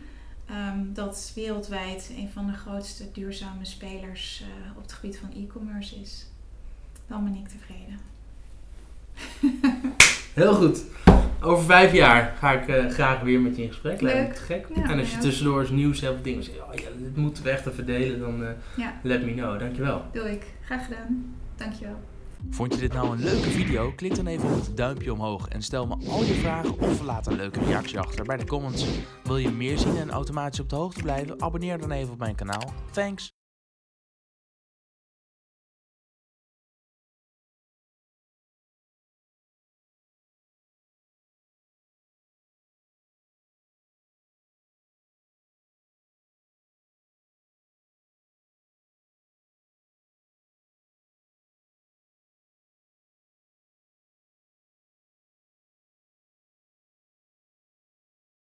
ehm, 0.46 0.94
dat 0.94 1.32
wereldwijd 1.36 2.12
een 2.18 2.30
van 2.34 2.46
de 2.48 2.54
grootste 2.54 3.12
duurzame 3.12 3.66
spelers 3.66 4.42
eh, 4.44 4.78
op 4.78 4.82
het 4.82 4.94
gebied 4.94 5.18
van 5.18 5.30
e-commerce 5.36 5.96
is? 5.96 6.26
Dan 7.08 7.24
ben 7.24 7.36
ik 7.36 7.48
tevreden. 7.48 8.00
Heel 10.34 10.54
goed. 10.54 10.84
Over 11.42 11.66
vijf 11.66 11.94
jaar 11.94 12.34
ga 12.40 12.52
ik 12.52 12.68
eh, 12.68 12.88
graag 12.90 13.22
weer 13.22 13.40
met 13.40 13.56
je 13.56 13.62
in 13.64 13.68
gesprek. 13.68 14.02
Lijkt 14.02 14.20
me 14.20 14.26
Leuk. 14.26 14.34
te 14.36 14.42
gek. 14.42 14.66
Ja, 14.76 14.90
en 14.90 15.00
als 15.00 15.12
je 15.12 15.18
tussendoor 15.18 15.62
eens 15.62 15.70
nieuws 15.70 16.02
hebt 16.02 16.16
of 16.16 16.22
dingen 16.22 16.44
zegt, 16.44 16.58
oh 16.62 16.74
ja, 16.74 16.88
dit 16.98 17.16
moeten 17.16 17.44
we 17.44 17.50
echt 17.50 17.66
even 17.68 17.86
delen, 17.86 18.20
dan 18.20 18.44
eh, 18.44 18.50
Ja. 18.78 18.94
let 19.04 19.26
me 19.26 19.34
know. 19.34 19.60
Dankjewel. 19.60 20.06
Doe 20.12 20.32
ik. 20.32 20.46
Graag 20.66 20.86
gedaan. 20.86 21.36
Dankjewel. 21.56 22.00
Vond 22.50 22.74
je 22.74 22.80
dit 22.80 22.94
nou 22.94 23.12
een 23.12 23.24
leuke 23.24 23.50
video? 23.50 23.92
Klik 23.96 24.16
dan 24.16 24.28
even 24.28 24.50
op 24.50 24.66
het 24.66 24.78
duimpje 24.78 25.14
omhoog 25.14 25.48
en 25.48 25.62
stel 25.62 25.88
me 25.88 25.96
al 26.10 26.24
je 26.24 26.34
vragen 26.34 26.80
of 26.80 27.02
laat 27.02 27.28
een 27.28 27.36
leuke 27.36 27.60
reactie 27.60 28.00
achter 28.00 28.26
bij 28.26 28.38
de 28.38 28.46
comments. 28.46 28.86
Wil 29.24 29.38
je 29.38 29.50
meer 29.50 29.78
zien 29.78 29.98
en 29.98 30.10
automatisch 30.10 30.60
op 30.60 30.70
de 30.70 30.76
hoogte 30.76 31.02
blijven? 31.02 31.42
Abonneer 31.42 31.78
dan 31.78 31.92
even 31.92 32.14
op 32.14 32.20
mijn 32.20 32.36
kanaal. 32.36 32.74
Thanks! 32.92 33.41